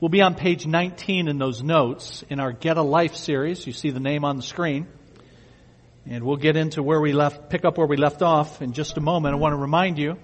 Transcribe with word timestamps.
We'll 0.00 0.08
be 0.08 0.22
on 0.22 0.34
page 0.34 0.66
19 0.66 1.28
in 1.28 1.36
those 1.36 1.62
notes 1.62 2.24
in 2.30 2.40
our 2.40 2.52
Get 2.52 2.78
a 2.78 2.82
Life 2.82 3.16
series. 3.16 3.66
You 3.66 3.74
see 3.74 3.90
the 3.90 4.00
name 4.00 4.24
on 4.24 4.38
the 4.38 4.42
screen. 4.42 4.88
And 6.06 6.24
we'll 6.24 6.38
get 6.38 6.56
into 6.56 6.82
where 6.82 6.98
we 6.98 7.12
left, 7.12 7.50
pick 7.50 7.66
up 7.66 7.76
where 7.76 7.86
we 7.86 7.98
left 7.98 8.22
off 8.22 8.62
in 8.62 8.72
just 8.72 8.96
a 8.96 9.02
moment. 9.02 9.34
I 9.34 9.36
want 9.36 9.52
to 9.52 9.58
remind 9.58 9.98
you, 9.98 10.16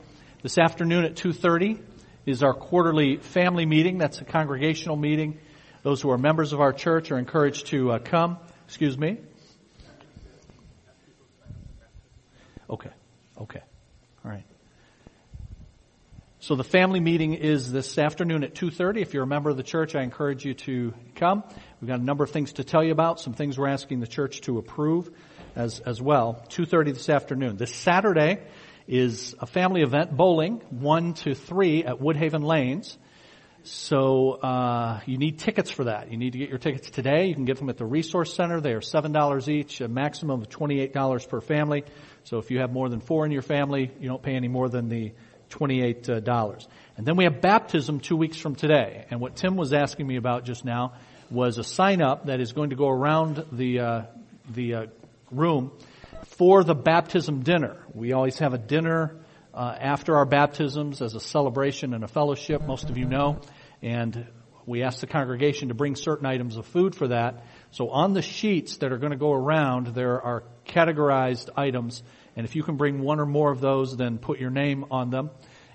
this 0.42 0.56
afternoon 0.56 1.04
at 1.04 1.14
2.30 1.16 1.78
is 2.24 2.42
our 2.42 2.54
quarterly 2.54 3.18
family 3.18 3.66
meeting. 3.66 3.98
That's 3.98 4.18
a 4.22 4.24
congregational 4.24 4.96
meeting. 4.96 5.38
Those 5.82 6.00
who 6.00 6.10
are 6.10 6.16
members 6.16 6.54
of 6.54 6.62
our 6.62 6.72
church 6.72 7.10
are 7.10 7.18
encouraged 7.18 7.66
to 7.66 7.92
uh, 7.92 7.98
come. 7.98 8.38
Excuse 8.64 8.96
me. 8.96 9.18
Okay. 12.70 12.90
Okay. 13.38 13.60
So 16.46 16.54
the 16.54 16.62
family 16.62 17.00
meeting 17.00 17.34
is 17.34 17.72
this 17.72 17.98
afternoon 17.98 18.44
at 18.44 18.54
2.30. 18.54 19.02
If 19.02 19.14
you're 19.14 19.24
a 19.24 19.26
member 19.26 19.50
of 19.50 19.56
the 19.56 19.64
church, 19.64 19.96
I 19.96 20.04
encourage 20.04 20.44
you 20.44 20.54
to 20.54 20.94
come. 21.16 21.42
We've 21.80 21.88
got 21.88 21.98
a 21.98 22.04
number 22.04 22.22
of 22.22 22.30
things 22.30 22.52
to 22.52 22.62
tell 22.62 22.84
you 22.84 22.92
about, 22.92 23.18
some 23.18 23.32
things 23.32 23.58
we're 23.58 23.66
asking 23.66 23.98
the 23.98 24.06
church 24.06 24.42
to 24.42 24.58
approve 24.58 25.10
as, 25.56 25.80
as 25.80 26.00
well. 26.00 26.40
2.30 26.50 26.94
this 26.94 27.08
afternoon. 27.08 27.56
This 27.56 27.74
Saturday 27.74 28.44
is 28.86 29.34
a 29.40 29.46
family 29.46 29.82
event, 29.82 30.16
bowling, 30.16 30.62
1 30.70 31.14
to 31.14 31.34
3 31.34 31.82
at 31.82 31.98
Woodhaven 31.98 32.44
Lanes. 32.44 32.96
So 33.64 34.34
uh, 34.34 35.00
you 35.04 35.18
need 35.18 35.40
tickets 35.40 35.72
for 35.72 35.82
that. 35.86 36.12
You 36.12 36.16
need 36.16 36.34
to 36.34 36.38
get 36.38 36.48
your 36.48 36.58
tickets 36.58 36.88
today. 36.90 37.26
You 37.26 37.34
can 37.34 37.44
get 37.44 37.56
them 37.56 37.70
at 37.70 37.76
the 37.76 37.86
Resource 37.86 38.32
Center. 38.32 38.60
They 38.60 38.74
are 38.74 38.80
$7 38.80 39.48
each, 39.48 39.80
a 39.80 39.88
maximum 39.88 40.42
of 40.42 40.48
$28 40.48 41.28
per 41.28 41.40
family. 41.40 41.82
So 42.22 42.38
if 42.38 42.52
you 42.52 42.60
have 42.60 42.72
more 42.72 42.88
than 42.88 43.00
four 43.00 43.26
in 43.26 43.32
your 43.32 43.42
family, 43.42 43.90
you 43.98 44.08
don't 44.08 44.22
pay 44.22 44.36
any 44.36 44.46
more 44.46 44.68
than 44.68 44.88
the 44.88 45.12
$28. 45.50 46.66
And 46.96 47.06
then 47.06 47.16
we 47.16 47.24
have 47.24 47.40
baptism 47.40 48.00
two 48.00 48.16
weeks 48.16 48.36
from 48.38 48.54
today. 48.54 49.06
And 49.10 49.20
what 49.20 49.36
Tim 49.36 49.56
was 49.56 49.72
asking 49.72 50.06
me 50.06 50.16
about 50.16 50.44
just 50.44 50.64
now 50.64 50.94
was 51.30 51.58
a 51.58 51.64
sign 51.64 52.02
up 52.02 52.26
that 52.26 52.40
is 52.40 52.52
going 52.52 52.70
to 52.70 52.76
go 52.76 52.88
around 52.88 53.44
the, 53.52 53.80
uh, 53.80 54.02
the 54.50 54.74
uh, 54.74 54.86
room 55.30 55.72
for 56.24 56.64
the 56.64 56.74
baptism 56.74 57.42
dinner. 57.42 57.84
We 57.94 58.12
always 58.12 58.38
have 58.38 58.54
a 58.54 58.58
dinner 58.58 59.16
uh, 59.54 59.74
after 59.78 60.16
our 60.16 60.26
baptisms 60.26 61.00
as 61.00 61.14
a 61.14 61.20
celebration 61.20 61.94
and 61.94 62.04
a 62.04 62.08
fellowship, 62.08 62.62
most 62.62 62.90
of 62.90 62.98
you 62.98 63.06
know. 63.06 63.40
And 63.82 64.26
we 64.66 64.82
ask 64.82 65.00
the 65.00 65.06
congregation 65.06 65.68
to 65.68 65.74
bring 65.74 65.96
certain 65.96 66.26
items 66.26 66.56
of 66.56 66.66
food 66.66 66.94
for 66.94 67.08
that. 67.08 67.44
So 67.70 67.90
on 67.90 68.12
the 68.12 68.22
sheets 68.22 68.78
that 68.78 68.92
are 68.92 68.98
going 68.98 69.12
to 69.12 69.18
go 69.18 69.32
around, 69.32 69.88
there 69.88 70.20
are 70.20 70.44
categorized 70.66 71.50
items 71.56 72.02
and 72.36 72.44
if 72.44 72.54
you 72.54 72.62
can 72.62 72.76
bring 72.76 73.00
one 73.00 73.18
or 73.18 73.26
more 73.26 73.50
of 73.50 73.60
those, 73.60 73.96
then 73.96 74.18
put 74.18 74.38
your 74.38 74.50
name 74.50 74.84
on 74.90 75.10
them. 75.10 75.30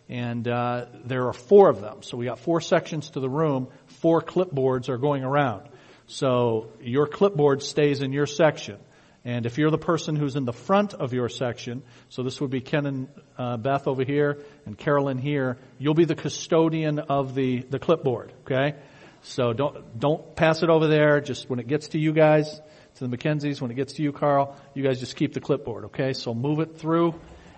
And 0.07 0.47
uh, 0.47 0.85
there 1.05 1.27
are 1.27 1.33
four 1.33 1.69
of 1.69 1.81
them. 1.81 2.03
So 2.03 2.17
we 2.17 2.25
got 2.25 2.39
four 2.39 2.61
sections 2.61 3.09
to 3.11 3.19
the 3.19 3.29
room. 3.29 3.69
Four 4.01 4.21
clipboards 4.21 4.89
are 4.89 4.97
going 4.97 5.23
around. 5.23 5.69
So 6.07 6.69
your 6.81 7.07
clipboard 7.07 7.63
stays 7.63 8.01
in 8.01 8.11
your 8.11 8.25
section. 8.25 8.77
And 9.23 9.45
if 9.45 9.57
you're 9.57 9.69
the 9.69 9.77
person 9.77 10.15
who's 10.15 10.35
in 10.35 10.45
the 10.45 10.53
front 10.53 10.93
of 10.93 11.13
your 11.13 11.29
section, 11.29 11.83
so 12.09 12.23
this 12.23 12.41
would 12.41 12.49
be 12.49 12.59
Ken 12.59 12.85
and 12.85 13.07
uh, 13.37 13.57
Beth 13.57 13.87
over 13.87 14.03
here 14.03 14.39
and 14.65 14.77
Carolyn 14.77 15.19
here, 15.19 15.57
you'll 15.77 15.93
be 15.93 16.05
the 16.05 16.15
custodian 16.15 16.99
of 16.99 17.35
the, 17.35 17.59
the 17.61 17.77
clipboard, 17.79 18.33
okay? 18.41 18.77
So 19.21 19.53
don't, 19.53 19.99
don't 19.99 20.35
pass 20.35 20.63
it 20.63 20.69
over 20.69 20.87
there. 20.87 21.21
Just 21.21 21.49
when 21.49 21.59
it 21.59 21.67
gets 21.67 21.89
to 21.89 21.99
you 21.99 22.13
guys, 22.13 22.59
to 22.95 23.07
the 23.07 23.17
Mackenzies. 23.17 23.61
When 23.61 23.71
it 23.71 23.75
gets 23.75 23.93
to 23.93 24.03
you, 24.03 24.11
Carl, 24.11 24.55
you 24.73 24.83
guys 24.83 24.99
just 24.99 25.15
keep 25.15 25.33
the 25.33 25.39
clipboard, 25.39 25.85
okay? 25.85 26.13
So 26.13 26.33
move 26.33 26.59
it 26.59 26.77
through 26.77 27.15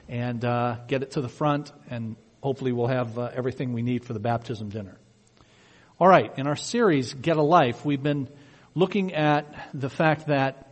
and 0.07 0.43
uh, 0.43 0.77
get 0.87 1.03
it 1.03 1.11
to 1.11 1.21
the 1.21 1.29
front, 1.29 1.71
and 1.89 2.15
hopefully 2.41 2.71
we'll 2.71 2.87
have 2.87 3.17
uh, 3.17 3.31
everything 3.33 3.73
we 3.73 3.81
need 3.81 4.05
for 4.05 4.13
the 4.13 4.19
baptism 4.19 4.69
dinner. 4.69 4.97
All 5.99 6.07
right, 6.07 6.31
in 6.37 6.47
our 6.47 6.55
series, 6.55 7.13
Get 7.13 7.37
a 7.37 7.43
Life, 7.43 7.85
we've 7.85 8.03
been 8.03 8.27
looking 8.75 9.13
at 9.13 9.69
the 9.73 9.89
fact 9.89 10.27
that 10.27 10.69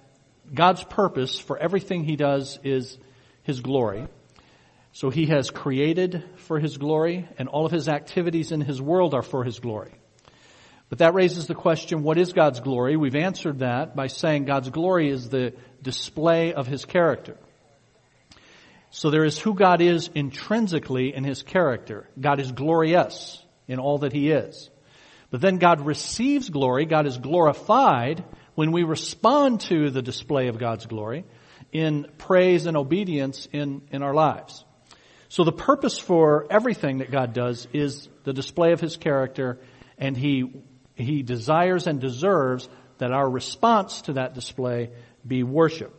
God's 0.53 0.83
purpose 0.83 1.39
for 1.39 1.57
everything 1.57 2.03
He 2.03 2.15
does 2.15 2.59
is 2.63 2.97
His 3.43 3.61
glory. 3.61 4.07
So 4.91 5.09
He 5.09 5.27
has 5.27 5.49
created 5.49 6.23
for 6.37 6.59
His 6.59 6.77
glory, 6.77 7.29
and 7.37 7.47
all 7.47 7.65
of 7.65 7.71
His 7.71 7.87
activities 7.87 8.51
in 8.51 8.59
His 8.59 8.81
world 8.81 9.13
are 9.13 9.21
for 9.21 9.43
His 9.43 9.59
glory. 9.59 9.93
But 10.91 10.97
that 10.97 11.13
raises 11.13 11.47
the 11.47 11.55
question, 11.55 12.03
what 12.03 12.17
is 12.17 12.33
God's 12.33 12.59
glory? 12.59 12.97
We've 12.97 13.15
answered 13.15 13.59
that 13.59 13.95
by 13.95 14.07
saying 14.07 14.43
God's 14.43 14.69
glory 14.69 15.09
is 15.09 15.29
the 15.29 15.53
display 15.81 16.53
of 16.53 16.67
His 16.67 16.83
character. 16.83 17.37
So 18.89 19.09
there 19.09 19.23
is 19.23 19.39
who 19.39 19.53
God 19.53 19.79
is 19.79 20.09
intrinsically 20.13 21.15
in 21.15 21.23
His 21.23 21.43
character. 21.43 22.09
God 22.19 22.41
is 22.41 22.51
glorious 22.51 23.41
in 23.69 23.79
all 23.79 23.99
that 23.99 24.11
He 24.11 24.31
is. 24.31 24.69
But 25.29 25.39
then 25.39 25.59
God 25.59 25.79
receives 25.79 26.49
glory, 26.49 26.83
God 26.83 27.07
is 27.07 27.17
glorified 27.17 28.25
when 28.55 28.73
we 28.73 28.83
respond 28.83 29.61
to 29.61 29.91
the 29.91 30.01
display 30.01 30.49
of 30.49 30.57
God's 30.57 30.87
glory 30.87 31.23
in 31.71 32.05
praise 32.17 32.65
and 32.65 32.75
obedience 32.75 33.47
in, 33.53 33.83
in 33.93 34.03
our 34.03 34.13
lives. 34.13 34.65
So 35.29 35.45
the 35.45 35.53
purpose 35.53 35.97
for 35.97 36.47
everything 36.51 36.97
that 36.97 37.11
God 37.11 37.31
does 37.31 37.65
is 37.71 38.09
the 38.25 38.33
display 38.33 38.73
of 38.73 38.81
His 38.81 38.97
character 38.97 39.57
and 39.97 40.17
He 40.17 40.51
he 40.95 41.23
desires 41.23 41.87
and 41.87 41.99
deserves 41.99 42.67
that 42.97 43.11
our 43.11 43.29
response 43.29 44.01
to 44.03 44.13
that 44.13 44.33
display 44.33 44.91
be 45.25 45.43
worship. 45.43 45.93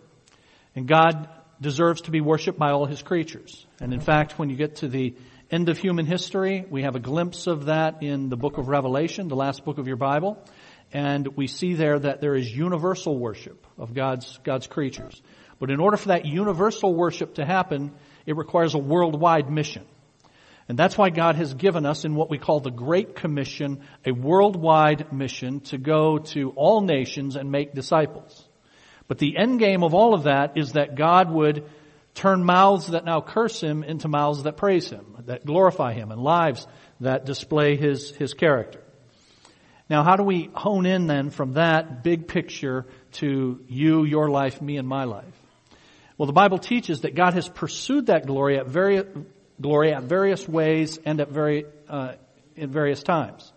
And 0.74 0.86
God 0.86 1.28
deserves 1.60 2.02
to 2.02 2.10
be 2.10 2.20
worshiped 2.20 2.58
by 2.58 2.70
all 2.70 2.86
his 2.86 3.02
creatures. 3.02 3.66
And 3.80 3.92
in 3.92 4.00
fact, 4.00 4.38
when 4.38 4.50
you 4.50 4.56
get 4.56 4.76
to 4.76 4.88
the 4.88 5.14
end 5.50 5.68
of 5.68 5.78
human 5.78 6.06
history, 6.06 6.64
we 6.68 6.82
have 6.82 6.96
a 6.96 7.00
glimpse 7.00 7.46
of 7.46 7.66
that 7.66 8.02
in 8.02 8.28
the 8.28 8.36
book 8.36 8.58
of 8.58 8.68
Revelation, 8.68 9.28
the 9.28 9.36
last 9.36 9.64
book 9.64 9.78
of 9.78 9.86
your 9.86 9.96
Bible. 9.96 10.42
And 10.92 11.28
we 11.36 11.46
see 11.46 11.74
there 11.74 11.98
that 11.98 12.20
there 12.20 12.34
is 12.34 12.50
universal 12.54 13.18
worship 13.18 13.66
of 13.78 13.94
God's, 13.94 14.38
God's 14.44 14.66
creatures. 14.66 15.20
But 15.58 15.70
in 15.70 15.80
order 15.80 15.96
for 15.96 16.08
that 16.08 16.26
universal 16.26 16.94
worship 16.94 17.34
to 17.34 17.44
happen, 17.44 17.92
it 18.26 18.36
requires 18.36 18.74
a 18.74 18.78
worldwide 18.78 19.50
mission. 19.50 19.86
And 20.68 20.78
that's 20.78 20.96
why 20.96 21.10
God 21.10 21.36
has 21.36 21.54
given 21.54 21.84
us 21.84 22.04
in 22.04 22.14
what 22.14 22.30
we 22.30 22.38
call 22.38 22.60
the 22.60 22.70
Great 22.70 23.16
Commission, 23.16 23.80
a 24.06 24.12
worldwide 24.12 25.12
mission 25.12 25.60
to 25.60 25.78
go 25.78 26.18
to 26.18 26.50
all 26.50 26.80
nations 26.80 27.36
and 27.36 27.50
make 27.50 27.74
disciples. 27.74 28.48
But 29.08 29.18
the 29.18 29.36
end 29.36 29.58
game 29.58 29.82
of 29.82 29.94
all 29.94 30.14
of 30.14 30.24
that 30.24 30.56
is 30.56 30.72
that 30.72 30.94
God 30.94 31.30
would 31.30 31.64
turn 32.14 32.44
mouths 32.44 32.88
that 32.88 33.04
now 33.04 33.20
curse 33.20 33.60
Him 33.60 33.82
into 33.82 34.08
mouths 34.08 34.44
that 34.44 34.56
praise 34.56 34.88
Him, 34.88 35.16
that 35.26 35.44
glorify 35.44 35.94
Him, 35.94 36.12
and 36.12 36.22
lives 36.22 36.66
that 37.00 37.26
display 37.26 37.76
His, 37.76 38.10
His 38.10 38.34
character. 38.34 38.80
Now 39.90 40.04
how 40.04 40.16
do 40.16 40.22
we 40.22 40.48
hone 40.54 40.86
in 40.86 41.06
then 41.06 41.30
from 41.30 41.54
that 41.54 42.02
big 42.02 42.28
picture 42.28 42.86
to 43.12 43.60
you, 43.68 44.04
your 44.04 44.30
life, 44.30 44.62
me, 44.62 44.76
and 44.76 44.88
my 44.88 45.04
life? 45.04 45.24
Well, 46.16 46.26
the 46.26 46.32
Bible 46.32 46.58
teaches 46.58 47.00
that 47.00 47.14
God 47.14 47.34
has 47.34 47.48
pursued 47.48 48.06
that 48.06 48.26
glory 48.26 48.58
at 48.58 48.66
very, 48.66 49.02
glory 49.62 49.92
at 49.92 50.02
various 50.02 50.46
ways 50.48 50.98
and 51.04 51.20
at 51.20 51.30
very, 51.30 51.64
uh, 51.88 52.14
in 52.56 52.70
various 52.70 53.02
times. 53.02 53.52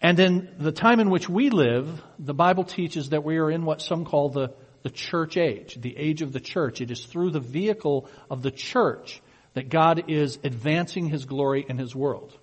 And 0.00 0.20
in 0.20 0.54
the 0.58 0.72
time 0.72 1.00
in 1.00 1.08
which 1.08 1.28
we 1.28 1.50
live, 1.50 2.02
the 2.18 2.34
Bible 2.34 2.64
teaches 2.64 3.08
that 3.10 3.24
we 3.24 3.38
are 3.38 3.50
in 3.50 3.64
what 3.64 3.80
some 3.80 4.04
call 4.04 4.28
the, 4.28 4.52
the 4.82 4.90
church 4.90 5.38
age, 5.38 5.76
the 5.80 5.96
age 5.96 6.20
of 6.20 6.32
the 6.32 6.40
church. 6.40 6.82
It 6.82 6.90
is 6.90 7.06
through 7.06 7.30
the 7.30 7.40
vehicle 7.40 8.08
of 8.30 8.42
the 8.42 8.50
church 8.50 9.22
that 9.54 9.70
God 9.70 10.10
is 10.10 10.38
advancing 10.44 11.08
His 11.08 11.24
glory 11.24 11.64
in 11.66 11.78
His 11.78 11.96
world. 11.96 12.36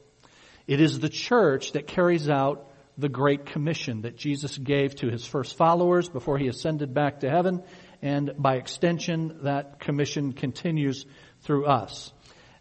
It 0.66 0.82
is 0.82 1.00
the 1.00 1.10
church 1.10 1.74
that 1.74 1.86
carries 1.86 2.30
out 2.30 2.68
the 2.98 3.10
Great 3.10 3.46
Commission 3.46 4.02
that 4.02 4.18
Jesus 4.18 4.58
gave 4.58 4.96
to 4.96 5.10
His 5.10 5.26
first 5.26 5.56
followers 5.56 6.10
before 6.10 6.40
He 6.40 6.48
ascended 6.48 6.94
back 6.94 7.20
to 7.20 7.30
heaven, 7.30 7.64
and 8.02 8.34
by 8.38 8.56
extension, 8.56 9.42
that 9.44 9.80
commission 9.80 10.34
continues 10.34 11.06
through 11.42 11.66
us. 11.66 12.12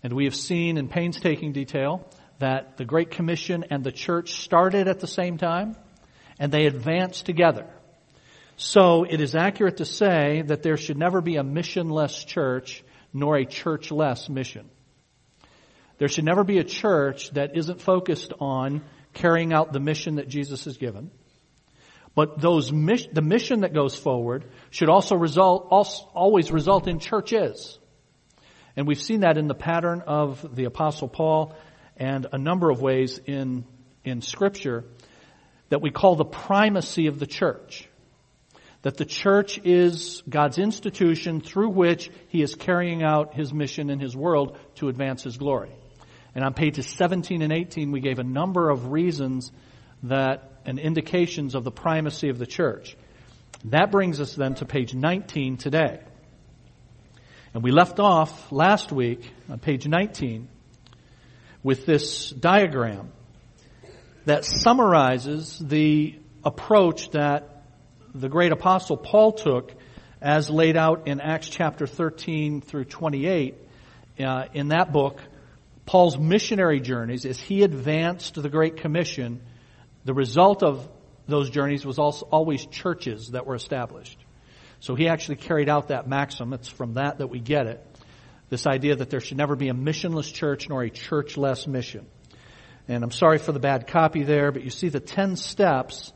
And 0.02 0.14
we 0.14 0.24
have 0.24 0.34
seen 0.34 0.76
in 0.76 0.88
painstaking 0.88 1.52
detail 1.52 2.08
that 2.38 2.76
the 2.76 2.84
Great 2.84 3.10
Commission 3.10 3.64
and 3.70 3.84
the 3.84 3.92
church 3.92 4.40
started 4.42 4.88
at 4.88 5.00
the 5.00 5.06
same 5.06 5.36
time 5.36 5.76
and 6.38 6.50
they 6.50 6.66
advanced 6.66 7.26
together. 7.26 7.66
So 8.56 9.04
it 9.04 9.20
is 9.20 9.34
accurate 9.34 9.78
to 9.78 9.84
say 9.84 10.42
that 10.42 10.62
there 10.62 10.76
should 10.76 10.98
never 10.98 11.20
be 11.20 11.36
a 11.36 11.42
missionless 11.42 12.26
church 12.26 12.82
nor 13.12 13.36
a 13.36 13.44
churchless 13.44 14.28
mission. 14.28 14.68
There 15.98 16.08
should 16.08 16.24
never 16.24 16.44
be 16.44 16.58
a 16.58 16.64
church 16.64 17.30
that 17.32 17.56
isn't 17.56 17.82
focused 17.82 18.32
on 18.40 18.82
carrying 19.12 19.52
out 19.52 19.72
the 19.72 19.80
mission 19.80 20.16
that 20.16 20.28
Jesus 20.28 20.64
has 20.64 20.78
given. 20.78 21.10
But 22.14 22.40
those 22.40 22.70
the 22.70 23.22
mission 23.22 23.60
that 23.60 23.74
goes 23.74 23.96
forward 23.96 24.44
should 24.70 24.88
also 24.88 25.14
result, 25.14 25.68
always 26.14 26.50
result 26.50 26.88
in 26.88 26.98
churches. 27.00 27.78
And 28.76 28.86
we've 28.86 29.00
seen 29.00 29.20
that 29.20 29.36
in 29.36 29.48
the 29.48 29.54
pattern 29.54 30.02
of 30.06 30.54
the 30.54 30.64
apostle 30.64 31.08
Paul 31.08 31.54
and 31.96 32.26
a 32.32 32.38
number 32.38 32.70
of 32.70 32.80
ways 32.80 33.20
in, 33.26 33.64
in 34.04 34.22
scripture 34.22 34.84
that 35.68 35.82
we 35.82 35.90
call 35.90 36.16
the 36.16 36.24
primacy 36.24 37.06
of 37.06 37.18
the 37.18 37.26
church. 37.26 37.88
That 38.82 38.96
the 38.96 39.04
church 39.04 39.60
is 39.62 40.22
God's 40.28 40.58
institution 40.58 41.40
through 41.40 41.70
which 41.70 42.10
He 42.28 42.42
is 42.42 42.54
carrying 42.54 43.02
out 43.02 43.34
His 43.34 43.52
mission 43.52 43.90
in 43.90 44.00
His 44.00 44.16
world 44.16 44.56
to 44.76 44.88
advance 44.88 45.22
His 45.22 45.36
glory. 45.36 45.70
And 46.34 46.44
on 46.44 46.54
pages 46.54 46.86
17 46.86 47.42
and 47.42 47.52
18 47.52 47.92
we 47.92 48.00
gave 48.00 48.18
a 48.18 48.24
number 48.24 48.70
of 48.70 48.90
reasons 48.90 49.52
that 50.04 50.50
and 50.64 50.78
indications 50.78 51.54
of 51.54 51.64
the 51.64 51.70
primacy 51.70 52.28
of 52.28 52.38
the 52.38 52.46
church. 52.46 52.96
That 53.66 53.90
brings 53.90 54.20
us 54.20 54.34
then 54.34 54.54
to 54.56 54.64
page 54.64 54.94
19 54.94 55.56
today. 55.56 56.00
And 57.52 57.64
we 57.64 57.72
left 57.72 57.98
off 57.98 58.52
last 58.52 58.92
week 58.92 59.28
on 59.48 59.58
page 59.58 59.86
19 59.86 60.48
with 61.64 61.84
this 61.84 62.30
diagram 62.30 63.10
that 64.24 64.44
summarizes 64.44 65.58
the 65.58 66.16
approach 66.44 67.10
that 67.10 67.64
the 68.14 68.28
great 68.28 68.52
apostle 68.52 68.96
Paul 68.96 69.32
took 69.32 69.72
as 70.22 70.48
laid 70.48 70.76
out 70.76 71.08
in 71.08 71.20
Acts 71.20 71.48
chapter 71.48 71.88
13 71.88 72.60
through 72.60 72.84
28. 72.84 73.56
Uh, 74.20 74.44
in 74.54 74.68
that 74.68 74.92
book, 74.92 75.20
Paul's 75.86 76.16
missionary 76.16 76.78
journeys, 76.80 77.24
as 77.24 77.40
he 77.40 77.64
advanced 77.64 78.40
the 78.40 78.48
Great 78.48 78.76
Commission, 78.76 79.40
the 80.04 80.14
result 80.14 80.62
of 80.62 80.88
those 81.26 81.50
journeys 81.50 81.84
was 81.84 81.98
also 81.98 82.26
always 82.30 82.64
churches 82.66 83.30
that 83.30 83.44
were 83.44 83.56
established. 83.56 84.18
So 84.80 84.94
he 84.94 85.08
actually 85.08 85.36
carried 85.36 85.68
out 85.68 85.88
that 85.88 86.08
maxim. 86.08 86.52
It's 86.52 86.68
from 86.68 86.94
that 86.94 87.18
that 87.18 87.28
we 87.28 87.38
get 87.38 87.66
it. 87.66 87.86
This 88.48 88.66
idea 88.66 88.96
that 88.96 89.10
there 89.10 89.20
should 89.20 89.36
never 89.36 89.54
be 89.54 89.68
a 89.68 89.74
missionless 89.74 90.32
church 90.32 90.68
nor 90.68 90.82
a 90.82 90.90
churchless 90.90 91.66
mission. 91.66 92.06
And 92.88 93.04
I'm 93.04 93.12
sorry 93.12 93.38
for 93.38 93.52
the 93.52 93.60
bad 93.60 93.86
copy 93.86 94.24
there, 94.24 94.50
but 94.50 94.64
you 94.64 94.70
see 94.70 94.88
the 94.88 94.98
10 94.98 95.36
steps 95.36 96.12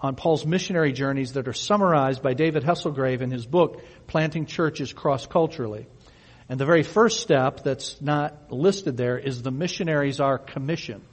on 0.00 0.14
Paul's 0.14 0.44
missionary 0.44 0.92
journeys 0.92 1.32
that 1.32 1.48
are 1.48 1.54
summarized 1.54 2.22
by 2.22 2.34
David 2.34 2.62
Hesselgrave 2.62 3.22
in 3.22 3.30
his 3.30 3.46
book, 3.46 3.82
Planting 4.06 4.46
Churches 4.46 4.92
Cross-Culturally. 4.92 5.86
And 6.48 6.60
the 6.60 6.66
very 6.66 6.82
first 6.82 7.20
step 7.20 7.64
that's 7.64 8.00
not 8.02 8.52
listed 8.52 8.98
there 8.98 9.18
is 9.18 9.42
the 9.42 9.50
missionaries 9.50 10.20
are 10.20 10.38
commissioned. 10.38 11.08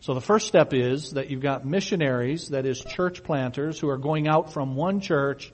So 0.00 0.14
the 0.14 0.20
first 0.20 0.46
step 0.46 0.74
is 0.74 1.12
that 1.12 1.30
you've 1.30 1.40
got 1.40 1.64
missionaries, 1.64 2.50
that 2.50 2.66
is 2.66 2.80
church 2.80 3.24
planters, 3.24 3.80
who 3.80 3.88
are 3.88 3.98
going 3.98 4.28
out 4.28 4.52
from 4.52 4.76
one 4.76 5.00
church 5.00 5.52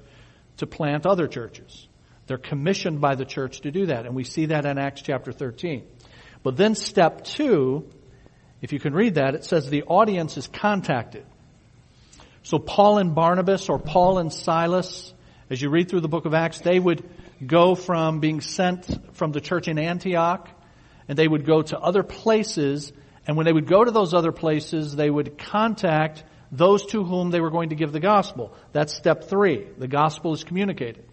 to 0.59 0.67
plant 0.67 1.07
other 1.07 1.27
churches. 1.27 1.89
They're 2.27 2.39
commissioned 2.39 3.01
by 3.01 3.15
the 3.15 3.25
church 3.25 3.63
to 3.63 3.71
do 3.71 3.87
that, 3.87 4.07
and 4.07 4.15
we 4.15 4.25
see 4.25 4.47
that 4.47 4.67
in 4.67 4.79
Acts 4.79 5.03
chapter 5.03 5.33
13. 5.33 5.87
But 6.43 6.57
then 6.57 6.75
step 6.75 7.25
two, 7.25 7.89
if 8.61 8.73
you 8.73 8.79
can 8.79 8.93
read 8.93 9.15
that, 9.15 9.35
it 9.35 9.45
says 9.45 9.69
the 9.69 9.85
audience 9.85 10.37
is 10.37 10.47
contacted. 10.47 11.25
So 12.43 12.59
Paul 12.59 12.99
and 12.99 13.15
Barnabas 13.15 13.69
or 13.69 13.79
Paul 13.79 14.19
and 14.19 14.33
Silas, 14.33 15.13
as 15.51 15.61
you 15.61 15.71
read 15.71 15.89
through 15.89 16.01
the 16.01 16.09
book 16.09 16.27
of 16.27 16.35
Acts, 16.35 16.61
they 16.61 16.79
would 16.79 17.09
go 17.45 17.75
from 17.75 18.21
being 18.21 18.41
sent 18.41 19.17
from 19.17 19.33
the 19.33 19.41
church 19.41 19.69
in 19.69 19.79
Antioch 19.79 20.49
and 21.09 21.19
they 21.19 21.29
would 21.29 21.45
go 21.45 21.63
to 21.63 21.79
other 21.79 22.03
places 22.03 22.93
and 23.29 23.37
when 23.37 23.45
they 23.45 23.53
would 23.53 23.67
go 23.67 23.85
to 23.85 23.91
those 23.91 24.15
other 24.15 24.33
places, 24.33 24.97
they 24.97 25.11
would 25.11 25.37
contact 25.37 26.25
those 26.51 26.87
to 26.87 27.05
whom 27.05 27.31
they 27.31 27.41
were 27.41 27.51
going 27.51 27.71
to 27.71 27.75
give 27.75 27.93
the 27.93 28.01
gospel. 28.01 28.55
That's 28.73 28.95
step 28.95 29.25
three. 29.25 29.67
The 29.77 29.89
gospel 29.89 30.33
is 30.33 30.45
communicated. 30.45 31.05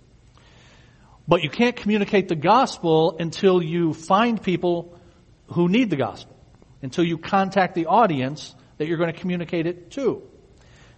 But 1.28 1.44
you 1.44 1.50
can't 1.50 1.76
communicate 1.76 2.28
the 2.28 2.36
gospel 2.36 3.18
until 3.20 3.62
you 3.62 3.94
find 3.94 4.42
people 4.42 4.98
who 5.48 5.68
need 5.68 5.90
the 5.90 5.96
gospel. 5.96 6.36
Until 6.82 7.04
you 7.04 7.18
contact 7.18 7.76
the 7.76 7.88
audience 7.88 8.56
that 8.78 8.88
you're 8.88 8.98
going 8.98 9.12
to 9.12 9.20
communicate 9.20 9.66
it 9.66 9.92
to. 9.92 10.22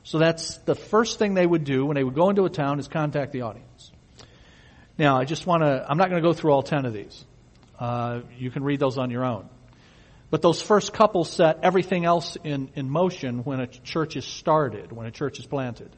So 0.04 0.20
that's 0.20 0.58
the 0.60 0.76
first 0.76 1.20
thing 1.20 1.34
they 1.34 1.46
would 1.46 1.64
do 1.64 1.86
when 1.86 1.96
they 1.96 2.04
would 2.04 2.16
go 2.16 2.30
into 2.30 2.46
a 2.46 2.50
town 2.50 2.80
is 2.80 2.88
contact 2.88 3.32
the 3.32 3.42
audience. 3.42 3.92
Now, 4.98 5.18
I 5.18 5.26
just 5.26 5.46
want 5.46 5.64
to, 5.64 5.86
I'm 5.88 5.98
not 5.98 6.10
going 6.10 6.22
to 6.22 6.28
go 6.28 6.34
through 6.34 6.52
all 6.52 6.64
10 6.64 6.86
of 6.86 6.94
these. 6.94 7.26
Uh, 7.80 8.22
you 8.38 8.50
can 8.50 8.64
read 8.64 8.80
those 8.80 8.98
on 8.98 9.12
your 9.12 9.24
own. 9.26 9.50
But 10.30 10.42
those 10.42 10.62
first 10.62 10.94
couple 10.94 11.24
set 11.24 11.60
everything 11.64 12.06
else 12.06 12.38
in, 12.44 12.70
in 12.76 12.90
motion 12.90 13.44
when 13.44 13.62
a 13.62 13.68
church 13.68 14.18
is 14.18 14.26
started, 14.26 14.92
when 14.92 15.08
a 15.08 15.12
church 15.12 15.40
is 15.40 15.46
planted. 15.46 15.90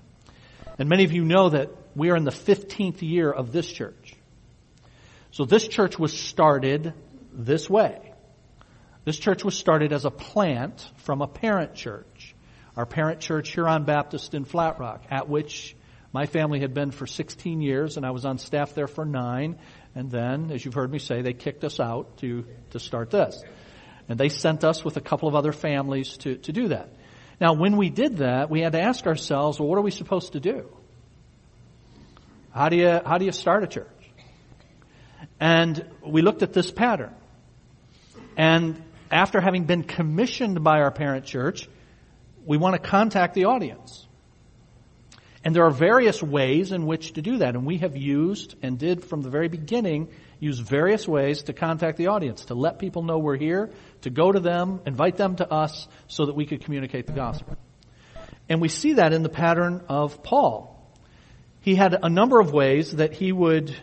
And 0.77 0.87
many 0.87 1.03
of 1.03 1.11
you 1.11 1.25
know 1.25 1.49
that 1.49 1.71
we 1.95 2.11
are 2.11 2.15
in 2.15 2.23
the 2.23 2.31
15th 2.31 3.01
year 3.01 3.31
of 3.31 3.51
this 3.51 3.69
church. 3.71 4.13
So 5.31 5.45
this 5.45 5.67
church 5.67 5.97
was 5.97 6.17
started 6.17 6.93
this 7.33 7.69
way. 7.69 8.13
This 9.03 9.17
church 9.17 9.43
was 9.43 9.57
started 9.57 9.93
as 9.93 10.05
a 10.05 10.11
plant 10.11 10.87
from 10.97 11.21
a 11.21 11.27
parent 11.27 11.73
church. 11.73 12.35
Our 12.77 12.85
parent 12.85 13.19
church, 13.21 13.51
Huron 13.53 13.83
Baptist 13.83 14.33
in 14.33 14.45
Flat 14.45 14.79
Rock, 14.79 15.03
at 15.09 15.27
which 15.27 15.75
my 16.13 16.27
family 16.27 16.59
had 16.59 16.73
been 16.73 16.91
for 16.91 17.07
16 17.07 17.61
years 17.61 17.97
and 17.97 18.05
I 18.05 18.11
was 18.11 18.25
on 18.25 18.37
staff 18.37 18.73
there 18.75 18.87
for 18.87 19.05
nine. 19.05 19.57
And 19.95 20.11
then, 20.11 20.51
as 20.51 20.63
you've 20.63 20.75
heard 20.75 20.91
me 20.91 20.99
say, 20.99 21.21
they 21.21 21.33
kicked 21.33 21.63
us 21.63 21.79
out 21.79 22.17
to, 22.17 22.45
to 22.71 22.79
start 22.79 23.09
this. 23.09 23.43
And 24.09 24.19
they 24.19 24.29
sent 24.29 24.63
us 24.63 24.83
with 24.83 24.97
a 24.97 25.01
couple 25.01 25.29
of 25.29 25.35
other 25.35 25.51
families 25.51 26.17
to, 26.17 26.35
to 26.37 26.51
do 26.51 26.69
that. 26.69 26.89
Now, 27.39 27.53
when 27.53 27.77
we 27.77 27.89
did 27.89 28.17
that, 28.17 28.49
we 28.49 28.59
had 28.61 28.73
to 28.73 28.81
ask 28.81 29.05
ourselves, 29.05 29.59
well, 29.59 29.69
what 29.69 29.77
are 29.77 29.83
we 29.83 29.91
supposed 29.91 30.33
to 30.33 30.39
do? 30.39 30.67
How 32.51 32.69
do 32.69 32.75
you, 32.75 32.99
how 33.05 33.19
do 33.19 33.25
you 33.25 33.31
start 33.31 33.63
a 33.63 33.67
church? 33.67 33.87
And 35.39 35.85
we 36.05 36.21
looked 36.21 36.41
at 36.41 36.51
this 36.51 36.71
pattern. 36.71 37.13
And 38.35 38.81
after 39.11 39.39
having 39.39 39.65
been 39.65 39.83
commissioned 39.83 40.63
by 40.63 40.81
our 40.81 40.91
parent 40.91 41.25
church, 41.25 41.69
we 42.45 42.57
want 42.57 42.81
to 42.81 42.89
contact 42.89 43.35
the 43.35 43.45
audience. 43.45 44.07
And 45.43 45.55
there 45.55 45.65
are 45.65 45.71
various 45.71 46.21
ways 46.21 46.71
in 46.71 46.85
which 46.85 47.13
to 47.13 47.21
do 47.21 47.37
that. 47.37 47.55
And 47.55 47.65
we 47.65 47.77
have 47.77 47.95
used 47.95 48.55
and 48.61 48.77
did 48.77 49.05
from 49.05 49.21
the 49.21 49.29
very 49.29 49.47
beginning 49.47 50.09
use 50.39 50.59
various 50.59 51.07
ways 51.07 51.43
to 51.43 51.53
contact 51.53 51.97
the 51.97 52.07
audience, 52.07 52.45
to 52.45 52.53
let 52.53 52.79
people 52.79 53.03
know 53.03 53.17
we're 53.17 53.37
here, 53.37 53.69
to 54.01 54.09
go 54.09 54.31
to 54.31 54.39
them, 54.39 54.81
invite 54.85 55.17
them 55.17 55.35
to 55.35 55.51
us 55.51 55.87
so 56.07 56.25
that 56.25 56.35
we 56.35 56.45
could 56.45 56.63
communicate 56.63 57.07
the 57.07 57.13
gospel. 57.13 57.57
And 58.47 58.61
we 58.61 58.69
see 58.69 58.93
that 58.93 59.13
in 59.13 59.21
the 59.21 59.29
pattern 59.29 59.83
of 59.89 60.23
Paul. 60.23 60.75
He 61.61 61.75
had 61.75 61.97
a 62.01 62.09
number 62.09 62.39
of 62.39 62.53
ways 62.53 62.93
that 62.93 63.13
he 63.13 63.31
would, 63.31 63.75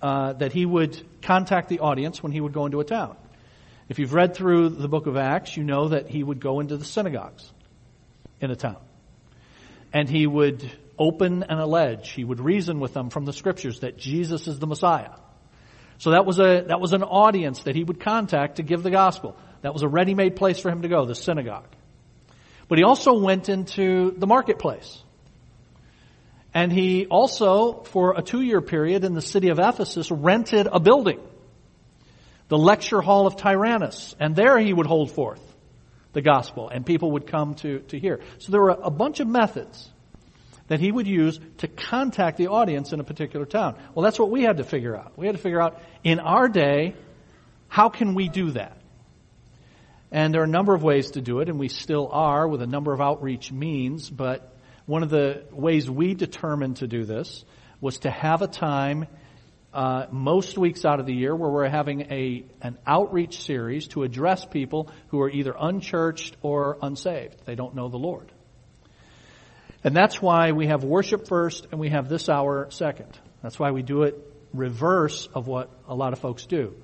uh, 0.00 0.34
that 0.34 0.52
he 0.52 0.64
would 0.64 1.00
contact 1.20 1.68
the 1.68 1.80
audience 1.80 2.22
when 2.22 2.32
he 2.32 2.40
would 2.40 2.52
go 2.52 2.66
into 2.66 2.80
a 2.80 2.84
town. 2.84 3.16
If 3.88 3.98
you've 3.98 4.14
read 4.14 4.34
through 4.34 4.70
the 4.70 4.88
book 4.88 5.06
of 5.06 5.16
Acts, 5.16 5.56
you 5.56 5.64
know 5.64 5.88
that 5.88 6.08
he 6.08 6.22
would 6.22 6.40
go 6.40 6.60
into 6.60 6.76
the 6.76 6.84
synagogues 6.84 7.50
in 8.40 8.50
a 8.50 8.56
town. 8.56 8.76
And 9.92 10.08
he 10.08 10.26
would 10.26 10.70
open 10.98 11.44
and 11.44 11.60
allege, 11.60 12.10
he 12.10 12.24
would 12.24 12.40
reason 12.40 12.80
with 12.80 12.92
them 12.92 13.10
from 13.10 13.24
the 13.24 13.32
scriptures 13.32 13.80
that 13.80 13.96
Jesus 13.96 14.46
is 14.46 14.58
the 14.58 14.66
Messiah. 14.66 15.10
So 15.98 16.12
that 16.12 16.24
was 16.24 16.38
a, 16.38 16.64
that 16.68 16.80
was 16.80 16.92
an 16.92 17.02
audience 17.02 17.64
that 17.64 17.74
he 17.74 17.84
would 17.84 18.00
contact 18.00 18.56
to 18.56 18.62
give 18.62 18.82
the 18.82 18.90
gospel. 18.90 19.36
That 19.62 19.72
was 19.72 19.82
a 19.82 19.88
ready-made 19.88 20.36
place 20.36 20.58
for 20.58 20.70
him 20.70 20.82
to 20.82 20.88
go, 20.88 21.04
the 21.04 21.14
synagogue. 21.14 21.68
But 22.68 22.78
he 22.78 22.84
also 22.84 23.18
went 23.18 23.48
into 23.48 24.12
the 24.16 24.26
marketplace. 24.26 25.02
And 26.54 26.72
he 26.72 27.06
also, 27.06 27.82
for 27.82 28.14
a 28.16 28.22
two-year 28.22 28.60
period 28.60 29.04
in 29.04 29.14
the 29.14 29.22
city 29.22 29.48
of 29.48 29.58
Ephesus, 29.58 30.10
rented 30.10 30.68
a 30.70 30.80
building. 30.80 31.20
The 32.48 32.58
lecture 32.58 33.00
hall 33.00 33.26
of 33.26 33.36
Tyrannus. 33.36 34.14
And 34.18 34.34
there 34.34 34.58
he 34.58 34.72
would 34.72 34.86
hold 34.86 35.10
forth 35.10 35.42
the 36.12 36.22
gospel 36.22 36.68
and 36.68 36.86
people 36.86 37.12
would 37.12 37.26
come 37.26 37.54
to, 37.56 37.80
to 37.80 37.98
hear. 37.98 38.20
So 38.38 38.52
there 38.52 38.60
were 38.60 38.70
a 38.70 38.90
bunch 38.90 39.20
of 39.20 39.28
methods 39.28 39.90
that 40.68 40.80
he 40.80 40.92
would 40.92 41.06
use 41.06 41.40
to 41.58 41.68
contact 41.68 42.36
the 42.36 42.48
audience 42.48 42.92
in 42.92 43.00
a 43.00 43.04
particular 43.04 43.44
town. 43.44 43.76
Well, 43.94 44.04
that's 44.04 44.18
what 44.18 44.30
we 44.30 44.42
had 44.42 44.58
to 44.58 44.64
figure 44.64 44.96
out. 44.96 45.12
We 45.16 45.26
had 45.26 45.34
to 45.34 45.42
figure 45.42 45.60
out 45.60 45.80
in 46.04 46.20
our 46.20 46.48
day, 46.48 46.94
how 47.68 47.88
can 47.88 48.14
we 48.14 48.28
do 48.28 48.52
that? 48.52 48.76
And 50.10 50.32
there 50.32 50.40
are 50.40 50.44
a 50.44 50.48
number 50.48 50.74
of 50.74 50.82
ways 50.82 51.12
to 51.12 51.20
do 51.20 51.40
it, 51.40 51.48
and 51.48 51.58
we 51.58 51.68
still 51.68 52.08
are 52.10 52.48
with 52.48 52.62
a 52.62 52.66
number 52.66 52.92
of 52.92 53.00
outreach 53.00 53.52
means, 53.52 54.08
but 54.08 54.54
one 54.86 55.02
of 55.02 55.10
the 55.10 55.44
ways 55.52 55.90
we 55.90 56.14
determined 56.14 56.76
to 56.76 56.86
do 56.86 57.04
this 57.04 57.44
was 57.80 57.98
to 58.00 58.10
have 58.10 58.40
a 58.40 58.46
time 58.46 59.06
uh, 59.74 60.06
most 60.10 60.56
weeks 60.56 60.86
out 60.86 60.98
of 60.98 61.04
the 61.04 61.14
year 61.14 61.36
where 61.36 61.50
we're 61.50 61.68
having 61.68 62.00
a 62.10 62.42
an 62.62 62.78
outreach 62.86 63.42
series 63.42 63.88
to 63.88 64.02
address 64.02 64.46
people 64.46 64.90
who 65.08 65.20
are 65.20 65.28
either 65.28 65.54
unchurched 65.58 66.34
or 66.40 66.78
unsaved. 66.80 67.36
They 67.44 67.54
don't 67.54 67.74
know 67.74 67.88
the 67.88 67.98
Lord. 67.98 68.32
And 69.88 69.96
that's 69.96 70.20
why 70.20 70.52
we 70.52 70.66
have 70.66 70.84
worship 70.84 71.28
first 71.28 71.66
and 71.70 71.80
we 71.80 71.88
have 71.88 72.10
this 72.10 72.28
hour 72.28 72.66
second. 72.70 73.18
That's 73.42 73.58
why 73.58 73.70
we 73.70 73.80
do 73.80 74.02
it 74.02 74.16
reverse 74.52 75.30
of 75.32 75.46
what 75.46 75.70
a 75.88 75.94
lot 75.94 76.12
of 76.12 76.18
folks 76.18 76.44
do. 76.44 76.74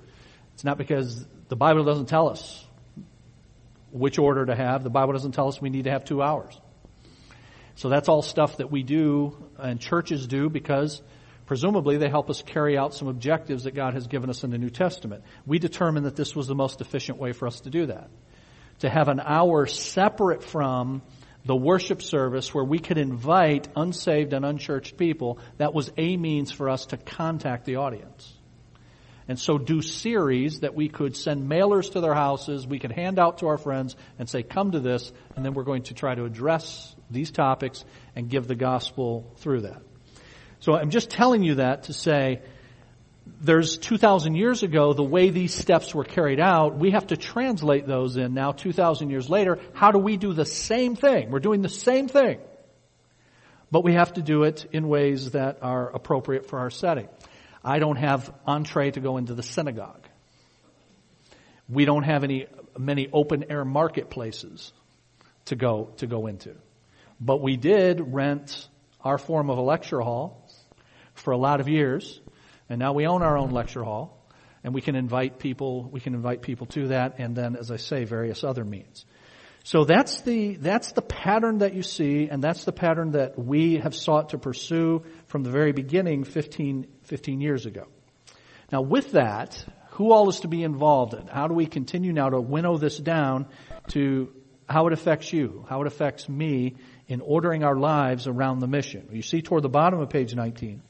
It's 0.55 0.65
not 0.65 0.79
because 0.79 1.27
the 1.51 1.55
Bible 1.55 1.85
doesn't 1.85 2.07
tell 2.07 2.31
us 2.31 2.65
which 3.93 4.19
order 4.19 4.47
to 4.47 4.57
have. 4.57 4.83
The 4.83 4.89
Bible 4.89 5.13
doesn't 5.13 5.33
tell 5.33 5.49
us 5.49 5.61
we 5.61 5.69
need 5.69 5.85
to 5.85 5.91
have 5.91 6.07
two 6.07 6.23
hours. 6.23 6.59
So 7.75 7.91
that's 7.91 8.09
all 8.09 8.23
stuff 8.23 8.57
that 8.57 8.71
we 8.71 8.83
do 8.83 9.37
and 9.59 9.79
churches 9.79 10.27
do 10.27 10.49
because 10.49 11.03
presumably 11.45 11.99
they 11.99 12.09
help 12.09 12.31
us 12.31 12.41
carry 12.41 12.79
out 12.79 12.95
some 12.95 13.09
objectives 13.09 13.65
that 13.65 13.75
God 13.75 13.93
has 13.93 14.07
given 14.07 14.31
us 14.31 14.45
in 14.45 14.51
the 14.51 14.57
New 14.57 14.71
Testament. 14.71 15.25
We 15.45 15.59
determined 15.59 16.07
that 16.07 16.17
this 16.17 16.35
was 16.35 16.47
the 16.47 16.55
most 16.55 16.81
efficient 16.81 17.19
way 17.19 17.33
for 17.33 17.47
us 17.49 17.61
to 17.61 17.69
do 17.69 17.85
that. 17.85 18.09
To 18.79 18.89
have 18.89 19.09
an 19.09 19.21
hour 19.21 19.67
separate 19.67 20.43
from 20.43 21.03
the 21.45 21.55
worship 21.57 22.01
service 22.01 22.55
where 22.55 22.65
we 22.65 22.79
could 22.79 22.99
invite 22.99 23.69
unsaved 23.77 24.33
and 24.33 24.45
unchurched 24.45 24.97
people, 24.97 25.39
that 25.59 25.75
was 25.75 25.93
a 25.97 26.17
means 26.17 26.51
for 26.51 26.71
us 26.71 26.87
to 26.87 26.97
contact 26.97 27.67
the 27.67 27.77
audience. 27.77 28.33
and 29.27 29.39
so 29.39 29.57
do 29.59 29.81
series 29.81 30.61
that 30.61 30.75
we 30.75 30.89
could 30.89 31.17
send 31.17 31.49
mailers 31.49 31.93
to 31.93 32.01
their 32.01 32.15
houses, 32.15 32.67
we 32.67 32.79
could 32.79 32.93
hand 32.93 33.19
out 33.19 33.39
to 33.39 33.47
our 33.47 33.57
friends 33.57 33.97
and 34.19 34.29
say, 34.29 34.43
come 34.43 34.73
to 34.73 34.81
this, 34.81 35.13
and 35.35 35.45
then 35.45 35.55
we're 35.55 35.65
going 35.65 35.83
to 35.85 35.95
try 35.95 36.15
to 36.15 36.25
address 36.25 36.95
these 37.11 37.31
topics 37.31 37.85
and 38.15 38.29
give 38.29 38.47
the 38.47 38.55
gospel 38.55 39.33
through 39.39 39.63
that. 39.63 39.81
So 40.61 40.75
I'm 40.75 40.91
just 40.91 41.11
telling 41.11 41.43
you 41.43 41.57
that 41.57 41.85
to 41.85 41.93
say, 41.93 42.43
there's 43.27 43.79
2,000 43.79 44.35
years 44.35 44.63
ago, 44.63 44.93
the 44.93 45.03
way 45.03 45.31
these 45.31 45.55
steps 45.55 45.95
were 45.95 46.05
carried 46.05 46.41
out, 46.41 46.77
we 46.77 46.91
have 46.91 47.07
to 47.09 47.17
translate 47.17 47.87
those 47.87 48.17
in 48.17 48.35
now 48.35 48.53
2,000 48.53 49.11
years 49.11 49.31
later. 49.31 49.59
How 49.73 49.91
do 49.93 49.99
we 49.99 50.17
do 50.17 50.33
the 50.33 50.45
same 50.45 50.95
thing? 50.95 51.31
We're 51.31 51.41
doing 51.41 51.63
the 51.63 51.69
same 51.69 52.09
thing. 52.09 52.39
But 53.71 53.83
we 53.83 53.95
have 53.95 54.13
to 54.15 54.23
do 54.23 54.45
it 54.45 54.67
in 54.73 54.89
ways 54.89 55.33
that 55.33 55.59
are 55.63 55.91
appropriate 55.91 56.47
for 56.47 56.59
our 56.59 56.71
setting. 56.71 57.09
I 57.65 57.79
don't 57.79 57.97
have 57.97 58.33
entree 58.47 58.91
to 58.91 59.01
go 59.01 59.17
into 59.17 59.35
the 59.35 59.43
synagogue. 59.43 60.07
We 61.69 61.87
don't 61.87 62.05
have 62.05 62.25
any, 62.25 62.47
many 62.79 63.09
open 63.11 63.47
air 63.51 63.65
marketplaces 63.65 64.73
to 65.47 65.57
go, 65.57 65.91
to 65.97 66.07
go 66.07 66.27
into. 66.27 66.55
But 67.21 67.41
we 67.41 67.57
did 67.57 68.13
rent 68.13 68.69
our 69.01 69.17
form 69.17 69.49
of 69.49 69.57
a 69.57 69.63
lecture 69.63 70.01
hall 70.01 70.47
for 71.15 71.33
a 71.33 71.39
lot 71.39 71.61
of 71.61 71.69
years 71.69 72.21
and 72.69 72.79
now 72.79 72.93
we 72.93 73.07
own 73.07 73.23
our 73.23 73.37
own 73.37 73.51
lecture 73.51 73.83
hall, 73.83 74.27
and 74.63 74.75
we 74.75 74.81
can 74.81 74.97
invite 74.97 75.39
people, 75.39 75.89
we 75.91 76.01
can 76.01 76.15
invite 76.15 76.43
people 76.43 76.67
to 76.69 76.89
that, 76.89 77.17
and 77.19 77.37
then, 77.37 77.57
as 77.57 77.71
I 77.71 77.77
say, 77.77 78.05
various 78.05 78.45
other 78.45 78.65
means. 78.65 79.05
So 79.65 79.85
that's 79.85 80.21
the, 80.21 80.57
that's 80.57 80.93
the 80.93 81.01
pattern 81.01 81.59
that 81.59 81.73
you 81.75 81.83
see, 81.83 82.29
and 82.29 82.45
that's 82.45 82.65
the 82.65 82.73
pattern 82.73 83.13
that 83.13 83.39
we 83.39 83.79
have 83.79 83.95
sought 83.95 84.31
to 84.31 84.39
pursue 84.39 85.05
from 85.29 85.43
the 85.43 85.51
very 85.51 85.73
beginning 85.73 86.25
15, 86.25 86.87
15 87.05 87.41
years 87.41 87.65
ago. 87.65 87.87
Now 88.71 88.83
with 88.83 89.13
that, 89.13 89.65
who 89.93 90.13
all 90.13 90.29
is 90.29 90.41
to 90.41 90.49
be 90.49 90.63
involved 90.63 91.15
in? 91.15 91.29
How 91.29 91.47
do 91.47 91.55
we 91.55 91.67
continue 91.67 92.13
now 92.13 92.29
to 92.29 92.41
winnow 92.41 92.77
this 92.77 92.99
down 92.99 93.47
to 93.89 94.33
how 94.69 94.87
it 94.87 94.93
affects 94.93 95.33
you, 95.33 95.65
how 95.69 95.81
it 95.81 95.87
affects 95.87 96.29
me 96.29 96.77
in 97.07 97.21
ordering 97.21 97.65
our 97.65 97.77
lives 97.77 98.27
around 98.27 98.59
the 98.59 98.67
mission? 98.67 99.09
You 99.13 99.23
see 99.23 99.41
toward 99.41 99.63
the 99.63 99.69
bottom 99.69 100.01
of 100.01 100.11
page 100.11 100.35
19. 100.35 100.83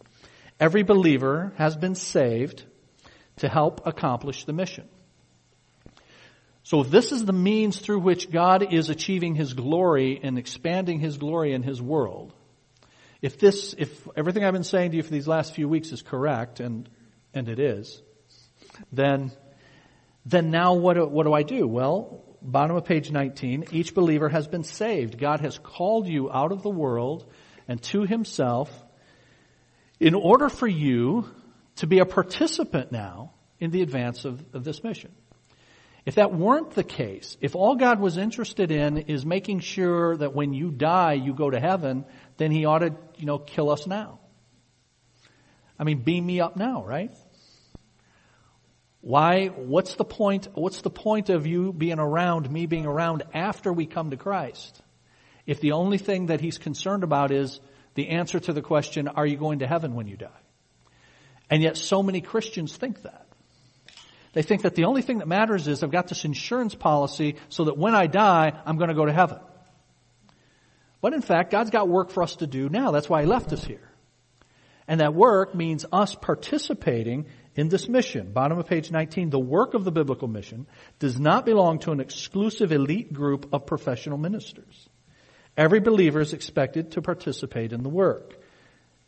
Every 0.61 0.83
believer 0.83 1.53
has 1.57 1.77
been 1.77 1.95
saved 1.95 2.65
to 3.37 3.49
help 3.49 3.87
accomplish 3.87 4.45
the 4.45 4.53
mission. 4.53 4.89
So 6.63 6.83
this 6.83 7.13
is 7.13 7.25
the 7.25 7.33
means 7.33 7.79
through 7.79 8.01
which 8.01 8.31
God 8.31 8.73
is 8.73 8.89
achieving 8.89 9.35
His 9.35 9.53
glory 9.53 10.21
and 10.23 10.39
expanding 10.39 10.99
His 10.99 11.19
glory 11.19 11.53
in 11.53 11.63
His 11.63 11.83
world. 11.83 12.33
If 13.21 13.39
this, 13.39 13.75
if 13.77 14.09
everything 14.17 14.45
I've 14.45 14.53
been 14.53 14.65
saying 14.65 14.93
to 14.93 14.97
you 14.97 15.03
for 15.03 15.11
these 15.11 15.29
last 15.29 15.55
few 15.55 15.69
weeks 15.69 15.93
is 15.93 16.03
correct, 16.03 16.61
and, 16.61 16.89
and 17.35 17.49
it 17.49 17.59
is, 17.59 18.01
then, 18.93 19.33
then 20.25 20.51
now 20.51 20.75
what, 20.75 21.11
what 21.11 21.25
do 21.25 21.33
I 21.33 21.43
do? 21.43 21.67
Well, 21.67 22.23
bottom 22.41 22.77
of 22.77 22.85
page 22.85 23.11
19, 23.11 23.67
each 23.73 23.95
believer 23.95 24.29
has 24.29 24.47
been 24.47 24.65
saved. 24.65 25.19
God 25.19 25.41
has 25.41 25.59
called 25.59 26.07
you 26.07 26.31
out 26.31 26.53
of 26.53 26.63
the 26.63 26.71
world 26.71 27.31
and 27.67 27.83
to 27.85 28.03
Himself 28.03 28.71
in 30.01 30.15
order 30.15 30.49
for 30.49 30.67
you 30.67 31.29
to 31.77 31.87
be 31.87 31.99
a 31.99 32.05
participant 32.05 32.93
now 32.93 33.33
in 33.59 33.71
the 33.71 33.83
advance 33.83 34.25
of, 34.25 34.43
of 34.55 34.65
this 34.65 34.83
mission. 34.85 35.13
If 36.07 36.17
that 36.17 36.35
weren't 36.35 36.73
the 36.73 36.85
case, 36.85 37.37
if 37.41 37.55
all 37.55 37.77
God 37.77 37.99
was 37.99 38.19
interested 38.19 38.71
in 38.71 38.99
is 38.99 39.25
making 39.25 39.61
sure 39.61 40.17
that 40.19 40.35
when 40.35 40.53
you 40.53 40.71
die 40.71 41.15
you 41.15 41.33
go 41.33 41.49
to 41.49 41.59
heaven, 41.59 42.05
then 42.37 42.51
he 42.51 42.67
ought 42.67 42.81
to, 42.81 42.95
you 43.17 43.25
know, 43.25 43.39
kill 43.39 43.71
us 43.71 43.87
now. 43.87 44.19
I 45.79 45.85
mean, 45.85 46.03
beam 46.03 46.27
me 46.27 46.41
up 46.41 46.57
now, 46.57 46.85
right? 46.85 47.13
Why, 49.01 49.49
what's 49.49 49.95
the 49.95 50.05
point, 50.05 50.49
what's 50.55 50.83
the 50.83 50.91
point 50.91 51.31
of 51.31 51.47
you 51.47 51.73
being 51.73 51.99
around, 51.99 52.51
me 52.51 52.67
being 52.67 52.87
around 52.87 53.23
after 53.33 53.73
we 53.73 53.87
come 53.87 54.11
to 54.11 54.17
Christ? 54.17 54.81
If 55.47 55.61
the 55.61 55.73
only 55.73 55.99
thing 55.99 56.27
that 56.27 56.41
he's 56.41 56.59
concerned 56.59 57.03
about 57.03 57.31
is 57.31 57.61
the 57.95 58.11
answer 58.11 58.41
to 58.41 58.53
the 58.53 58.63
question, 58.63 59.09
are 59.09 59.27
you 59.27 59.37
going 59.37 59.61
to 59.61 59.67
heaven 59.67 59.95
when 59.95 60.07
you 60.07 60.17
die? 60.17 60.29
And 61.51 61.63
yet 61.63 61.77
so 61.77 62.03
many 62.03 62.21
Christians 62.21 62.77
think 62.77 63.03
that. 63.03 63.27
They 64.33 64.43
think 64.43 64.63
that 64.63 64.75
the 64.75 64.85
only 64.85 65.03
thing 65.03 65.19
that 65.19 65.29
matters 65.29 65.69
is 65.69 65.83
I've 65.83 65.93
got 65.93 66.09
this 66.09 66.25
insurance 66.25 66.75
policy 66.75 67.37
so 67.49 67.65
that 67.65 67.79
when 67.79 67.95
I 67.95 68.09
die, 68.09 68.53
I'm 68.67 68.77
going 68.77 68.89
to 68.89 68.95
go 68.95 69.07
to 69.07 69.13
heaven. 69.13 69.39
But 71.01 71.13
in 71.13 71.23
fact, 71.23 71.51
God's 71.51 71.71
got 71.71 71.89
work 71.89 72.11
for 72.11 72.23
us 72.23 72.37
to 72.37 72.47
do 72.47 72.69
now. 72.69 72.91
That's 72.91 73.09
why 73.09 73.21
He 73.21 73.27
left 73.27 73.53
us 73.53 73.65
here. 73.65 73.89
And 74.89 75.01
that 75.01 75.15
work 75.15 75.55
means 75.55 75.87
us 75.93 76.15
participating 76.15 77.27
in 77.55 77.69
this 77.69 77.89
mission. 77.89 78.33
Bottom 78.33 78.59
of 78.59 78.67
page 78.67 78.91
19, 78.91 79.31
the 79.31 79.39
work 79.39 79.75
of 79.75 79.85
the 79.85 79.93
biblical 79.93 80.29
mission 80.29 80.67
does 80.99 81.19
not 81.19 81.47
belong 81.47 81.79
to 81.81 81.93
an 81.93 82.01
exclusive 82.01 82.73
elite 82.73 83.13
group 83.13 83.49
of 83.53 83.67
professional 83.67 84.19
ministers. 84.19 84.89
Every 85.57 85.81
believer 85.81 86.21
is 86.21 86.33
expected 86.33 86.93
to 86.93 87.03
participate 87.03 87.73
in 87.73 87.83
the 87.83 87.89
work. 87.89 88.37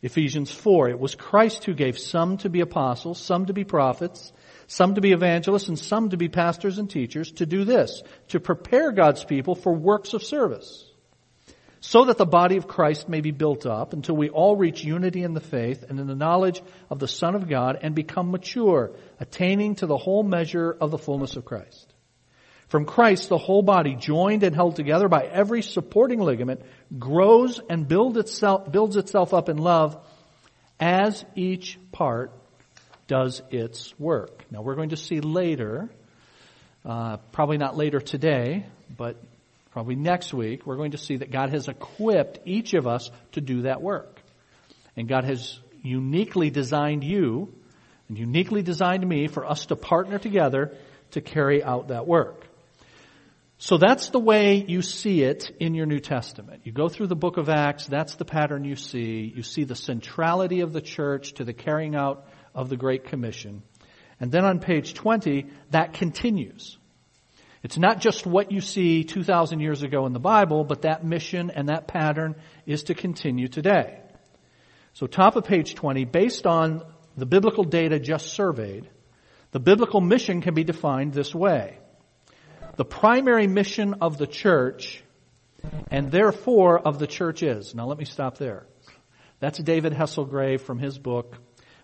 Ephesians 0.01 0.51
4, 0.51 0.89
it 0.89 0.99
was 0.99 1.15
Christ 1.15 1.65
who 1.65 1.73
gave 1.73 1.97
some 1.97 2.37
to 2.37 2.49
be 2.49 2.61
apostles, 2.61 3.19
some 3.19 3.47
to 3.47 3.53
be 3.53 3.63
prophets, 3.63 4.31
some 4.67 4.95
to 4.95 5.01
be 5.01 5.11
evangelists, 5.11 5.67
and 5.67 5.77
some 5.77 6.11
to 6.11 6.17
be 6.17 6.29
pastors 6.29 6.77
and 6.77 6.89
teachers 6.89 7.31
to 7.33 7.45
do 7.45 7.63
this, 7.63 8.03
to 8.29 8.39
prepare 8.39 8.91
God's 8.91 9.23
people 9.23 9.55
for 9.55 9.73
works 9.73 10.13
of 10.13 10.23
service, 10.23 10.87
so 11.79 12.05
that 12.05 12.17
the 12.17 12.25
body 12.25 12.57
of 12.57 12.67
Christ 12.67 13.09
may 13.09 13.21
be 13.21 13.31
built 13.31 13.65
up 13.65 13.93
until 13.93 14.15
we 14.15 14.29
all 14.29 14.55
reach 14.55 14.83
unity 14.83 15.23
in 15.23 15.33
the 15.33 15.41
faith 15.41 15.83
and 15.89 15.99
in 15.99 16.05
the 16.05 16.15
knowledge 16.15 16.61
of 16.91 16.99
the 16.99 17.07
Son 17.07 17.33
of 17.33 17.49
God 17.49 17.79
and 17.81 17.95
become 17.95 18.29
mature, 18.29 18.91
attaining 19.19 19.75
to 19.75 19.87
the 19.87 19.97
whole 19.97 20.23
measure 20.23 20.77
of 20.79 20.91
the 20.91 20.97
fullness 20.99 21.35
of 21.35 21.43
Christ. 21.43 21.86
From 22.69 22.85
Christ, 22.85 23.29
the 23.29 23.37
whole 23.37 23.61
body, 23.61 23.95
joined 23.95 24.43
and 24.43 24.53
held 24.53 24.75
together 24.75 25.07
by 25.07 25.23
every 25.23 25.61
supporting 25.61 26.19
ligament, 26.19 26.61
grows 26.97 27.61
and 27.69 27.87
build 27.87 28.17
itself, 28.17 28.71
builds 28.71 28.97
itself 28.97 29.33
up 29.33 29.47
in 29.47 29.57
love 29.57 29.97
as 30.79 31.23
each 31.35 31.79
part 31.91 32.31
does 33.07 33.41
its 33.51 33.97
work. 33.97 34.43
Now 34.51 34.61
we're 34.61 34.75
going 34.75 34.89
to 34.89 34.97
see 34.97 35.21
later, 35.21 35.89
uh, 36.85 37.17
probably 37.31 37.57
not 37.57 37.77
later 37.77 38.01
today, 38.01 38.65
but 38.97 39.15
probably 39.71 39.95
next 39.95 40.33
week, 40.33 40.65
we're 40.65 40.75
going 40.75 40.91
to 40.91 40.97
see 40.97 41.17
that 41.17 41.31
God 41.31 41.51
has 41.51 41.69
equipped 41.69 42.39
each 42.45 42.73
of 42.73 42.85
us 42.85 43.09
to 43.31 43.41
do 43.41 43.61
that 43.61 43.81
work. 43.81 44.19
And 44.97 45.07
God 45.07 45.23
has 45.23 45.57
uniquely 45.83 46.49
designed 46.49 47.03
you 47.03 47.53
and 48.09 48.17
uniquely 48.17 48.61
designed 48.61 49.07
me 49.07 49.27
for 49.27 49.45
us 49.45 49.67
to 49.67 49.77
partner 49.77 50.19
together 50.19 50.75
to 51.11 51.21
carry 51.21 51.63
out 51.63 51.89
that 51.89 52.05
work. 52.07 52.46
So 53.59 53.77
that's 53.77 54.09
the 54.09 54.19
way 54.19 54.63
you 54.67 54.83
see 54.83 55.23
it 55.23 55.51
in 55.59 55.73
your 55.73 55.87
New 55.87 55.99
Testament. 55.99 56.61
You 56.63 56.71
go 56.71 56.89
through 56.89 57.07
the 57.07 57.15
book 57.15 57.37
of 57.37 57.49
Acts, 57.49 57.87
that's 57.87 58.15
the 58.15 58.25
pattern 58.25 58.63
you 58.63 58.75
see. 58.75 59.33
You 59.35 59.41
see 59.41 59.63
the 59.63 59.75
centrality 59.75 60.61
of 60.61 60.73
the 60.73 60.81
church 60.81 61.33
to 61.35 61.43
the 61.43 61.53
carrying 61.53 61.95
out 61.95 62.27
of 62.53 62.69
the 62.69 62.77
Great 62.77 63.05
Commission. 63.05 63.63
And 64.19 64.31
then 64.31 64.45
on 64.45 64.59
page 64.59 64.93
20, 64.93 65.47
that 65.71 65.93
continues. 65.93 66.77
It's 67.63 67.79
not 67.79 67.99
just 67.99 68.27
what 68.27 68.51
you 68.51 68.61
see 68.61 69.03
2,000 69.03 69.59
years 69.59 69.81
ago 69.81 70.05
in 70.05 70.13
the 70.13 70.19
Bible, 70.19 70.63
but 70.63 70.83
that 70.83 71.03
mission 71.03 71.49
and 71.49 71.69
that 71.69 71.87
pattern 71.87 72.35
is 72.67 72.83
to 72.83 72.93
continue 72.93 73.47
today. 73.47 73.99
So 74.93 75.07
top 75.07 75.35
of 75.35 75.45
page 75.45 75.73
20, 75.73 76.05
based 76.05 76.45
on 76.45 76.83
the 77.15 77.25
biblical 77.25 77.63
data 77.63 77.99
just 77.99 78.27
surveyed, 78.27 78.87
the 79.49 79.59
biblical 79.59 79.99
mission 79.99 80.41
can 80.41 80.53
be 80.53 80.63
defined 80.63 81.13
this 81.13 81.33
way 81.33 81.79
the 82.77 82.85
primary 82.85 83.47
mission 83.47 83.95
of 84.01 84.17
the 84.17 84.27
church 84.27 85.03
and 85.89 86.11
therefore 86.11 86.79
of 86.79 86.99
the 86.99 87.07
church 87.07 87.43
is. 87.43 87.73
Now 87.75 87.87
let 87.87 87.97
me 87.97 88.05
stop 88.05 88.37
there. 88.37 88.67
That's 89.39 89.57
David 89.57 89.93
Hesselgrave 89.93 90.61
from 90.61 90.77
his 90.77 90.97
book, 90.97 91.35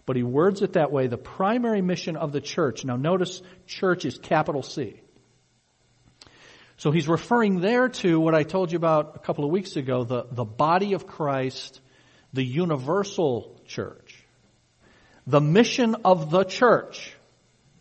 but 0.06 0.16
he 0.16 0.24
words 0.24 0.62
it 0.62 0.74
that 0.74 0.92
way. 0.92 1.08
The 1.08 1.18
primary 1.18 1.82
mission 1.82 2.16
of 2.16 2.32
the 2.32 2.42
church. 2.42 2.86
Now 2.86 2.96
notice 2.96 3.42
church 3.66 4.06
is 4.06 4.20
capital 4.20 4.62
C. 4.62 5.02
So 6.78 6.92
he's 6.92 7.08
referring 7.08 7.60
there 7.60 7.90
to 7.90 8.20
what 8.20 8.36
I 8.36 8.44
told 8.44 8.72
you 8.72 8.78
about 8.78 9.16
a 9.16 9.20
couple 9.20 9.46
of 9.46 9.52
weeks 9.52 9.76
ago, 9.76 10.04
the, 10.04 10.28
the 10.32 10.46
body 10.46 10.94
of 10.94 11.08
Christ, 11.08 11.82
the 12.34 12.44
universal 12.44 13.60
church. 13.68 14.24
The 15.26 15.42
mission 15.42 15.96
of 16.06 16.30
the 16.30 16.44
church. 16.44 17.16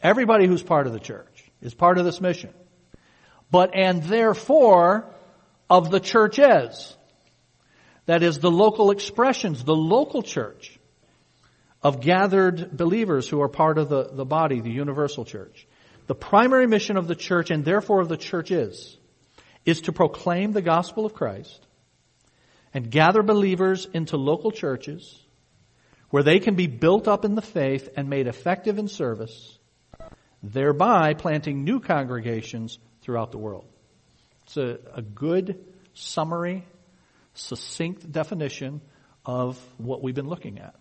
Everybody 0.02 0.46
who's 0.46 0.62
part 0.62 0.86
of 0.86 0.94
the 0.94 1.00
church 1.00 1.50
is 1.60 1.74
part 1.74 1.98
of 1.98 2.04
this 2.04 2.20
mission 2.20 2.52
but 3.52 3.76
and 3.76 4.02
therefore 4.04 5.04
of 5.70 5.90
the 5.90 6.00
churches. 6.00 6.96
That 8.06 8.24
is 8.24 8.40
the 8.40 8.50
local 8.50 8.90
expressions, 8.90 9.62
the 9.62 9.76
local 9.76 10.22
church 10.22 10.78
of 11.82 12.00
gathered 12.00 12.76
believers 12.76 13.28
who 13.28 13.42
are 13.42 13.48
part 13.48 13.78
of 13.78 13.88
the, 13.88 14.08
the 14.10 14.24
body, 14.24 14.60
the 14.60 14.70
universal 14.70 15.24
church. 15.24 15.68
The 16.06 16.14
primary 16.14 16.66
mission 16.66 16.96
of 16.96 17.06
the 17.06 17.14
church 17.14 17.50
and 17.50 17.64
therefore 17.64 18.00
of 18.00 18.08
the 18.08 18.16
church 18.16 18.50
is, 18.50 18.96
is 19.64 19.82
to 19.82 19.92
proclaim 19.92 20.52
the 20.52 20.62
gospel 20.62 21.04
of 21.04 21.14
Christ 21.14 21.64
and 22.74 22.90
gather 22.90 23.22
believers 23.22 23.86
into 23.92 24.16
local 24.16 24.50
churches 24.50 25.20
where 26.08 26.22
they 26.22 26.40
can 26.40 26.54
be 26.54 26.66
built 26.66 27.06
up 27.06 27.24
in 27.24 27.34
the 27.34 27.42
faith 27.42 27.88
and 27.96 28.08
made 28.08 28.26
effective 28.26 28.78
in 28.78 28.88
service, 28.88 29.58
thereby 30.42 31.14
planting 31.14 31.64
new 31.64 31.80
congregations 31.80 32.78
throughout 33.02 33.30
the 33.30 33.38
world. 33.38 33.66
It's 34.44 34.56
a, 34.56 34.78
a 34.94 35.02
good 35.02 35.64
summary, 35.94 36.64
succinct 37.34 38.10
definition 38.10 38.80
of 39.24 39.58
what 39.78 40.02
we've 40.02 40.14
been 40.14 40.28
looking 40.28 40.58
at. 40.58 40.74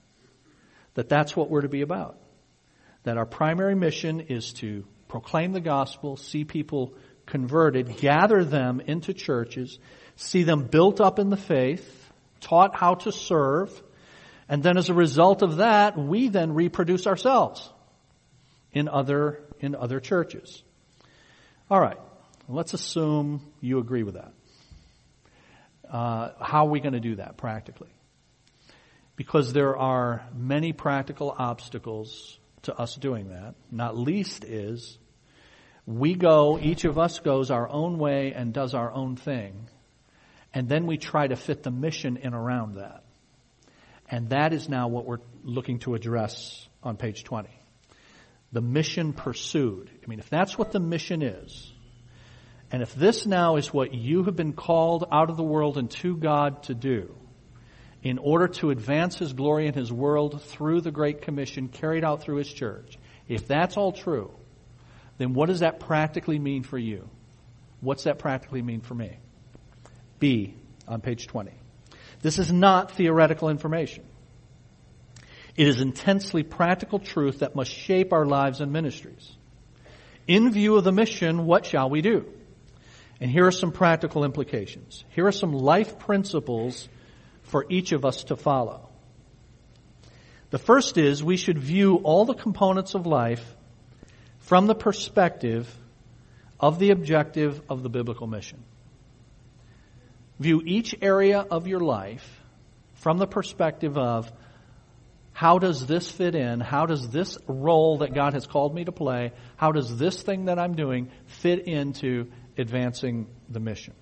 That 0.95 1.09
that's 1.09 1.35
what 1.35 1.49
we're 1.49 1.61
to 1.61 1.69
be 1.69 1.81
about. 1.81 2.17
That 3.03 3.17
our 3.17 3.25
primary 3.25 3.75
mission 3.75 4.21
is 4.21 4.53
to 4.53 4.85
proclaim 5.07 5.51
the 5.51 5.61
gospel, 5.61 6.17
see 6.17 6.43
people 6.43 6.93
converted, 7.25 7.97
gather 7.97 8.43
them 8.43 8.81
into 8.81 9.13
churches, 9.13 9.79
see 10.15 10.43
them 10.43 10.65
built 10.65 11.01
up 11.01 11.19
in 11.19 11.29
the 11.29 11.37
faith, 11.37 12.11
taught 12.41 12.75
how 12.75 12.95
to 12.95 13.11
serve, 13.11 13.71
and 14.49 14.61
then 14.61 14.77
as 14.77 14.89
a 14.89 14.93
result 14.93 15.43
of 15.43 15.57
that, 15.57 15.97
we 15.97 16.27
then 16.27 16.53
reproduce 16.53 17.07
ourselves 17.07 17.69
in 18.73 18.89
other, 18.89 19.41
in 19.59 19.75
other 19.75 19.99
churches. 19.99 20.61
Let's 22.47 22.73
assume 22.73 23.41
you 23.61 23.79
agree 23.79 24.03
with 24.03 24.15
that. 24.15 24.33
Uh, 25.89 26.31
how 26.39 26.65
are 26.65 26.69
we 26.69 26.79
going 26.79 26.93
to 26.93 26.99
do 26.99 27.15
that 27.15 27.37
practically? 27.37 27.89
Because 29.15 29.53
there 29.53 29.77
are 29.77 30.25
many 30.33 30.73
practical 30.73 31.33
obstacles 31.37 32.39
to 32.63 32.75
us 32.75 32.95
doing 32.95 33.29
that. 33.29 33.55
Not 33.69 33.97
least 33.97 34.43
is 34.43 34.97
we 35.85 36.13
go, 36.13 36.59
each 36.59 36.85
of 36.85 36.97
us 36.97 37.19
goes 37.19 37.51
our 37.51 37.69
own 37.69 37.97
way 37.97 38.33
and 38.33 38.53
does 38.53 38.73
our 38.73 38.91
own 38.91 39.15
thing. 39.15 39.67
And 40.53 40.67
then 40.67 40.85
we 40.85 40.97
try 40.97 41.27
to 41.27 41.35
fit 41.35 41.63
the 41.63 41.71
mission 41.71 42.17
in 42.17 42.33
around 42.33 42.75
that. 42.75 43.03
And 44.09 44.29
that 44.29 44.53
is 44.53 44.67
now 44.67 44.87
what 44.87 45.05
we're 45.05 45.19
looking 45.43 45.79
to 45.79 45.95
address 45.95 46.67
on 46.83 46.97
page 46.97 47.23
20. 47.23 47.49
The 48.51 48.61
mission 48.61 49.13
pursued. 49.13 49.89
I 50.03 50.07
mean, 50.07 50.19
if 50.19 50.29
that's 50.29 50.57
what 50.57 50.71
the 50.71 50.79
mission 50.79 51.21
is, 51.21 51.71
and 52.71 52.81
if 52.81 52.95
this 52.95 53.25
now 53.25 53.57
is 53.57 53.73
what 53.73 53.93
you 53.93 54.23
have 54.23 54.35
been 54.35 54.53
called 54.53 55.05
out 55.11 55.29
of 55.29 55.37
the 55.37 55.43
world 55.43 55.77
and 55.77 55.91
to 55.91 56.15
God 56.15 56.63
to 56.63 56.73
do, 56.73 57.13
in 58.01 58.17
order 58.17 58.47
to 58.47 58.69
advance 58.69 59.17
His 59.17 59.33
glory 59.33 59.67
in 59.67 59.73
His 59.73 59.91
world 59.91 60.41
through 60.43 60.81
the 60.81 60.91
Great 60.91 61.21
Commission 61.21 61.67
carried 61.67 62.03
out 62.03 62.21
through 62.21 62.37
His 62.37 62.51
church, 62.51 62.97
if 63.27 63.47
that's 63.47 63.77
all 63.77 63.91
true, 63.91 64.31
then 65.17 65.33
what 65.33 65.47
does 65.47 65.59
that 65.59 65.79
practically 65.81 66.39
mean 66.39 66.63
for 66.63 66.77
you? 66.77 67.07
What's 67.81 68.05
that 68.05 68.19
practically 68.19 68.61
mean 68.61 68.81
for 68.81 68.95
me? 68.95 69.17
B 70.19 70.55
on 70.87 71.01
page 71.01 71.27
20. 71.27 71.51
This 72.21 72.39
is 72.39 72.51
not 72.51 72.91
theoretical 72.91 73.49
information. 73.49 74.03
It 75.57 75.67
is 75.67 75.81
intensely 75.81 76.43
practical 76.43 76.99
truth 76.99 77.39
that 77.39 77.55
must 77.55 77.71
shape 77.71 78.13
our 78.13 78.25
lives 78.25 78.61
and 78.61 78.71
ministries. 78.71 79.29
In 80.27 80.51
view 80.51 80.77
of 80.77 80.83
the 80.83 80.91
mission, 80.91 81.45
what 81.45 81.65
shall 81.65 81.89
we 81.89 82.01
do? 82.01 82.25
And 83.21 83.29
here 83.29 83.45
are 83.45 83.51
some 83.51 83.71
practical 83.71 84.25
implications. 84.25 85.05
Here 85.09 85.27
are 85.27 85.31
some 85.31 85.53
life 85.53 85.99
principles 85.99 86.89
for 87.43 87.67
each 87.69 87.91
of 87.91 88.03
us 88.03 88.23
to 88.25 88.35
follow. 88.35 88.89
The 90.49 90.57
first 90.57 90.97
is 90.97 91.23
we 91.23 91.37
should 91.37 91.59
view 91.59 91.97
all 91.97 92.25
the 92.25 92.33
components 92.33 92.95
of 92.95 93.05
life 93.05 93.55
from 94.39 94.65
the 94.65 94.75
perspective 94.75 95.73
of 96.59 96.79
the 96.79 96.89
objective 96.89 97.61
of 97.69 97.83
the 97.83 97.89
biblical 97.89 98.25
mission. 98.25 98.63
View 100.39 100.63
each 100.65 100.95
area 101.01 101.39
of 101.39 101.67
your 101.67 101.79
life 101.79 102.41
from 102.95 103.19
the 103.19 103.27
perspective 103.27 103.97
of 103.99 104.31
how 105.31 105.59
does 105.59 105.85
this 105.85 106.09
fit 106.09 106.35
in? 106.35 106.59
How 106.59 106.87
does 106.87 107.09
this 107.09 107.37
role 107.47 107.99
that 107.99 108.13
God 108.13 108.33
has 108.33 108.45
called 108.45 108.75
me 108.75 108.83
to 108.85 108.91
play, 108.91 109.31
how 109.57 109.71
does 109.71 109.97
this 109.97 110.21
thing 110.21 110.45
that 110.45 110.59
I'm 110.59 110.75
doing 110.75 111.09
fit 111.25 111.67
into 111.67 112.31
advancing 112.61 113.27
the 113.49 113.59
mission? 113.59 113.93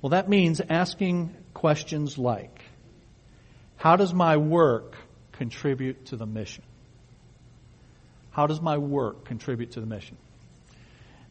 Well, 0.00 0.10
that 0.10 0.28
means 0.28 0.60
asking 0.68 1.34
questions 1.52 2.18
like, 2.18 2.62
how 3.76 3.96
does 3.96 4.14
my 4.14 4.36
work 4.36 4.96
contribute 5.32 6.06
to 6.06 6.16
the 6.16 6.26
mission? 6.26 6.64
How 8.30 8.46
does 8.46 8.60
my 8.60 8.78
work 8.78 9.24
contribute 9.24 9.72
to 9.72 9.80
the 9.80 9.86
mission? 9.86 10.16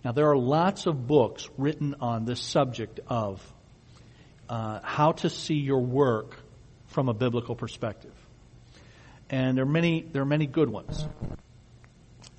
Now, 0.04 0.12
there 0.12 0.30
are 0.30 0.38
lots 0.38 0.86
of 0.86 1.08
books 1.08 1.50
written 1.58 1.96
on 2.02 2.26
this 2.26 2.42
subject 2.42 3.00
of 3.08 3.42
uh, 4.50 4.80
how 4.84 5.14
to 5.14 5.30
see 5.30 5.56
your 5.56 5.80
work 5.80 6.38
from 6.88 7.10
a 7.10 7.14
biblical 7.14 7.56
perspective, 7.56 8.14
and 9.30 9.58
there 9.58 9.64
are 9.64 9.68
many 9.68 10.02
there 10.02 10.22
are 10.22 10.26
many 10.26 10.46
good 10.46 10.70
ones. 10.70 11.08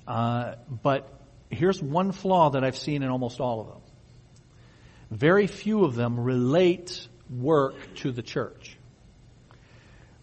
Uh, 0.07 0.55
but 0.69 1.11
here's 1.55 1.81
one 1.81 2.11
flaw 2.11 2.51
that 2.51 2.63
I've 2.63 2.77
seen 2.77 3.03
in 3.03 3.09
almost 3.09 3.39
all 3.39 3.61
of 3.61 3.67
them. 3.67 3.81
Very 5.11 5.47
few 5.47 5.83
of 5.83 5.95
them 5.95 6.19
relate 6.19 7.07
work 7.29 7.75
to 7.95 8.11
the 8.11 8.21
church. 8.21 8.77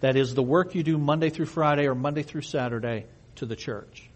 That 0.01 0.17
is 0.17 0.35
the 0.35 0.43
work 0.43 0.75
you 0.75 0.83
do 0.83 0.99
Monday 0.99 1.31
through 1.31 1.47
Friday 1.47 1.87
or 1.87 1.95
Monday 1.95 2.23
through 2.23 2.43
Saturday 2.43 3.07
to 3.37 3.47
the 3.47 3.57
church. 3.57 4.09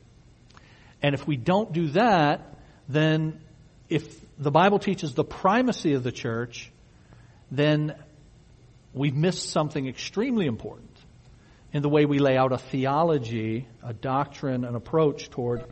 And 1.03 1.15
if 1.15 1.27
we 1.27 1.37
don't 1.37 1.73
do 1.73 1.89
that, 1.89 2.57
then 2.89 3.41
if 3.89 4.05
the 4.39 4.51
Bible 4.51 4.79
teaches 4.79 5.15
the 5.15 5.25
primacy 5.25 5.93
of 5.95 6.03
the 6.03 6.13
church, 6.13 6.73
then 7.51 7.95
we've 8.93 9.15
missed 9.15 9.51
something 9.51 9.87
extremely 9.87 10.47
important 10.47 10.91
in 11.73 11.83
the 11.83 11.89
way 11.89 12.05
we 12.05 12.19
lay 12.19 12.37
out 12.37 12.53
a 12.53 12.59
theology, 12.59 13.69
a 13.83 13.93
doctrine, 13.93 14.65
an 14.65 14.75
approach 14.75 15.31
toward, 15.31 15.65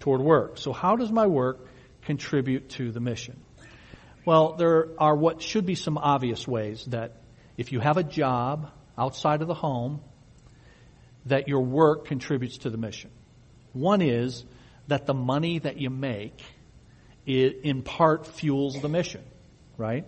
toward 0.00 0.20
work. 0.20 0.58
So 0.58 0.72
how 0.72 0.96
does 0.96 1.10
my 1.10 1.26
work 1.26 1.66
contribute 2.02 2.70
to 2.70 2.90
the 2.90 3.00
mission? 3.00 3.40
Well, 4.24 4.54
there 4.54 4.88
are 4.98 5.14
what 5.14 5.40
should 5.40 5.66
be 5.66 5.74
some 5.74 5.96
obvious 5.96 6.46
ways 6.46 6.84
that 6.86 7.16
if 7.56 7.72
you 7.72 7.80
have 7.80 7.96
a 7.96 8.02
job 8.02 8.70
outside 8.98 9.42
of 9.42 9.48
the 9.48 9.54
home, 9.54 10.00
that 11.26 11.48
your 11.48 11.60
work 11.60 12.06
contributes 12.06 12.58
to 12.58 12.70
the 12.70 12.78
mission. 12.78 13.10
One 13.72 14.02
is 14.02 14.44
that 14.88 15.06
the 15.06 15.14
money 15.14 15.58
that 15.58 15.78
you 15.78 15.90
make 15.90 16.42
in 17.26 17.82
part 17.82 18.26
fuels 18.26 18.80
the 18.80 18.88
mission, 18.88 19.22
right? 19.76 20.04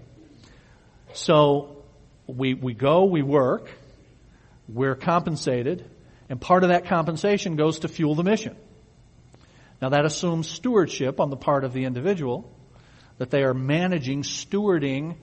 So 1.12 1.84
we, 2.26 2.54
we 2.54 2.74
go, 2.74 3.04
we 3.04 3.22
work, 3.22 3.70
we're 4.68 4.94
compensated, 4.96 5.88
and 6.28 6.40
part 6.40 6.64
of 6.64 6.70
that 6.70 6.86
compensation 6.86 7.56
goes 7.56 7.80
to 7.80 7.88
fuel 7.88 8.14
the 8.14 8.24
mission. 8.24 8.56
Now 9.82 9.88
that 9.88 10.04
assumes 10.04 10.48
stewardship 10.48 11.18
on 11.18 11.30
the 11.30 11.36
part 11.36 11.64
of 11.64 11.72
the 11.72 11.84
individual, 11.84 12.48
that 13.18 13.30
they 13.30 13.42
are 13.42 13.52
managing, 13.52 14.22
stewarding 14.22 15.16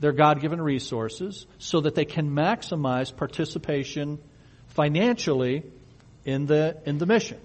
their 0.00 0.10
God-given 0.10 0.60
resources 0.60 1.46
so 1.58 1.80
that 1.82 1.94
they 1.94 2.04
can 2.04 2.30
maximize 2.30 3.16
participation 3.16 4.18
financially 4.66 5.62
in 6.24 6.46
the, 6.46 6.78
in 6.84 6.98
the 6.98 7.06
mission. 7.06 7.38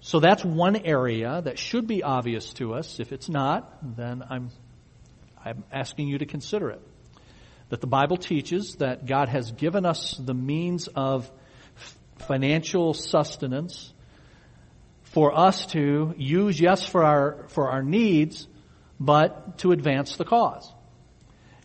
So 0.00 0.18
that's 0.18 0.44
one 0.44 0.74
area 0.74 1.40
that 1.42 1.56
should 1.56 1.86
be 1.86 2.02
obvious 2.02 2.52
to 2.54 2.74
us. 2.74 2.98
If 2.98 3.12
it's 3.12 3.28
not, 3.28 3.96
then 3.96 4.24
I'm, 4.28 4.50
I'm 5.44 5.62
asking 5.70 6.08
you 6.08 6.18
to 6.18 6.26
consider 6.26 6.70
it. 6.70 6.80
That 7.68 7.80
the 7.80 7.86
Bible 7.86 8.16
teaches 8.16 8.74
that 8.76 9.06
God 9.06 9.28
has 9.28 9.52
given 9.52 9.86
us 9.86 10.16
the 10.18 10.34
means 10.34 10.88
of 10.88 11.30
financial 12.18 12.92
sustenance 12.92 13.92
for 15.12 15.38
us 15.38 15.66
to 15.66 16.14
use, 16.16 16.58
yes, 16.58 16.84
for 16.84 17.04
our, 17.04 17.44
for 17.48 17.70
our 17.70 17.82
needs, 17.82 18.48
but 18.98 19.58
to 19.58 19.72
advance 19.72 20.16
the 20.16 20.24
cause. 20.24 20.72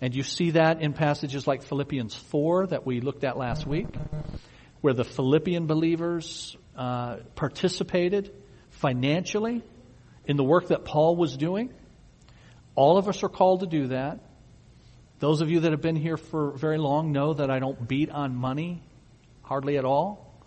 And 0.02 0.14
you 0.14 0.24
see 0.24 0.52
that 0.52 0.82
in 0.82 0.94
passages 0.94 1.48
like 1.48 1.64
Philippians 1.64 2.14
4 2.14 2.68
that 2.68 2.86
we 2.86 3.00
looked 3.00 3.24
at 3.24 3.38
last 3.38 3.66
week, 3.66 3.88
where 4.82 4.94
the 4.94 5.06
Philippian 5.06 5.66
believers 5.66 6.56
uh, 6.76 7.18
participated 7.36 8.34
financially 8.70 9.64
in 10.26 10.36
the 10.36 10.44
work 10.44 10.68
that 10.68 10.84
Paul 10.84 11.16
was 11.16 11.36
doing. 11.38 11.74
All 12.76 12.98
of 12.98 13.08
us 13.08 13.24
are 13.24 13.30
called 13.30 13.62
to 13.62 13.66
do 13.66 13.88
that. 13.88 14.20
Those 15.20 15.42
of 15.42 15.50
you 15.50 15.62
that 15.62 15.72
have 15.72 15.82
been 15.82 15.96
here 15.96 16.18
for 16.18 16.52
very 16.52 16.78
long 16.78 17.12
know 17.12 17.34
that 17.34 17.50
I 17.50 17.60
don't 17.60 17.88
beat 17.88 18.12
on 18.12 18.36
money 18.36 18.84
hardly 19.42 19.78
at 19.78 19.86
all. 19.86 20.38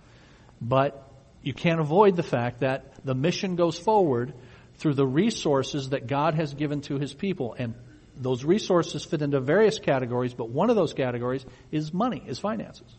But 0.61 1.10
you 1.43 1.55
can't 1.55 1.81
avoid 1.81 2.17
the 2.17 2.23
fact 2.23 2.61
that 2.61 3.05
the 3.05 3.15
mission 3.15 3.57
goes 3.57 3.79
forward 3.79 4.35
through 4.77 4.95
the 4.95 5.07
resources 5.07 5.91
that 5.91 6.07
God 6.07 6.35
has 6.35 6.55
given 6.55 6.81
to 6.83 6.99
His 6.99 7.13
people. 7.15 7.55
And 7.59 7.75
those 8.17 8.45
resources 8.45 9.05
fit 9.05 9.23
into 9.23 9.41
various 9.41 9.79
categories, 9.79 10.35
but 10.35 10.51
one 10.51 10.71
of 10.71 10.77
those 10.77 10.93
categories 10.93 11.45
is 11.71 11.93
money, 11.93 12.23
is 12.27 12.39
finances. 12.39 12.91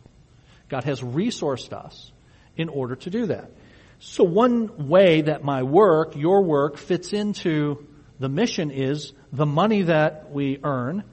God 0.68 0.84
has 0.84 1.00
resourced 1.00 1.72
us 1.72 2.12
in 2.56 2.68
order 2.68 2.96
to 2.96 3.10
do 3.10 3.26
that. 3.26 3.50
So 3.98 4.24
one 4.24 4.88
way 4.88 5.22
that 5.22 5.44
my 5.44 5.62
work, 5.62 6.16
your 6.16 6.42
work, 6.42 6.76
fits 6.76 7.12
into 7.12 7.86
the 8.18 8.28
mission 8.28 8.70
is 8.70 9.12
the 9.32 9.46
money 9.46 9.82
that 9.82 10.32
we 10.32 10.58
earn 10.62 11.04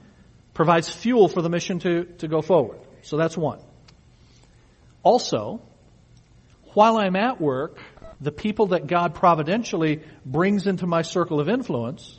provides 0.54 0.90
fuel 0.90 1.28
for 1.28 1.42
the 1.42 1.48
mission 1.48 1.78
to, 1.80 2.04
to 2.18 2.28
go 2.28 2.42
forward. 2.42 2.80
So 3.02 3.16
that's 3.16 3.36
one. 3.36 3.60
Also, 5.02 5.62
while 6.74 6.96
I'm 6.98 7.16
at 7.16 7.40
work, 7.40 7.78
the 8.20 8.32
people 8.32 8.68
that 8.68 8.86
God 8.86 9.14
providentially 9.14 10.02
brings 10.24 10.66
into 10.66 10.86
my 10.86 11.02
circle 11.02 11.40
of 11.40 11.48
influence 11.48 12.18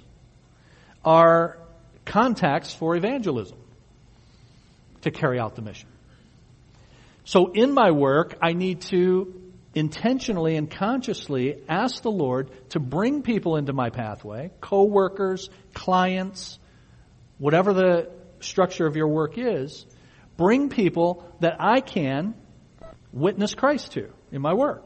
are 1.06 1.58
contacts 2.06 2.74
for 2.74 2.96
evangelism 2.96 3.58
to 5.02 5.12
carry 5.12 5.40
out 5.40 5.56
the 5.56 5.62
mission. 5.62 5.90
So 7.24 7.52
in 7.52 7.74
my 7.74 7.92
work, 7.92 8.36
I 8.42 8.54
need 8.54 8.82
to 8.82 9.52
intentionally 9.74 10.58
and 10.58 10.70
consciously 10.70 11.62
ask 11.70 12.02
the 12.02 12.12
Lord 12.12 12.50
to 12.72 12.80
bring 12.80 13.22
people 13.22 13.56
into 13.56 13.74
my 13.74 13.90
pathway, 13.90 14.52
co-workers, 14.60 15.50
clients, 15.74 16.60
whatever 17.38 17.74
the 17.74 18.10
structure 18.42 18.86
of 18.86 18.96
your 18.96 19.08
work 19.08 19.38
is, 19.38 19.86
bring 20.36 20.70
people 20.70 21.32
that 21.40 21.58
I 21.60 21.80
can 21.80 22.34
witness 23.14 23.54
Christ 23.54 23.94
to 23.94 24.12
in 24.32 24.42
my 24.42 24.54
work. 24.54 24.84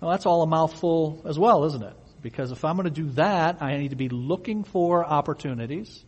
Well, 0.00 0.10
that's 0.10 0.26
all 0.26 0.42
a 0.42 0.46
mouthful 0.46 1.22
as 1.24 1.38
well, 1.38 1.64
isn't 1.64 1.82
it? 1.82 1.94
Because 2.22 2.52
if 2.52 2.64
I'm 2.64 2.76
going 2.76 2.84
to 2.84 2.90
do 2.90 3.10
that, 3.10 3.62
I 3.62 3.76
need 3.76 3.90
to 3.90 3.96
be 3.96 4.08
looking 4.08 4.64
for 4.64 5.04
opportunities. 5.04 6.04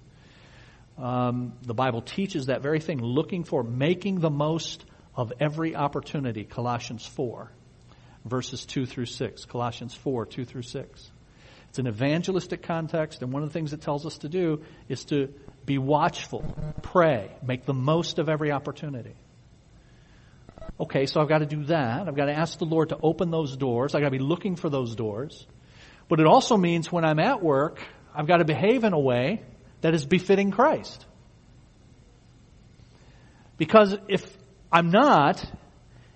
Um, 0.99 1.55
the 1.63 1.75
Bible 1.75 2.03
teaches 2.03 2.47
that 2.47 2.63
very 2.63 2.81
thing, 2.81 3.01
looking 3.01 3.45
for, 3.45 3.63
making 3.63 4.21
the 4.21 4.31
most 4.31 4.85
of 5.17 5.33
every 5.41 5.75
opportunity. 5.75 6.45
Colossians 6.45 7.07
4, 7.07 7.51
verses 8.25 8.65
2 8.67 8.87
through 8.87 9.07
6. 9.07 9.45
Colossians 9.47 9.95
4, 9.95 10.27
2 10.27 10.45
through 10.45 10.63
6. 10.63 11.11
It's 11.71 11.79
an 11.79 11.87
evangelistic 11.87 12.63
context, 12.63 13.23
and 13.23 13.33
one 13.33 13.43
of 13.43 13.49
the 13.49 13.53
things 13.53 13.73
it 13.73 13.81
tells 13.81 14.05
us 14.05 14.19
to 14.19 14.29
do 14.29 14.63
is 14.89 15.05
to 15.07 15.33
be 15.65 15.79
watchful, 15.79 16.45
pray, 16.83 17.31
make 17.47 17.65
the 17.65 17.75
most 17.75 18.19
of 18.19 18.29
every 18.29 18.51
opportunity. 18.51 19.15
Okay, 20.79 21.07
so 21.07 21.21
I've 21.21 21.29
got 21.29 21.39
to 21.39 21.47
do 21.47 21.65
that. 21.65 22.09
I've 22.09 22.17
got 22.17 22.27
to 22.27 22.33
ask 22.33 22.59
the 22.59 22.65
Lord 22.65 22.89
to 22.89 22.99
open 23.03 23.31
those 23.31 23.57
doors. 23.57 23.95
I've 23.95 24.01
got 24.01 24.09
to 24.09 24.19
be 24.19 24.19
looking 24.19 24.57
for 24.57 24.71
those 24.71 24.95
doors. 24.95 25.47
But 26.09 26.21
it 26.21 26.27
also 26.27 26.57
means 26.57 26.91
when 26.91 27.05
I'm 27.05 27.19
at 27.19 27.43
work, 27.43 27.81
I've 28.15 28.27
got 28.27 28.39
to 28.39 28.45
behave 28.45 28.85
in 28.85 28.93
a 28.93 28.99
way 28.99 29.43
that 29.83 29.95
is 29.95 30.05
befitting 30.05 30.51
Christ. 30.51 31.05
Because 33.57 33.95
if 34.09 34.27
I'm 34.73 34.91
not, 34.91 35.45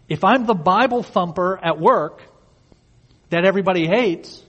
if 0.08 0.24
I'm 0.24 0.46
the 0.46 0.54
Bible 0.54 1.02
thumper 1.02 1.58
at 1.62 1.78
work 1.78 2.22
that 3.30 3.44
everybody 3.44 3.86
hates, 3.86 4.42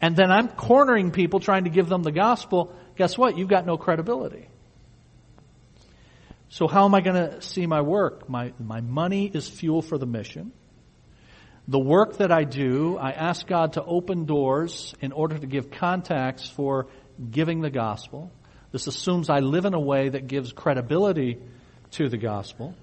and 0.00 0.16
then 0.16 0.30
I'm 0.30 0.48
cornering 0.48 1.10
people 1.10 1.40
trying 1.40 1.64
to 1.64 1.70
give 1.70 1.88
them 1.88 2.02
the 2.02 2.10
gospel, 2.10 2.74
guess 2.96 3.16
what? 3.16 3.36
You've 3.36 3.48
got 3.48 3.66
no 3.66 3.76
credibility. 3.76 4.48
So 6.52 6.68
how 6.68 6.84
am 6.84 6.94
I 6.94 7.00
going 7.00 7.16
to 7.16 7.40
see 7.40 7.66
my 7.66 7.80
work? 7.80 8.28
My, 8.28 8.52
my 8.58 8.82
money 8.82 9.24
is 9.24 9.48
fuel 9.48 9.80
for 9.80 9.96
the 9.96 10.04
mission. 10.04 10.52
The 11.66 11.78
work 11.78 12.18
that 12.18 12.30
I 12.30 12.44
do, 12.44 12.98
I 12.98 13.12
ask 13.12 13.46
God 13.46 13.72
to 13.74 13.82
open 13.82 14.26
doors 14.26 14.94
in 15.00 15.12
order 15.12 15.38
to 15.38 15.46
give 15.46 15.70
contacts 15.70 16.46
for 16.50 16.88
giving 17.30 17.62
the 17.62 17.70
gospel. 17.70 18.30
This 18.70 18.86
assumes 18.86 19.30
I 19.30 19.38
live 19.38 19.64
in 19.64 19.72
a 19.72 19.80
way 19.80 20.10
that 20.10 20.26
gives 20.26 20.52
credibility 20.52 21.38
to 21.92 22.10
the 22.10 22.18
gospel. 22.18 22.74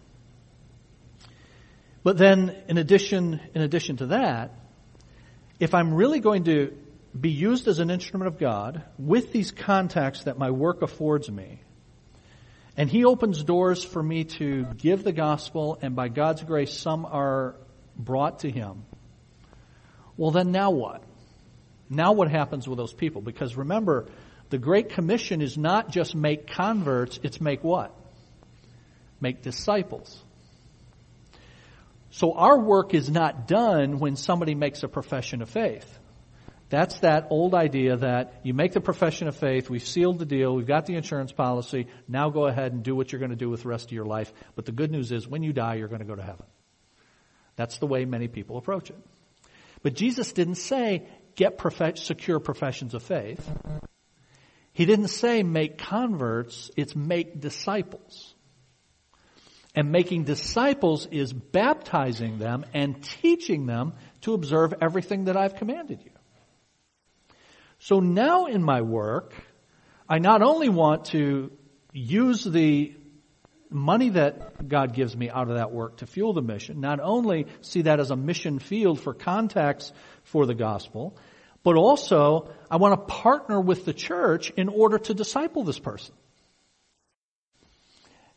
But 2.01 2.17
then, 2.17 2.63
in 2.67 2.79
addition, 2.79 3.39
in 3.53 3.61
addition 3.61 3.97
to 3.97 4.07
that, 4.07 4.51
if 5.59 5.75
I'm 5.75 5.93
really 5.93 6.21
going 6.21 6.45
to 6.45 6.75
be 7.19 7.29
used 7.29 7.67
as 7.67 7.77
an 7.77 7.91
instrument 7.91 8.29
of 8.29 8.39
God 8.39 8.81
with 8.97 9.31
these 9.31 9.51
contacts 9.51 10.23
that 10.23 10.39
my 10.39 10.49
work 10.49 10.81
affords 10.81 11.29
me. 11.29 11.61
And 12.79 12.89
He 12.89 13.03
opens 13.03 13.43
doors 13.43 13.83
for 13.83 14.01
me 14.01 14.23
to 14.23 14.63
give 14.77 15.03
the 15.03 15.11
gospel, 15.11 15.77
and 15.81 15.97
by 15.97 16.07
God's 16.07 16.41
grace, 16.41 16.71
some 16.71 17.05
are 17.05 17.57
brought 17.97 18.39
to 18.39 18.49
Him. 18.49 18.85
Well, 20.15 20.31
then 20.31 20.53
now 20.53 20.71
what? 20.71 21.03
Now 21.89 22.13
what 22.13 22.31
happens 22.31 22.69
with 22.69 22.77
those 22.77 22.93
people? 22.93 23.21
Because 23.21 23.57
remember, 23.57 24.05
the 24.49 24.57
Great 24.57 24.91
Commission 24.91 25.41
is 25.41 25.57
not 25.57 25.89
just 25.89 26.15
make 26.15 26.47
converts, 26.47 27.19
it's 27.21 27.41
make 27.41 27.65
what? 27.65 27.93
Make 29.19 29.41
disciples. 29.41 30.17
So 32.11 32.31
our 32.31 32.57
work 32.57 32.93
is 32.93 33.09
not 33.09 33.45
done 33.45 33.99
when 33.99 34.15
somebody 34.15 34.55
makes 34.55 34.83
a 34.83 34.87
profession 34.87 35.41
of 35.41 35.49
faith. 35.49 35.98
That's 36.69 36.99
that 36.99 37.27
old 37.31 37.55
idea 37.55 37.97
that 37.97 38.41
you 38.43 38.53
make 38.53 38.73
the 38.73 38.81
profession 38.81 39.27
of 39.27 39.35
faith, 39.35 39.69
we've 39.69 39.85
sealed 39.85 40.19
the 40.19 40.25
deal, 40.25 40.55
we've 40.55 40.67
got 40.67 40.85
the 40.85 40.95
insurance 40.95 41.31
policy, 41.31 41.87
now 42.07 42.29
go 42.29 42.45
ahead 42.45 42.73
and 42.73 42.83
do 42.83 42.95
what 42.95 43.11
you're 43.11 43.19
going 43.19 43.31
to 43.31 43.35
do 43.35 43.49
with 43.49 43.63
the 43.63 43.69
rest 43.69 43.85
of 43.85 43.91
your 43.91 44.05
life. 44.05 44.31
But 44.55 44.65
the 44.65 44.71
good 44.71 44.91
news 44.91 45.11
is 45.11 45.27
when 45.27 45.41
you 45.41 45.51
die, 45.51 45.75
you're 45.75 45.87
going 45.87 46.01
to 46.01 46.05
go 46.05 46.15
to 46.15 46.21
heaven. 46.21 46.45
That's 47.55 47.79
the 47.79 47.87
way 47.87 48.05
many 48.05 48.27
people 48.27 48.57
approach 48.57 48.91
it. 48.91 48.97
But 49.81 49.95
Jesus 49.95 50.31
didn't 50.31 50.55
say 50.55 51.07
get 51.35 51.59
secure 51.97 52.39
professions 52.39 52.93
of 52.93 53.01
faith. 53.01 53.49
He 54.71 54.85
didn't 54.85 55.07
say 55.07 55.41
make 55.41 55.77
converts, 55.79 56.69
it's 56.77 56.95
make 56.95 57.41
disciples. 57.41 58.35
And 59.75 59.91
making 59.91 60.25
disciples 60.25 61.07
is 61.07 61.33
baptizing 61.33 62.37
them 62.37 62.65
and 62.73 63.03
teaching 63.03 63.65
them 63.65 63.93
to 64.21 64.33
observe 64.33 64.73
everything 64.81 65.25
that 65.25 65.37
I've 65.37 65.55
commanded 65.55 66.01
you. 66.03 66.11
So 67.79 68.01
now 68.01 68.45
in 68.45 68.61
my 68.61 68.81
work, 68.81 69.33
I 70.07 70.19
not 70.19 70.41
only 70.41 70.69
want 70.69 71.05
to 71.05 71.51
use 71.93 72.43
the 72.43 72.93
money 73.69 74.09
that 74.09 74.67
God 74.67 74.93
gives 74.93 75.15
me 75.15 75.29
out 75.29 75.49
of 75.49 75.55
that 75.55 75.71
work 75.71 75.97
to 75.97 76.07
fuel 76.07 76.33
the 76.33 76.41
mission, 76.41 76.81
not 76.81 76.99
only 76.99 77.47
see 77.61 77.83
that 77.83 77.99
as 77.99 78.11
a 78.11 78.15
mission 78.15 78.59
field 78.59 78.99
for 78.99 79.13
contacts 79.13 79.93
for 80.23 80.45
the 80.45 80.55
gospel, 80.55 81.17
but 81.63 81.75
also 81.75 82.49
I 82.69 82.77
want 82.77 82.99
to 82.99 83.13
partner 83.13 83.61
with 83.61 83.85
the 83.85 83.93
church 83.93 84.49
in 84.51 84.67
order 84.67 84.97
to 84.97 85.13
disciple 85.13 85.63
this 85.63 85.79
person. 85.79 86.15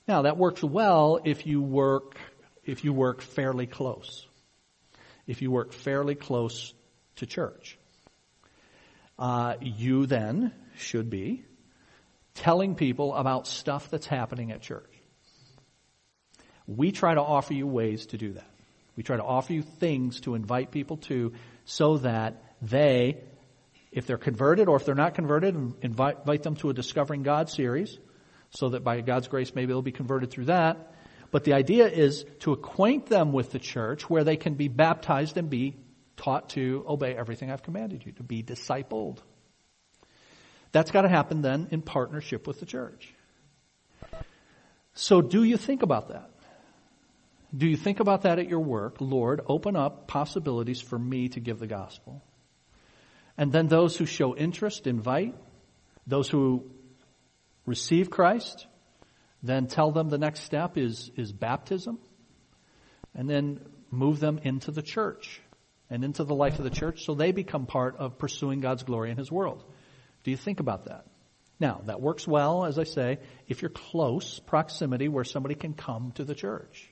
Now 0.07 0.23
that 0.23 0.37
works 0.37 0.63
well 0.63 1.21
if 1.25 1.47
you 1.47 1.63
work, 1.63 2.17
if 2.65 2.85
you 2.85 2.93
work 2.93 3.23
fairly 3.23 3.67
close. 3.67 4.27
If 5.27 5.43
you 5.43 5.51
work 5.51 5.73
fairly 5.73 6.15
close 6.15 6.75
to 7.17 7.27
church 7.27 7.79
uh, 9.19 9.55
you 9.61 10.07
then 10.07 10.53
should 10.77 11.11
be 11.11 11.45
telling 12.35 12.75
people 12.75 13.15
about 13.15 13.47
stuff 13.47 13.91
that's 13.91 14.07
happening 14.07 14.53
at 14.53 14.63
church. 14.63 14.91
We 16.67 16.93
try 16.93 17.15
to 17.15 17.21
offer 17.21 17.55
you 17.55 17.67
ways 17.67 18.07
to 18.07 18.19
do 18.19 18.33
that. 18.33 18.49
We 18.97 19.03
try 19.03 19.17
to 19.17 19.25
offer 19.25 19.53
you 19.53 19.63
things 19.63 20.21
to 20.21 20.35
invite 20.35 20.71
people 20.71 20.99
to 20.99 21.33
so 21.65 21.99
that 21.99 22.43
they, 22.61 23.19
if 23.91 24.07
they're 24.07 24.19
converted 24.19 24.69
or 24.69 24.77
if 24.77 24.85
they're 24.85 24.95
not 24.95 25.15
converted, 25.15 25.55
invite, 25.83 26.19
invite 26.21 26.43
them 26.43 26.57
to 26.57 26.71
a 26.71 26.75
Discovering 26.75 27.23
God 27.23 27.51
series 27.51 27.99
so 28.51 28.71
that 28.71 28.85
by 28.85 29.01
God's 29.01 29.29
grace 29.29 29.55
maybe 29.55 29.69
they'll 29.69 29.83
be 29.83 29.93
converted 29.93 30.31
through 30.31 30.47
that. 30.47 30.95
But 31.31 31.45
the 31.45 31.55
idea 31.55 31.89
is 31.89 32.27
to 32.41 32.53
acquaint 32.53 33.07
them 33.07 33.33
with 33.33 33.53
the 33.53 33.59
church 33.59 34.09
where 34.09 34.25
they 34.25 34.37
can 34.37 34.55
be 34.55 34.69
baptized 34.69 35.39
and 35.39 35.49
be 35.49 35.77
taught 36.17 36.51
to 36.51 36.85
obey 36.89 37.15
everything 37.15 37.51
I've 37.51 37.63
commanded 37.63 38.05
you, 38.05 38.13
to 38.13 38.23
be 38.23 38.43
discipled. 38.43 39.19
That's 40.73 40.91
got 40.91 41.03
to 41.03 41.09
happen 41.09 41.43
then 41.43 41.69
in 41.71 41.83
partnership 41.83 42.47
with 42.47 42.61
the 42.61 42.67
church. 42.67 43.13
So 44.95 45.21
do 45.21 45.43
you 45.43 45.57
think 45.57 45.83
about 45.83 46.09
that? 46.09 46.31
Do 47.55 47.67
you 47.67 47.77
think 47.77 48.01
about 48.01 48.23
that 48.23 48.39
at 48.39 48.49
your 48.49 48.61
work? 48.61 48.97
Lord, 49.01 49.43
open 49.47 49.77
up 49.77 50.09
possibilities 50.09 50.81
for 50.81 50.99
me 50.99 51.29
to 51.31 51.41
give 51.41 51.59
the 51.59 51.67
gospel. 51.67 52.23
And 53.37 53.53
then 53.53 53.69
those 53.69 53.97
who 53.97 54.07
show 54.07 54.35
interest, 54.35 54.87
invite. 54.87 55.35
Those 56.07 56.29
who 56.29 56.71
receive 57.67 58.11
Christ, 58.11 58.67
then 59.43 59.67
tell 59.67 59.93
them 59.93 60.09
the 60.09 60.19
next 60.19 60.41
step 60.41 60.77
is, 60.77 61.11
is 61.17 61.33
baptism. 61.33 61.99
And 63.15 63.29
then 63.29 63.61
move 63.91 64.19
them 64.21 64.41
into 64.43 64.71
the 64.71 64.83
church 64.83 65.43
and 65.93 66.05
into 66.05 66.25
the 66.25 66.35
life 66.35 66.59
of 66.59 66.65
the 66.65 66.71
church 66.71 67.05
so 67.05 67.15
they 67.15 67.33
become 67.33 67.67
part 67.67 67.97
of 67.99 68.19
pursuing 68.19 68.61
God's 68.61 68.83
glory 68.83 69.11
in 69.11 69.19
His 69.19 69.31
world. 69.31 69.63
Do 70.25 70.31
you 70.31 70.39
think 70.39 70.59
about 70.59 70.87
that? 70.87 71.05
Now, 71.61 71.83
that 71.85 72.01
works 72.01 72.27
well, 72.27 72.65
as 72.65 72.79
I 72.79 72.85
say, 72.85 73.19
if 73.47 73.61
you're 73.61 73.69
close 73.69 74.41
proximity 74.41 75.09
where 75.09 75.23
somebody 75.23 75.55
can 75.55 75.75
come 75.75 76.13
to 76.13 76.25
the 76.25 76.35
church. 76.35 76.91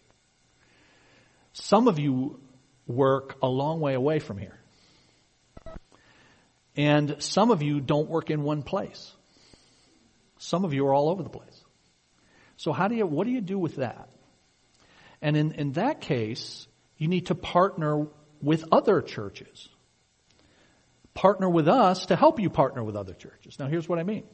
Some 1.54 1.88
of 1.88 1.98
you 1.98 2.40
work 2.86 3.36
a 3.42 3.48
long 3.48 3.80
way 3.80 3.94
away 3.94 4.18
from 4.18 4.36
here. 4.36 4.58
And 6.76 7.16
some 7.22 7.50
of 7.50 7.62
you 7.62 7.80
don't 7.80 8.08
work 8.08 8.30
in 8.30 8.42
one 8.42 8.62
place. 8.62 9.12
Some 10.38 10.64
of 10.64 10.74
you 10.74 10.86
are 10.86 10.94
all 10.94 11.08
over 11.08 11.22
the 11.22 11.30
place. 11.30 11.64
So 12.58 12.72
how 12.72 12.88
do 12.88 12.94
you, 12.94 13.06
what 13.06 13.26
do 13.26 13.30
you 13.30 13.40
do 13.40 13.58
with 13.58 13.76
that? 13.76 14.10
And 15.22 15.36
in, 15.36 15.52
in 15.52 15.72
that 15.72 16.02
case, 16.02 16.66
you 16.98 17.08
need 17.08 17.26
to 17.26 17.34
partner 17.34 18.06
with 18.42 18.64
other 18.72 19.02
churches. 19.02 19.68
Partner 21.14 21.48
with 21.50 21.68
us 21.68 22.06
to 22.06 22.16
help 22.16 22.40
you 22.40 22.50
partner 22.50 22.84
with 22.84 22.96
other 22.96 23.14
churches. 23.14 23.58
Now 23.58 23.66
here's 23.66 23.88
what 23.88 23.98
I 23.98 24.04
mean. 24.04 24.24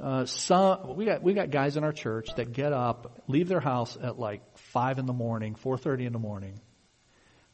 Uh, 0.00 0.26
some 0.26 0.96
we 0.96 1.04
got 1.04 1.22
we 1.22 1.34
got 1.34 1.50
guys 1.50 1.76
in 1.76 1.84
our 1.84 1.92
church 1.92 2.28
that 2.36 2.52
get 2.52 2.72
up, 2.72 3.22
leave 3.26 3.48
their 3.48 3.60
house 3.60 3.96
at 4.00 4.18
like 4.18 4.42
five 4.58 4.98
in 4.98 5.06
the 5.06 5.12
morning, 5.12 5.56
four 5.56 5.76
thirty 5.76 6.06
in 6.06 6.12
the 6.12 6.18
morning, 6.18 6.60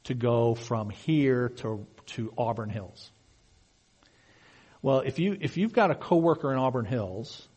to 0.04 0.14
go 0.14 0.54
from 0.54 0.90
here 0.90 1.48
to 1.48 1.86
to 2.06 2.32
Auburn 2.36 2.68
Hills. 2.68 3.10
Well, 4.82 5.00
if 5.00 5.18
you 5.18 5.38
if 5.40 5.56
you've 5.56 5.72
got 5.72 5.90
a 5.90 5.94
coworker 5.94 6.52
in 6.52 6.58
Auburn 6.58 6.84
Hills 6.84 7.48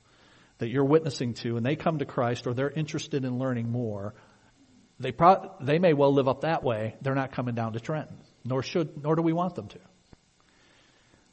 that 0.59 0.69
you're 0.69 0.85
witnessing 0.85 1.33
to, 1.35 1.57
and 1.57 1.65
they 1.65 1.75
come 1.75 1.99
to 1.99 2.05
Christ 2.05 2.47
or 2.47 2.53
they're 2.53 2.69
interested 2.69 3.25
in 3.25 3.37
learning 3.37 3.69
more, 3.69 4.13
they 4.99 5.11
pro- 5.11 5.51
they 5.61 5.79
may 5.79 5.93
well 5.93 6.13
live 6.13 6.27
up 6.27 6.41
that 6.41 6.63
way. 6.63 6.95
They're 7.01 7.15
not 7.15 7.31
coming 7.31 7.55
down 7.55 7.73
to 7.73 7.79
Trenton, 7.79 8.17
nor 8.43 8.63
should 8.63 9.03
nor 9.03 9.15
do 9.15 9.21
we 9.21 9.33
want 9.33 9.55
them 9.55 9.67
to. 9.67 9.79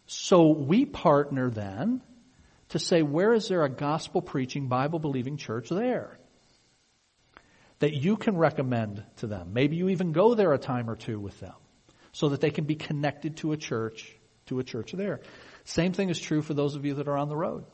So 0.06 0.50
we 0.50 0.84
partner 0.84 1.50
then 1.50 2.02
to 2.70 2.78
say, 2.78 3.02
where 3.02 3.32
is 3.32 3.48
there 3.48 3.64
a 3.64 3.70
gospel 3.70 4.20
preaching, 4.20 4.68
Bible 4.68 4.98
believing 4.98 5.36
church 5.36 5.68
there? 5.70 6.18
That 7.78 7.94
you 7.94 8.16
can 8.16 8.36
recommend 8.36 9.02
to 9.16 9.26
them. 9.26 9.52
Maybe 9.52 9.76
you 9.76 9.88
even 9.88 10.12
go 10.12 10.34
there 10.34 10.52
a 10.52 10.58
time 10.58 10.90
or 10.90 10.96
two 10.96 11.18
with 11.18 11.38
them 11.40 11.54
so 12.12 12.30
that 12.30 12.40
they 12.40 12.50
can 12.50 12.64
be 12.64 12.74
connected 12.74 13.38
to 13.38 13.52
a 13.52 13.56
church, 13.56 14.14
to 14.46 14.58
a 14.58 14.64
church 14.64 14.92
there. 14.92 15.20
Same 15.64 15.92
thing 15.92 16.10
is 16.10 16.20
true 16.20 16.42
for 16.42 16.54
those 16.54 16.76
of 16.76 16.84
you 16.84 16.94
that 16.94 17.08
are 17.08 17.16
on 17.16 17.28
the 17.28 17.36
road. 17.36 17.64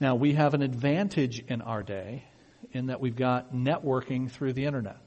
Now 0.00 0.16
we 0.16 0.34
have 0.34 0.54
an 0.54 0.62
advantage 0.62 1.40
in 1.40 1.62
our 1.62 1.82
day 1.82 2.24
in 2.72 2.86
that 2.86 3.00
we've 3.00 3.16
got 3.16 3.54
networking 3.54 4.30
through 4.30 4.52
the 4.52 4.64
internet. 4.64 4.98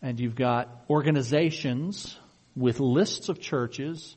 And 0.00 0.18
you've 0.18 0.34
got 0.34 0.84
organizations 0.90 2.18
with 2.56 2.80
lists 2.80 3.28
of 3.28 3.40
churches 3.40 4.16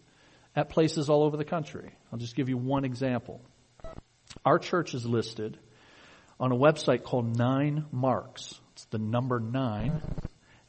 at 0.56 0.70
places 0.70 1.10
all 1.10 1.24
over 1.24 1.38
the 1.38 1.46
country. 1.46 1.94
I'll 2.12 2.20
just 2.20 2.36
give 2.36 2.50
you 2.50 2.58
one 2.58 2.86
example. 2.86 3.42
Our 4.44 4.60
church 4.60 4.94
is 4.94 5.06
listed 5.06 5.60
on 6.40 6.52
a 6.52 6.56
website 6.56 7.04
called 7.04 7.38
Nine 7.38 7.86
Marks. 7.92 8.60
It's 8.74 8.86
the 8.86 8.98
number 8.98 9.40
nine, 9.40 10.02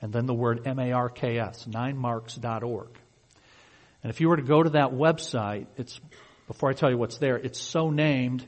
and 0.01 0.13
then 0.13 0.27
the 0.27 0.35
word 0.35 0.67
M-A-R-K-S, 0.67 1.67
ninemarks.org. 1.67 2.89
And 4.03 4.11
if 4.11 4.21
you 4.21 4.29
were 4.29 4.37
to 4.37 4.43
go 4.43 4.63
to 4.63 4.71
that 4.71 4.93
website, 4.93 5.67
it's, 5.77 5.99
before 6.47 6.71
I 6.71 6.75
tell 6.75 6.91
you 6.91 6.99
what's 6.99 7.19
there, 7.19 7.37
it's 7.37 7.61
so 7.61 7.91
named 7.91 8.47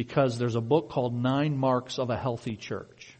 because 0.00 0.38
there's 0.38 0.54
a 0.54 0.62
book 0.62 0.88
called 0.88 1.14
Nine 1.14 1.58
Marks 1.58 1.98
of 1.98 2.08
a 2.08 2.16
Healthy 2.16 2.56
Church. 2.56 3.18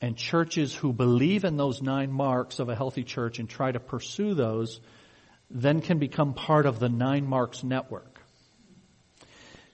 And 0.00 0.16
churches 0.16 0.72
who 0.72 0.92
believe 0.92 1.44
in 1.44 1.56
those 1.56 1.82
nine 1.82 2.12
marks 2.12 2.60
of 2.60 2.68
a 2.68 2.76
healthy 2.76 3.02
church 3.02 3.40
and 3.40 3.50
try 3.50 3.72
to 3.72 3.80
pursue 3.80 4.34
those 4.34 4.78
then 5.50 5.80
can 5.80 5.98
become 5.98 6.32
part 6.32 6.64
of 6.64 6.78
the 6.78 6.88
Nine 6.88 7.26
Marks 7.26 7.64
network. 7.64 8.20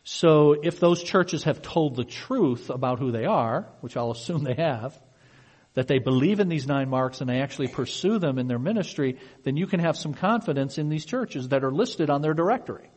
So 0.04 0.52
if 0.52 0.80
those 0.80 1.02
churches 1.02 1.44
have 1.44 1.60
told 1.60 1.96
the 1.96 2.04
truth 2.04 2.70
about 2.70 2.98
who 2.98 3.12
they 3.12 3.26
are, 3.26 3.68
which 3.82 3.94
I'll 3.94 4.12
assume 4.12 4.42
they 4.42 4.54
have, 4.54 4.98
that 5.74 5.86
they 5.86 5.98
believe 5.98 6.40
in 6.40 6.48
these 6.48 6.66
nine 6.66 6.88
marks 6.88 7.20
and 7.20 7.28
they 7.28 7.42
actually 7.42 7.68
pursue 7.68 8.18
them 8.18 8.38
in 8.38 8.48
their 8.48 8.58
ministry, 8.58 9.18
then 9.42 9.58
you 9.58 9.66
can 9.66 9.80
have 9.80 9.98
some 9.98 10.14
confidence 10.14 10.78
in 10.78 10.88
these 10.88 11.04
churches 11.04 11.48
that 11.48 11.62
are 11.62 11.72
listed 11.72 12.08
on 12.08 12.22
their 12.22 12.32
directory. 12.32 12.88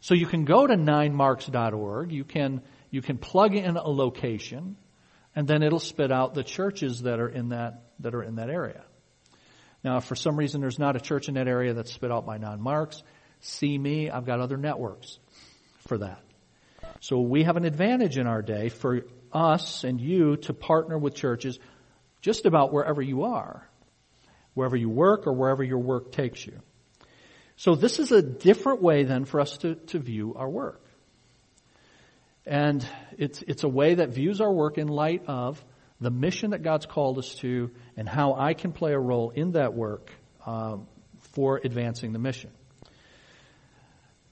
So 0.00 0.14
you 0.14 0.26
can 0.26 0.44
go 0.44 0.66
to 0.66 0.76
ninemarks.org, 0.76 2.10
you 2.10 2.24
can, 2.24 2.62
you 2.90 3.02
can 3.02 3.18
plug 3.18 3.54
in 3.54 3.76
a 3.76 3.88
location, 3.88 4.76
and 5.36 5.46
then 5.46 5.62
it'll 5.62 5.78
spit 5.78 6.10
out 6.10 6.34
the 6.34 6.42
churches 6.42 7.02
that 7.02 7.20
are 7.20 7.28
in 7.28 7.50
that, 7.50 7.84
that 8.00 8.14
are 8.14 8.22
in 8.22 8.36
that 8.36 8.48
area. 8.48 8.82
Now, 9.84 9.98
if 9.98 10.04
for 10.04 10.14
some 10.14 10.36
reason 10.36 10.60
there's 10.60 10.78
not 10.78 10.96
a 10.96 11.00
church 11.00 11.28
in 11.28 11.34
that 11.34 11.48
area 11.48 11.74
that's 11.74 11.92
spit 11.92 12.10
out 12.10 12.26
by 12.26 12.38
Nine 12.38 12.60
Marks, 12.60 13.02
see 13.40 13.76
me. 13.76 14.10
I've 14.10 14.26
got 14.26 14.40
other 14.40 14.56
networks 14.56 15.18
for 15.86 15.98
that. 15.98 16.22
So 17.00 17.20
we 17.20 17.44
have 17.44 17.56
an 17.56 17.64
advantage 17.64 18.18
in 18.18 18.26
our 18.26 18.42
day 18.42 18.68
for 18.68 19.02
us 19.32 19.84
and 19.84 20.00
you 20.00 20.36
to 20.36 20.52
partner 20.52 20.98
with 20.98 21.14
churches 21.14 21.58
just 22.20 22.44
about 22.44 22.72
wherever 22.72 23.00
you 23.00 23.24
are, 23.24 23.66
wherever 24.54 24.76
you 24.76 24.90
work 24.90 25.26
or 25.26 25.32
wherever 25.32 25.62
your 25.62 25.78
work 25.78 26.12
takes 26.12 26.44
you. 26.44 26.60
So 27.60 27.74
this 27.74 27.98
is 27.98 28.10
a 28.10 28.22
different 28.22 28.80
way 28.80 29.04
then 29.04 29.26
for 29.26 29.38
us 29.38 29.58
to, 29.58 29.74
to 29.74 29.98
view 29.98 30.32
our 30.34 30.48
work. 30.48 30.82
And 32.46 32.86
it's, 33.18 33.42
it's 33.42 33.64
a 33.64 33.68
way 33.68 33.96
that 33.96 34.14
views 34.14 34.40
our 34.40 34.50
work 34.50 34.78
in 34.78 34.88
light 34.88 35.24
of 35.26 35.62
the 36.00 36.10
mission 36.10 36.52
that 36.52 36.62
God's 36.62 36.86
called 36.86 37.18
us 37.18 37.34
to 37.40 37.70
and 37.98 38.08
how 38.08 38.32
I 38.32 38.54
can 38.54 38.72
play 38.72 38.94
a 38.94 38.98
role 38.98 39.28
in 39.28 39.52
that 39.52 39.74
work 39.74 40.10
um, 40.46 40.86
for 41.34 41.60
advancing 41.62 42.14
the 42.14 42.18
mission. 42.18 42.48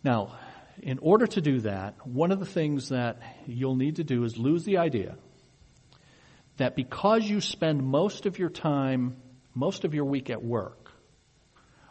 Now, 0.03 0.39
in 0.83 0.99
order 0.99 1.27
to 1.27 1.43
do 1.43 1.61
that, 1.61 2.07
one 2.07 2.33
of 2.33 2.41
the 2.41 2.47
things 2.47 2.89
that 2.89 3.21
you'll 3.45 3.77
need 3.77 3.97
to 3.97 4.05
do 4.05 4.25
is 4.25 4.39
lose 4.39 4.65
the 4.65 4.79
idea 4.79 5.17
that 6.57 6.75
because 6.75 7.29
you 7.29 7.43
spend 7.43 7.83
most 7.83 8.25
of 8.25 8.39
your 8.39 8.49
time, 8.49 9.19
most 9.55 9.85
of 9.85 9.93
your 9.93 10.07
week 10.07 10.31
at 10.31 10.43
work, 10.43 10.88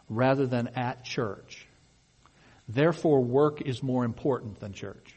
rather 0.08 0.46
than 0.46 0.68
at 0.68 1.04
church, 1.04 1.66
therefore 2.68 3.20
work 3.20 3.62
is 3.62 3.82
more 3.82 4.04
important 4.04 4.60
than 4.60 4.72
church. 4.72 5.14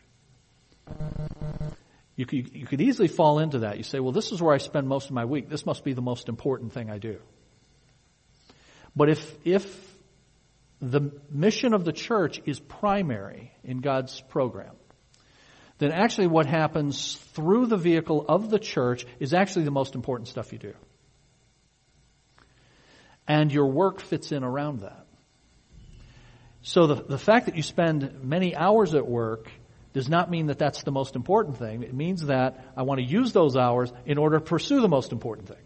You 2.16 2.26
could, 2.26 2.54
you 2.54 2.66
could 2.66 2.82
easily 2.82 3.08
fall 3.08 3.40
into 3.40 3.60
that. 3.60 3.78
You 3.78 3.84
say, 3.84 4.00
well, 4.00 4.12
this 4.12 4.32
is 4.32 4.42
where 4.42 4.54
I 4.54 4.58
spend 4.58 4.88
most 4.88 5.06
of 5.06 5.14
my 5.14 5.26
week. 5.26 5.50
This 5.50 5.66
must 5.66 5.84
be 5.84 5.94
the 5.94 6.02
most 6.02 6.30
important 6.30 6.74
thing 6.74 6.90
I 6.90 6.98
do. 6.98 7.20
But 8.96 9.10
if, 9.10 9.38
if 9.46 9.92
the 10.82 11.12
mission 11.30 11.74
of 11.74 11.86
the 11.86 11.94
church 11.94 12.42
is 12.46 12.60
primary 12.60 13.54
in 13.64 13.80
God's 13.80 14.20
program, 14.30 14.76
then 15.78 15.92
actually 15.92 16.28
what 16.28 16.46
happens 16.46 17.16
through 17.34 17.68
the 17.68 17.78
vehicle 17.78 18.26
of 18.28 18.50
the 18.50 18.60
church 18.60 19.06
is 19.20 19.34
actually 19.34 19.66
the 19.66 19.72
most 19.72 19.96
important 19.96 20.28
stuff 20.28 20.52
you 20.52 20.60
do. 20.60 20.74
And 23.28 23.52
your 23.52 23.68
work 23.68 24.02
fits 24.02 24.32
in 24.32 24.44
around 24.44 24.82
that. 24.82 25.06
So 26.64 26.88
the, 26.88 26.96
the 26.96 27.18
fact 27.18 27.48
that 27.48 27.56
you 27.56 27.64
spend 27.64 28.24
many 28.24 28.56
hours 28.56 28.94
at 28.94 29.08
work 29.08 29.50
does 29.94 30.08
not 30.08 30.30
mean 30.30 30.48
that 30.48 30.60
that's 30.60 30.84
the 30.84 30.92
most 30.92 31.16
important 31.16 31.58
thing. 31.58 31.84
It 31.84 31.94
means 31.94 32.26
that 32.28 32.64
I 32.78 32.84
want 32.84 33.00
to 33.00 33.06
use 33.06 33.34
those 33.34 33.58
hours 33.58 33.92
in 34.06 34.18
order 34.18 34.40
to 34.40 34.46
pursue 34.46 34.80
the 34.80 34.88
most 34.88 35.12
important 35.12 35.48
thing. 35.48 35.58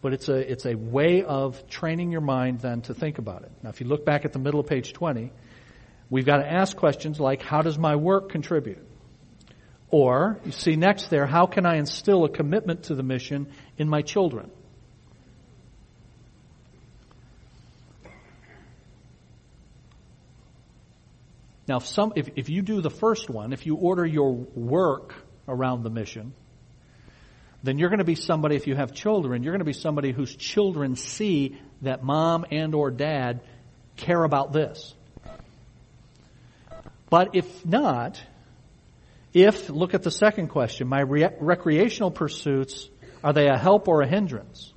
But 0.00 0.14
it's 0.14 0.28
a, 0.28 0.36
it's 0.36 0.66
a 0.66 0.74
way 0.74 1.22
of 1.22 1.68
training 1.68 2.10
your 2.10 2.20
mind 2.20 2.60
then 2.60 2.82
to 2.82 2.94
think 2.94 3.18
about 3.18 3.42
it. 3.42 3.52
Now 3.62 3.70
if 3.70 3.80
you 3.80 3.86
look 3.86 4.04
back 4.04 4.24
at 4.24 4.32
the 4.32 4.38
middle 4.38 4.60
of 4.60 4.66
page 4.66 4.92
20, 4.92 5.30
we've 6.08 6.26
got 6.26 6.38
to 6.38 6.50
ask 6.50 6.76
questions 6.76 7.20
like, 7.20 7.42
how 7.42 7.62
does 7.62 7.78
my 7.78 7.96
work 7.96 8.30
contribute? 8.30 8.86
Or, 9.90 10.40
you 10.44 10.52
see 10.52 10.74
next 10.76 11.10
there, 11.10 11.26
how 11.26 11.44
can 11.44 11.66
I 11.66 11.76
instill 11.76 12.24
a 12.24 12.28
commitment 12.30 12.84
to 12.84 12.94
the 12.94 13.02
mission 13.02 13.48
in 13.76 13.88
my 13.88 14.00
children? 14.00 14.50
Now, 21.68 21.76
if, 21.76 21.86
some, 21.86 22.12
if, 22.16 22.28
if 22.36 22.48
you 22.48 22.62
do 22.62 22.80
the 22.80 22.90
first 22.90 23.30
one, 23.30 23.52
if 23.52 23.66
you 23.66 23.76
order 23.76 24.04
your 24.04 24.32
work 24.32 25.14
around 25.46 25.84
the 25.84 25.90
mission, 25.90 26.32
then 27.62 27.78
you're 27.78 27.88
going 27.88 28.00
to 28.00 28.04
be 28.04 28.16
somebody, 28.16 28.56
if 28.56 28.66
you 28.66 28.74
have 28.74 28.92
children, 28.92 29.42
you're 29.42 29.52
going 29.52 29.60
to 29.60 29.64
be 29.64 29.72
somebody 29.72 30.12
whose 30.12 30.34
children 30.34 30.96
see 30.96 31.60
that 31.82 32.02
mom 32.02 32.44
and 32.50 32.74
or 32.74 32.90
dad 32.90 33.40
care 33.96 34.24
about 34.24 34.52
this. 34.52 34.94
But 37.08 37.36
if 37.36 37.64
not, 37.64 38.20
if, 39.32 39.68
look 39.70 39.94
at 39.94 40.02
the 40.02 40.10
second 40.10 40.48
question, 40.48 40.88
my 40.88 41.00
re- 41.02 41.28
recreational 41.38 42.10
pursuits, 42.10 42.88
are 43.22 43.32
they 43.32 43.46
a 43.46 43.56
help 43.56 43.86
or 43.86 44.02
a 44.02 44.08
hindrance? 44.08 44.72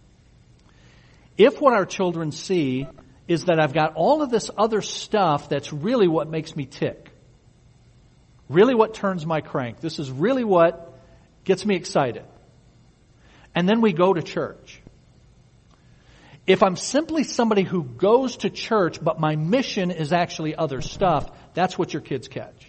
If 1.38 1.60
what 1.60 1.74
our 1.74 1.86
children 1.86 2.32
see 2.32 2.88
is 3.28 3.46
that 3.46 3.60
I've 3.60 3.74
got 3.74 3.96
all 3.96 4.22
of 4.22 4.30
this 4.30 4.52
other 4.58 4.82
stuff 4.82 5.50
that's 5.50 5.74
really 5.74 6.08
what 6.08 6.30
makes 6.30 6.56
me 6.56 6.66
tick. 6.66 7.10
Really 8.50 8.76
what 8.76 8.94
turns 8.94 9.26
my 9.26 9.42
crank. 9.42 9.80
This 9.80 9.98
is 9.98 10.12
really 10.12 10.44
what 10.44 10.94
gets 11.44 11.66
me 11.66 11.76
excited. 11.76 12.26
And 13.56 13.68
then 13.68 13.82
we 13.82 13.94
go 13.94 14.14
to 14.14 14.22
church. 14.22 14.82
If 16.46 16.62
I'm 16.62 16.76
simply 16.76 17.24
somebody 17.24 17.64
who 17.64 17.84
goes 17.84 18.38
to 18.38 18.52
church, 18.52 19.04
but 19.04 19.20
my 19.20 19.36
mission 19.36 19.90
is 19.90 20.14
actually 20.14 20.56
other 20.56 20.82
stuff, 20.82 21.32
that's 21.56 21.78
what 21.78 21.94
your 21.94 22.04
kids 22.04 22.28
catch. 22.28 22.68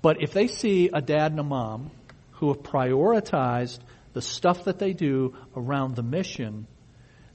But 0.00 0.22
if 0.22 0.32
they 0.32 0.46
see 0.46 0.90
a 0.92 1.00
dad 1.00 1.32
and 1.32 1.40
a 1.40 1.44
mom 1.44 1.90
who 2.32 2.48
have 2.48 2.62
prioritized 2.62 3.78
the 4.12 4.22
stuff 4.22 4.64
that 4.64 4.78
they 4.78 4.92
do 4.92 5.34
around 5.56 5.96
the 5.96 6.02
mission, 6.02 6.66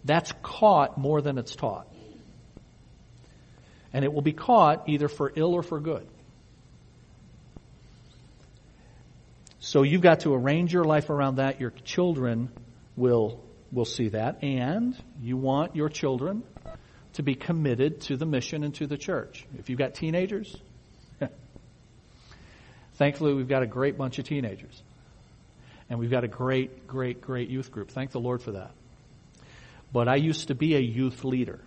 that's 0.08 0.32
caught 0.42 0.98
more 0.98 1.22
than 1.22 1.38
it's 1.38 1.56
taught. 1.56 1.88
And 3.94 4.04
it 4.04 4.14
will 4.14 4.22
be 4.22 4.34
caught 4.34 4.90
either 4.90 5.08
for 5.08 5.32
ill 5.36 5.54
or 5.54 5.64
for 5.64 5.80
good. 5.80 6.08
So 9.60 9.84
you've 9.84 10.02
got 10.02 10.22
to 10.22 10.34
arrange 10.34 10.72
your 10.72 10.86
life 10.86 11.10
around 11.10 11.36
that. 11.36 11.60
Your 11.60 11.72
children 11.72 12.50
will, 12.96 13.44
will 13.72 13.86
see 13.86 14.10
that. 14.10 14.44
And 14.44 14.96
you 15.22 15.36
want 15.36 15.76
your 15.76 15.90
children 15.90 16.44
to 17.14 17.24
be 17.24 17.36
committed 17.36 18.02
to 18.02 18.16
the 18.16 18.26
mission 18.26 18.64
and 18.64 18.74
to 18.76 18.88
the 18.88 18.98
church. 18.98 19.46
If 19.58 19.70
you've 19.70 19.80
got 19.80 19.96
teenagers, 19.96 20.56
thankfully 22.94 23.34
we've 23.34 23.48
got 23.48 23.64
a 23.64 23.68
great 23.68 23.98
bunch 23.98 24.20
of 24.20 24.26
teenagers. 24.26 24.82
And 25.90 26.00
we've 26.00 26.12
got 26.12 26.24
a 26.24 26.28
great, 26.28 26.88
great, 26.88 27.22
great 27.22 27.50
youth 27.50 27.72
group. 27.72 27.92
Thank 27.92 28.12
the 28.12 28.20
Lord 28.20 28.42
for 28.42 28.52
that. 28.52 28.72
But 29.92 30.08
I 30.08 30.16
used 30.16 30.50
to 30.50 30.56
be 30.56 30.76
a 30.76 30.80
youth 30.80 31.24
leader. 31.24 31.62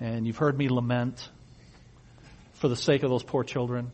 And 0.00 0.26
you've 0.26 0.36
heard 0.36 0.56
me 0.56 0.68
lament 0.68 1.28
for 2.54 2.68
the 2.68 2.76
sake 2.76 3.02
of 3.02 3.10
those 3.10 3.22
poor 3.22 3.44
children 3.44 3.90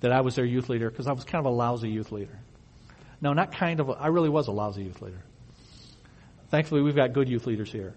that 0.00 0.12
I 0.12 0.20
was 0.20 0.34
their 0.34 0.44
youth 0.44 0.68
leader 0.68 0.90
because 0.90 1.06
I 1.06 1.12
was 1.12 1.24
kind 1.24 1.44
of 1.44 1.52
a 1.52 1.54
lousy 1.54 1.90
youth 1.90 2.12
leader. 2.12 2.38
No, 3.20 3.32
not 3.32 3.52
kind 3.52 3.80
of. 3.80 3.90
I 3.90 4.08
really 4.08 4.30
was 4.30 4.48
a 4.48 4.52
lousy 4.52 4.84
youth 4.84 5.00
leader. 5.02 5.22
Thankfully, 6.50 6.82
we've 6.82 6.96
got 6.96 7.12
good 7.12 7.28
youth 7.28 7.46
leaders 7.46 7.70
here. 7.70 7.94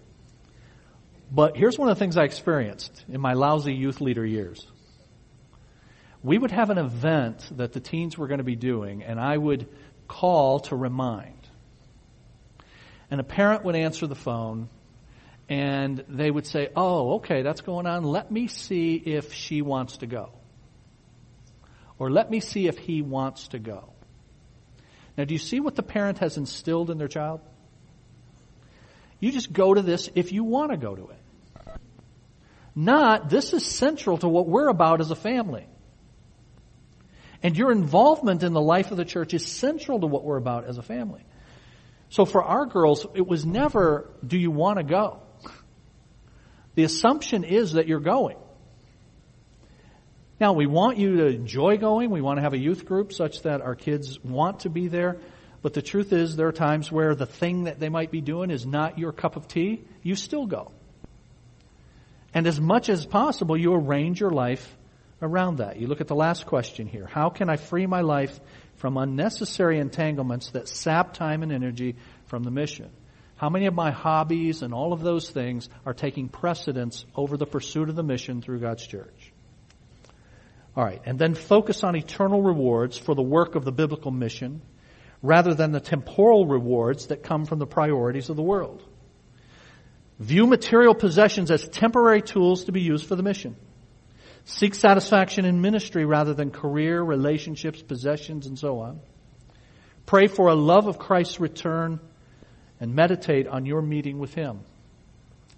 But 1.30 1.56
here's 1.56 1.78
one 1.78 1.88
of 1.88 1.96
the 1.96 1.98
things 1.98 2.16
I 2.16 2.24
experienced 2.24 3.04
in 3.08 3.20
my 3.20 3.32
lousy 3.32 3.74
youth 3.74 4.00
leader 4.00 4.24
years. 4.24 4.64
We 6.22 6.38
would 6.38 6.52
have 6.52 6.70
an 6.70 6.78
event 6.78 7.44
that 7.56 7.72
the 7.72 7.80
teens 7.80 8.16
were 8.16 8.28
going 8.28 8.38
to 8.38 8.44
be 8.44 8.56
doing, 8.56 9.02
and 9.02 9.18
I 9.18 9.36
would 9.36 9.68
call 10.06 10.60
to 10.60 10.76
remind. 10.76 11.43
And 13.10 13.20
a 13.20 13.24
parent 13.24 13.64
would 13.64 13.76
answer 13.76 14.06
the 14.06 14.14
phone, 14.14 14.68
and 15.48 16.04
they 16.08 16.30
would 16.30 16.46
say, 16.46 16.70
Oh, 16.74 17.14
okay, 17.16 17.42
that's 17.42 17.60
going 17.60 17.86
on. 17.86 18.04
Let 18.04 18.30
me 18.30 18.48
see 18.48 18.94
if 18.94 19.32
she 19.32 19.62
wants 19.62 19.98
to 19.98 20.06
go. 20.06 20.30
Or 21.98 22.10
let 22.10 22.30
me 22.30 22.40
see 22.40 22.66
if 22.66 22.78
he 22.78 23.02
wants 23.02 23.48
to 23.48 23.58
go. 23.58 23.90
Now, 25.16 25.24
do 25.24 25.34
you 25.34 25.38
see 25.38 25.60
what 25.60 25.76
the 25.76 25.82
parent 25.82 26.18
has 26.18 26.36
instilled 26.36 26.90
in 26.90 26.98
their 26.98 27.08
child? 27.08 27.40
You 29.20 29.30
just 29.30 29.52
go 29.52 29.72
to 29.72 29.80
this 29.80 30.10
if 30.14 30.32
you 30.32 30.44
want 30.44 30.72
to 30.72 30.76
go 30.76 30.94
to 30.94 31.08
it. 31.08 31.20
Not, 32.74 33.30
this 33.30 33.52
is 33.52 33.64
central 33.64 34.18
to 34.18 34.28
what 34.28 34.48
we're 34.48 34.68
about 34.68 35.00
as 35.00 35.10
a 35.10 35.16
family. 35.16 35.66
And 37.42 37.56
your 37.56 37.70
involvement 37.70 38.42
in 38.42 38.52
the 38.52 38.60
life 38.60 38.90
of 38.90 38.96
the 38.96 39.04
church 39.04 39.34
is 39.34 39.46
central 39.46 40.00
to 40.00 40.06
what 40.06 40.24
we're 40.24 40.38
about 40.38 40.64
as 40.64 40.78
a 40.78 40.82
family. 40.82 41.22
So 42.14 42.24
for 42.24 42.44
our 42.44 42.64
girls, 42.64 43.04
it 43.14 43.26
was 43.26 43.44
never, 43.44 44.08
do 44.24 44.38
you 44.38 44.52
want 44.52 44.78
to 44.78 44.84
go? 44.84 45.18
The 46.76 46.84
assumption 46.84 47.42
is 47.42 47.72
that 47.72 47.88
you're 47.88 47.98
going. 47.98 48.36
Now, 50.38 50.52
we 50.52 50.66
want 50.66 50.96
you 50.96 51.16
to 51.16 51.26
enjoy 51.26 51.76
going. 51.76 52.10
We 52.10 52.20
want 52.20 52.38
to 52.38 52.42
have 52.42 52.52
a 52.52 52.58
youth 52.58 52.84
group 52.84 53.12
such 53.12 53.42
that 53.42 53.62
our 53.62 53.74
kids 53.74 54.22
want 54.22 54.60
to 54.60 54.70
be 54.70 54.86
there. 54.86 55.16
But 55.60 55.74
the 55.74 55.82
truth 55.82 56.12
is, 56.12 56.36
there 56.36 56.46
are 56.46 56.52
times 56.52 56.92
where 56.92 57.16
the 57.16 57.26
thing 57.26 57.64
that 57.64 57.80
they 57.80 57.88
might 57.88 58.12
be 58.12 58.20
doing 58.20 58.52
is 58.52 58.64
not 58.64 58.96
your 58.96 59.10
cup 59.10 59.34
of 59.34 59.48
tea. 59.48 59.82
You 60.04 60.14
still 60.14 60.46
go. 60.46 60.70
And 62.32 62.46
as 62.46 62.60
much 62.60 62.90
as 62.90 63.04
possible, 63.04 63.56
you 63.56 63.74
arrange 63.74 64.20
your 64.20 64.30
life 64.30 64.76
around 65.20 65.56
that. 65.56 65.80
You 65.80 65.88
look 65.88 66.00
at 66.00 66.06
the 66.06 66.14
last 66.14 66.46
question 66.46 66.86
here. 66.86 67.06
How 67.06 67.28
can 67.30 67.50
I 67.50 67.56
free 67.56 67.86
my 67.86 68.02
life 68.02 68.38
from 68.84 68.98
unnecessary 68.98 69.78
entanglements 69.78 70.50
that 70.50 70.68
sap 70.68 71.14
time 71.14 71.42
and 71.42 71.50
energy 71.50 71.96
from 72.26 72.42
the 72.42 72.50
mission? 72.50 72.90
How 73.34 73.48
many 73.48 73.64
of 73.64 73.72
my 73.72 73.92
hobbies 73.92 74.60
and 74.60 74.74
all 74.74 74.92
of 74.92 75.00
those 75.00 75.30
things 75.30 75.70
are 75.86 75.94
taking 75.94 76.28
precedence 76.28 77.06
over 77.16 77.38
the 77.38 77.46
pursuit 77.46 77.88
of 77.88 77.96
the 77.96 78.02
mission 78.02 78.42
through 78.42 78.60
God's 78.60 78.86
church? 78.86 79.32
All 80.76 80.84
right, 80.84 81.00
and 81.06 81.18
then 81.18 81.34
focus 81.34 81.82
on 81.82 81.96
eternal 81.96 82.42
rewards 82.42 82.98
for 82.98 83.14
the 83.14 83.22
work 83.22 83.54
of 83.54 83.64
the 83.64 83.72
biblical 83.72 84.10
mission 84.10 84.60
rather 85.22 85.54
than 85.54 85.72
the 85.72 85.80
temporal 85.80 86.46
rewards 86.46 87.06
that 87.06 87.22
come 87.22 87.46
from 87.46 87.60
the 87.60 87.66
priorities 87.66 88.28
of 88.28 88.36
the 88.36 88.42
world. 88.42 88.84
View 90.18 90.46
material 90.46 90.94
possessions 90.94 91.50
as 91.50 91.66
temporary 91.66 92.20
tools 92.20 92.64
to 92.64 92.72
be 92.72 92.82
used 92.82 93.06
for 93.06 93.16
the 93.16 93.22
mission. 93.22 93.56
Seek 94.46 94.74
satisfaction 94.74 95.46
in 95.46 95.60
ministry 95.60 96.04
rather 96.04 96.34
than 96.34 96.50
career, 96.50 97.02
relationships, 97.02 97.80
possessions, 97.82 98.46
and 98.46 98.58
so 98.58 98.80
on. 98.80 99.00
Pray 100.06 100.26
for 100.26 100.48
a 100.48 100.54
love 100.54 100.86
of 100.86 100.98
Christ's 100.98 101.40
return 101.40 101.98
and 102.78 102.94
meditate 102.94 103.46
on 103.46 103.64
your 103.64 103.80
meeting 103.80 104.18
with 104.18 104.34
Him. 104.34 104.60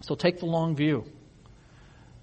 So 0.02 0.14
take 0.14 0.38
the 0.38 0.46
long 0.46 0.76
view. 0.76 1.04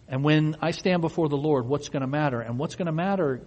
And 0.08 0.24
when 0.24 0.56
I 0.62 0.72
stand 0.72 1.02
before 1.02 1.28
the 1.28 1.38
Lord, 1.38 1.66
what's 1.66 1.90
going 1.90 2.02
to 2.02 2.08
matter? 2.08 2.40
And 2.40 2.58
what's 2.58 2.76
going 2.76 2.86
to 2.86 2.94
matter, 2.94 3.42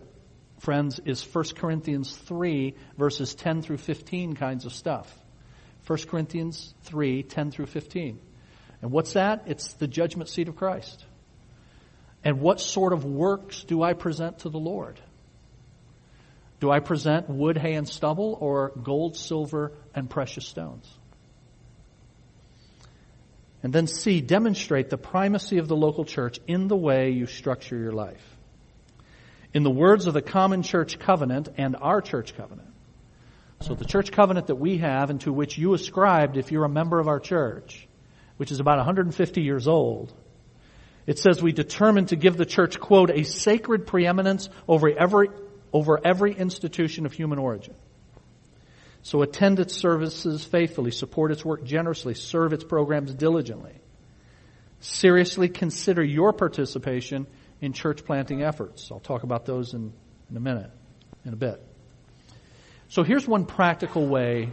friends, 0.58 1.00
is 1.04 1.22
1 1.24 1.44
Corinthians 1.56 2.14
3, 2.14 2.74
verses 2.98 3.34
10 3.34 3.62
through 3.62 3.78
15 3.78 4.34
kinds 4.34 4.66
of 4.66 4.74
stuff. 4.74 5.10
1 5.86 5.98
Corinthians 6.08 6.74
3, 6.82 7.22
10 7.22 7.50
through 7.50 7.66
15. 7.66 8.18
And 8.82 8.90
what's 8.90 9.14
that? 9.14 9.44
It's 9.46 9.74
the 9.74 9.86
judgment 9.86 10.28
seat 10.28 10.48
of 10.48 10.56
Christ. 10.56 11.04
And 12.26 12.40
what 12.40 12.58
sort 12.58 12.92
of 12.92 13.04
works 13.04 13.62
do 13.62 13.84
I 13.84 13.92
present 13.92 14.40
to 14.40 14.48
the 14.48 14.58
Lord? 14.58 14.98
Do 16.58 16.72
I 16.72 16.80
present 16.80 17.30
wood, 17.30 17.56
hay, 17.56 17.74
and 17.74 17.88
stubble, 17.88 18.36
or 18.40 18.72
gold, 18.82 19.16
silver, 19.16 19.70
and 19.94 20.10
precious 20.10 20.44
stones? 20.44 20.92
And 23.62 23.72
then 23.72 23.86
C, 23.86 24.20
demonstrate 24.20 24.90
the 24.90 24.98
primacy 24.98 25.58
of 25.58 25.68
the 25.68 25.76
local 25.76 26.04
church 26.04 26.40
in 26.48 26.66
the 26.66 26.76
way 26.76 27.10
you 27.10 27.26
structure 27.26 27.76
your 27.76 27.92
life. 27.92 28.36
In 29.54 29.62
the 29.62 29.70
words 29.70 30.08
of 30.08 30.14
the 30.14 30.20
common 30.20 30.64
church 30.64 30.98
covenant 30.98 31.48
and 31.56 31.76
our 31.76 32.00
church 32.00 32.36
covenant. 32.36 32.74
So 33.60 33.76
the 33.76 33.84
church 33.84 34.10
covenant 34.10 34.48
that 34.48 34.56
we 34.56 34.78
have 34.78 35.10
and 35.10 35.20
to 35.20 35.32
which 35.32 35.58
you 35.58 35.74
ascribed 35.74 36.36
if 36.36 36.50
you're 36.50 36.64
a 36.64 36.68
member 36.68 36.98
of 36.98 37.06
our 37.06 37.20
church, 37.20 37.86
which 38.36 38.50
is 38.50 38.58
about 38.58 38.78
150 38.78 39.42
years 39.42 39.68
old, 39.68 40.12
it 41.06 41.18
says 41.18 41.42
we 41.42 41.52
determined 41.52 42.08
to 42.08 42.16
give 42.16 42.36
the 42.36 42.46
church, 42.46 42.80
quote, 42.80 43.10
a 43.10 43.22
sacred 43.22 43.86
preeminence 43.86 44.48
over 44.66 44.90
every, 44.90 45.28
over 45.72 46.00
every 46.04 46.34
institution 46.34 47.06
of 47.06 47.12
human 47.12 47.38
origin. 47.38 47.74
So 49.02 49.22
attend 49.22 49.60
its 49.60 49.76
services 49.76 50.44
faithfully, 50.44 50.90
support 50.90 51.30
its 51.30 51.44
work 51.44 51.62
generously, 51.64 52.14
serve 52.14 52.52
its 52.52 52.64
programs 52.64 53.14
diligently. 53.14 53.74
Seriously 54.80 55.48
consider 55.48 56.02
your 56.02 56.32
participation 56.32 57.28
in 57.60 57.72
church 57.72 58.04
planting 58.04 58.42
efforts. 58.42 58.90
I'll 58.90 58.98
talk 58.98 59.22
about 59.22 59.46
those 59.46 59.74
in, 59.74 59.92
in 60.28 60.36
a 60.36 60.40
minute, 60.40 60.70
in 61.24 61.32
a 61.32 61.36
bit. 61.36 61.64
So 62.88 63.04
here's 63.04 63.26
one 63.28 63.46
practical 63.46 64.06
way 64.06 64.50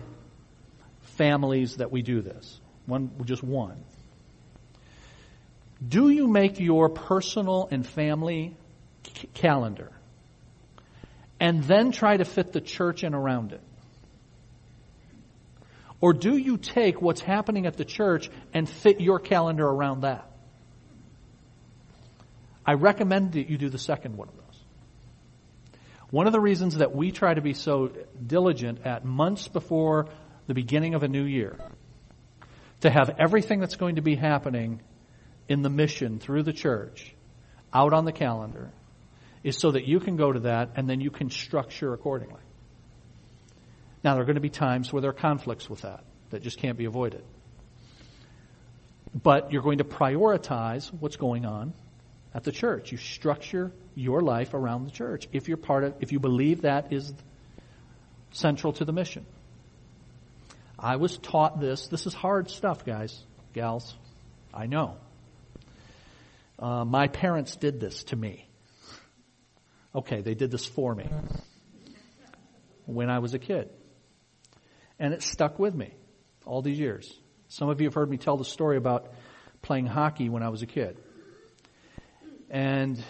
families 1.18 1.78
that 1.78 1.92
we 1.92 2.04
do 2.04 2.22
this. 2.22 2.60
One, 2.86 3.12
just 3.26 3.44
one. 3.44 3.84
Do 5.86 6.10
you 6.10 6.28
make 6.28 6.60
your 6.60 6.89
personal 6.89 7.67
and 7.72 7.86
family 7.86 8.56
c- 9.06 9.28
calendar 9.34 9.91
and 11.39 11.63
then 11.63 11.91
try 11.91 12.17
to 12.17 12.26
fit 12.26 12.54
the 12.54 12.62
church 12.62 13.04
in 13.04 13.13
around 13.13 13.52
it? 13.54 13.62
Or 16.00 16.13
do 16.13 16.36
you 16.38 16.58
take 16.58 17.02
what's 17.02 17.22
happening 17.22 17.65
at 17.65 17.78
the 17.78 17.86
church 17.86 18.30
and 18.54 18.69
fit 18.69 19.00
your 19.00 19.19
calendar 19.19 19.65
around 19.65 20.02
that? 20.02 20.30
I 22.65 22.74
recommend 22.74 23.34
that 23.34 23.50
you 23.50 23.58
do 23.58 23.69
the 23.69 23.78
second 23.78 24.15
one 24.17 24.30
of 24.30 24.36
those. 24.36 24.63
One 26.12 26.28
of 26.28 26.34
the 26.34 26.39
reasons 26.39 26.78
that 26.78 26.96
we 26.96 27.12
try 27.12 27.34
to 27.34 27.41
be 27.41 27.54
so 27.54 27.91
diligent 28.26 28.86
at 28.86 29.04
months 29.04 29.48
before 29.48 30.08
the 30.48 30.54
beginning 30.54 30.93
of 30.93 31.04
a 31.04 31.08
new 31.08 31.24
year 31.24 31.58
to 32.82 32.89
have 32.89 33.15
everything 33.17 33.60
that's 33.60 33.76
going 33.76 33.96
to 33.96 34.02
be 34.02 34.15
happening 34.15 34.82
in 35.47 35.62
the 35.62 35.69
mission 35.69 36.19
through 36.19 36.43
the 36.43 36.53
church 36.53 37.13
out 37.73 37.93
on 37.93 38.06
the 38.06 38.12
calendar 38.12 38.71
is 39.43 39.58
so 39.58 39.71
that 39.71 39.86
you 39.86 39.99
can 39.99 40.15
go 40.15 40.32
to 40.32 40.41
that 40.41 40.71
and 40.75 40.89
then 40.89 41.01
you 41.01 41.12
can 41.12 41.29
structure 41.29 41.93
accordingly. 41.93 42.39
Now, 44.03 44.13
there 44.13 44.23
are 44.23 44.25
going 44.25 44.36
to 44.36 44.41
be 44.41 44.49
times 44.49 44.91
where 44.91 45.01
there 45.01 45.12
are 45.12 45.13
conflicts 45.13 45.69
with 45.69 45.82
that 45.82 46.03
that 46.29 46.41
just 46.41 46.58
can't 46.58 46.77
be 46.77 46.86
avoided. 46.86 47.23
But 49.13 49.51
you're 49.51 49.62
going 49.62 49.77
to 49.77 49.84
prioritize 49.84 50.91
what's 50.99 51.17
going 51.17 51.45
on 51.45 51.73
at 52.34 52.43
the 52.43 52.51
church. 52.51 52.91
You 52.91 52.97
structure 52.97 53.71
your 53.95 54.21
life 54.21 54.53
around 54.53 54.86
the 54.86 54.91
church 54.91 55.27
if 55.32 55.47
you're 55.47 55.58
part 55.58 55.84
of, 55.84 55.95
if 55.99 56.12
you 56.12 56.19
believe 56.19 56.62
that 56.62 56.91
is 56.91 57.13
central 58.32 58.73
to 58.73 58.86
the 58.86 58.91
mission. 58.91 59.25
I 60.78 60.95
was 60.97 61.18
taught 61.18 61.59
this. 61.61 61.88
This 61.88 62.07
is 62.07 62.13
hard 62.13 62.49
stuff, 62.49 62.84
guys, 62.84 63.18
gals. 63.53 63.95
I 64.53 64.65
know. 64.65 64.97
Uh, 66.64 66.86
my 66.86 67.09
parents 67.09 67.57
did 67.57 67.82
this 67.82 68.05
to 68.05 68.16
me. 68.16 68.47
Okay, 69.93 70.22
they 70.22 70.34
did 70.34 70.49
this 70.49 70.66
for 70.66 70.95
me 70.95 71.09
when 72.86 73.09
I 73.09 73.20
was 73.20 73.34
a 73.34 73.39
kid 73.39 73.70
and 74.97 75.14
it 75.14 75.22
stuck 75.22 75.59
with 75.59 75.76
me 75.76 75.93
all 76.45 76.61
these 76.61 76.80
years. 76.80 77.14
Some 77.49 77.68
of 77.68 77.82
you 77.82 77.88
have 77.88 77.93
heard 77.93 78.09
me 78.09 78.16
tell 78.16 78.38
the 78.38 78.45
story 78.45 78.78
about 78.78 79.11
playing 79.61 79.88
hockey 79.88 80.30
when 80.30 80.41
I 80.41 80.47
was 80.47 80.61
a 80.61 80.66
kid. 80.66 80.97
And 82.49 83.03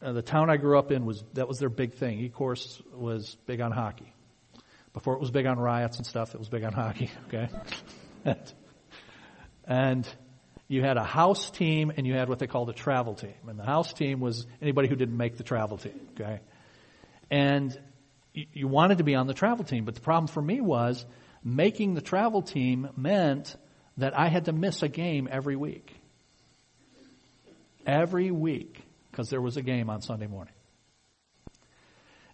uh, 0.00 0.12
the 0.12 0.22
town 0.22 0.48
I 0.48 0.56
grew 0.56 0.78
up 0.78 0.90
in 0.92 1.04
was, 1.04 1.22
that 1.34 1.48
was 1.48 1.58
their 1.58 1.68
big 1.68 1.92
thing. 1.96 2.18
Ecorse 2.18 2.80
was 2.94 3.36
big 3.44 3.60
on 3.60 3.72
hockey. 3.72 4.10
Before 4.94 5.12
it 5.12 5.20
was 5.20 5.30
big 5.30 5.44
on 5.44 5.58
riots 5.58 5.98
and 5.98 6.06
stuff, 6.06 6.34
it 6.34 6.38
was 6.38 6.48
big 6.48 6.64
on 6.64 6.72
hockey, 6.72 7.10
okay? 7.28 7.50
and 9.66 10.08
You 10.68 10.82
had 10.82 10.96
a 10.96 11.04
house 11.04 11.50
team 11.50 11.92
and 11.96 12.06
you 12.06 12.14
had 12.14 12.28
what 12.28 12.38
they 12.38 12.46
called 12.46 12.68
a 12.70 12.72
travel 12.72 13.14
team. 13.14 13.34
And 13.48 13.58
the 13.58 13.64
house 13.64 13.92
team 13.92 14.20
was 14.20 14.46
anybody 14.60 14.88
who 14.88 14.96
didn't 14.96 15.16
make 15.16 15.36
the 15.36 15.44
travel 15.44 15.78
team, 15.78 16.00
okay? 16.14 16.40
And 17.30 17.78
you 18.32 18.68
wanted 18.68 18.98
to 18.98 19.04
be 19.04 19.14
on 19.14 19.26
the 19.26 19.34
travel 19.34 19.64
team, 19.64 19.84
but 19.84 19.94
the 19.94 20.00
problem 20.00 20.26
for 20.26 20.42
me 20.42 20.60
was 20.60 21.06
making 21.44 21.94
the 21.94 22.00
travel 22.00 22.42
team 22.42 22.88
meant 22.96 23.54
that 23.96 24.18
I 24.18 24.28
had 24.28 24.46
to 24.46 24.52
miss 24.52 24.82
a 24.82 24.88
game 24.88 25.28
every 25.30 25.56
week. 25.56 25.94
Every 27.86 28.30
week, 28.32 28.82
because 29.10 29.30
there 29.30 29.40
was 29.40 29.56
a 29.56 29.62
game 29.62 29.88
on 29.88 30.02
Sunday 30.02 30.26
morning. 30.26 30.52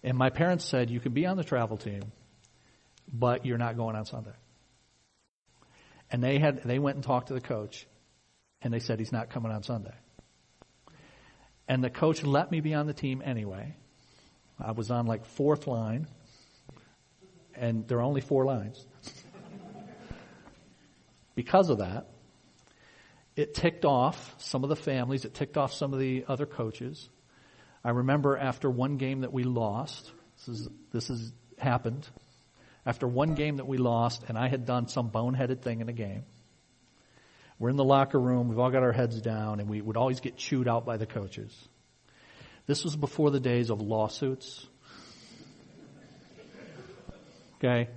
And 0.03 0.17
my 0.17 0.31
parents 0.31 0.65
said, 0.65 0.91
you 0.91 0.99
can 0.99 1.13
be 1.13 1.27
on 1.27 1.37
the 1.37 1.45
travel 1.45 1.77
team, 1.77 2.03
but 3.13 3.47
you're 3.47 3.59
not 3.59 3.77
going 3.77 3.95
on 3.95 4.07
Sunday. 4.07 4.33
And 6.11 6.23
they 6.23 6.39
had, 6.39 6.63
they 6.65 6.79
went 6.79 6.97
and 6.97 7.05
talked 7.05 7.29
to 7.29 7.35
the 7.35 7.41
coach 7.41 7.87
and 8.63 8.73
they 8.73 8.79
said 8.79 8.99
he's 8.99 9.13
not 9.13 9.31
coming 9.31 9.53
on 9.53 9.63
Sunday. 9.63 9.95
And 11.69 11.83
the 11.83 11.91
coach 11.91 12.23
let 12.23 12.51
me 12.51 12.61
be 12.61 12.75
on 12.75 12.87
the 12.87 12.95
team 12.95 13.23
anyway. 13.25 13.75
I 14.61 14.73
was 14.73 14.91
on 14.91 15.07
like 15.07 15.25
fourth 15.25 15.67
line 15.67 16.07
and 17.55 17.87
there 17.89 17.99
are 17.99 18.03
only 18.03 18.21
four 18.21 18.45
lines. 18.45 18.85
because 21.35 21.71
of 21.71 21.79
that, 21.79 22.09
it 23.37 23.55
ticked 23.55 23.85
off 23.85 24.35
some 24.39 24.63
of 24.63 24.69
the 24.69 24.77
families, 24.77 25.25
it 25.25 25.35
ticked 25.35 25.57
off 25.57 25.73
some 25.73 25.93
of 25.93 25.99
the 25.99 26.25
other 26.29 26.47
coaches. 26.47 27.09
I 27.85 27.91
remember 27.91 28.37
after 28.37 28.71
one 28.71 28.97
game 28.97 29.21
that 29.21 29.33
we 29.33 29.45
lost, 29.45 30.11
this 30.37 30.61
is, 30.61 30.69
this 30.93 31.09
has 31.09 31.33
happened, 31.59 32.07
after 32.85 33.07
one 33.07 33.35
game 33.35 33.57
that 33.57 33.67
we 33.67 33.79
lost 33.79 34.25
and 34.29 34.37
I 34.37 34.49
had 34.49 34.67
done 34.67 34.89
some 34.89 35.11
boneheaded 35.11 35.63
thing 35.63 35.81
in 35.81 35.89
a 35.89 35.93
game, 35.93 36.25
we're 37.63 37.71
in 37.71 37.77
the 37.77 37.85
locker 37.85 38.19
room, 38.19 38.49
we've 38.49 38.59
all 38.59 38.73
got 38.73 38.83
our 38.83 38.91
heads 38.91 39.21
down 39.21 39.61
and 39.61 39.69
we 39.69 39.81
would 39.81 39.97
always 39.97 40.19
get 40.19 40.37
chewed 40.37 40.67
out 40.67 40.85
by 40.85 40.97
the 40.97 41.07
coaches. 41.07 41.57
This 42.67 42.83
was 42.83 42.97
before 42.97 43.31
the 43.31 43.39
days 43.39 43.71
of 43.71 43.81
lawsuits. 43.81 44.67
Okay? 47.59 47.89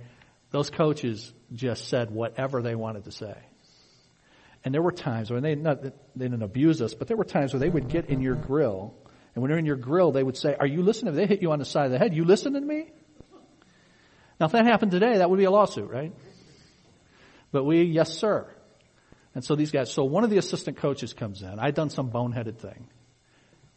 Those 0.52 0.70
coaches 0.70 1.32
just 1.52 1.88
said 1.88 2.12
whatever 2.12 2.62
they 2.62 2.76
wanted 2.76 3.06
to 3.06 3.10
say. 3.10 3.34
And 4.64 4.72
there 4.72 4.82
were 4.82 4.92
times 4.92 5.32
when 5.32 5.42
they 5.42 5.56
not 5.56 5.82
they 5.82 5.90
didn't 6.16 6.44
abuse 6.44 6.80
us, 6.80 6.94
but 6.94 7.08
there 7.08 7.16
were 7.16 7.24
times 7.24 7.52
where 7.52 7.58
they 7.58 7.68
would 7.68 7.88
get 7.88 8.08
in 8.08 8.20
your 8.20 8.36
grill, 8.36 8.94
and 9.34 9.42
when 9.42 9.50
they're 9.50 9.58
in 9.58 9.66
your 9.66 9.74
grill, 9.74 10.12
they 10.12 10.22
would 10.22 10.36
say, 10.36 10.54
"Are 10.58 10.66
you 10.66 10.82
listening?" 10.82 11.14
If 11.14 11.16
they 11.16 11.26
hit 11.26 11.42
you 11.42 11.50
on 11.50 11.58
the 11.58 11.64
side 11.64 11.86
of 11.86 11.92
the 11.92 11.98
head, 11.98 12.14
"You 12.14 12.24
listening 12.24 12.62
to 12.62 12.66
me?" 12.66 12.92
Now, 14.38 14.46
if 14.46 14.52
that 14.52 14.64
happened 14.64 14.92
today, 14.92 15.18
that 15.18 15.28
would 15.28 15.38
be 15.38 15.44
a 15.44 15.50
lawsuit, 15.50 15.90
right? 15.90 16.12
But 17.52 17.64
we, 17.64 17.82
yes, 17.82 18.16
sir. 18.16 18.48
And 19.36 19.44
so 19.44 19.54
these 19.54 19.70
guys. 19.70 19.92
So 19.92 20.02
one 20.02 20.24
of 20.24 20.30
the 20.30 20.38
assistant 20.38 20.78
coaches 20.78 21.12
comes 21.12 21.42
in. 21.42 21.58
I'd 21.58 21.74
done 21.74 21.90
some 21.90 22.10
boneheaded 22.10 22.56
thing, 22.56 22.88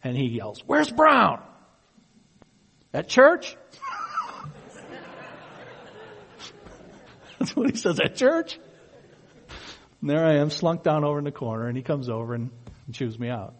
and 0.02 0.16
he 0.16 0.24
yells, 0.24 0.62
"Where's 0.64 0.90
Brown?" 0.90 1.42
At 2.94 3.10
church? 3.10 3.58
That's 7.38 7.54
what 7.54 7.68
he 7.68 7.76
says 7.76 8.00
at 8.00 8.16
church. 8.16 8.58
And 10.00 10.08
there 10.08 10.24
I 10.24 10.36
am, 10.36 10.48
slunk 10.48 10.82
down 10.82 11.04
over 11.04 11.18
in 11.18 11.24
the 11.24 11.30
corner, 11.30 11.66
and 11.66 11.76
he 11.76 11.82
comes 11.82 12.08
over 12.08 12.32
and, 12.32 12.50
and 12.86 12.94
chews 12.94 13.18
me 13.18 13.28
out. 13.28 13.54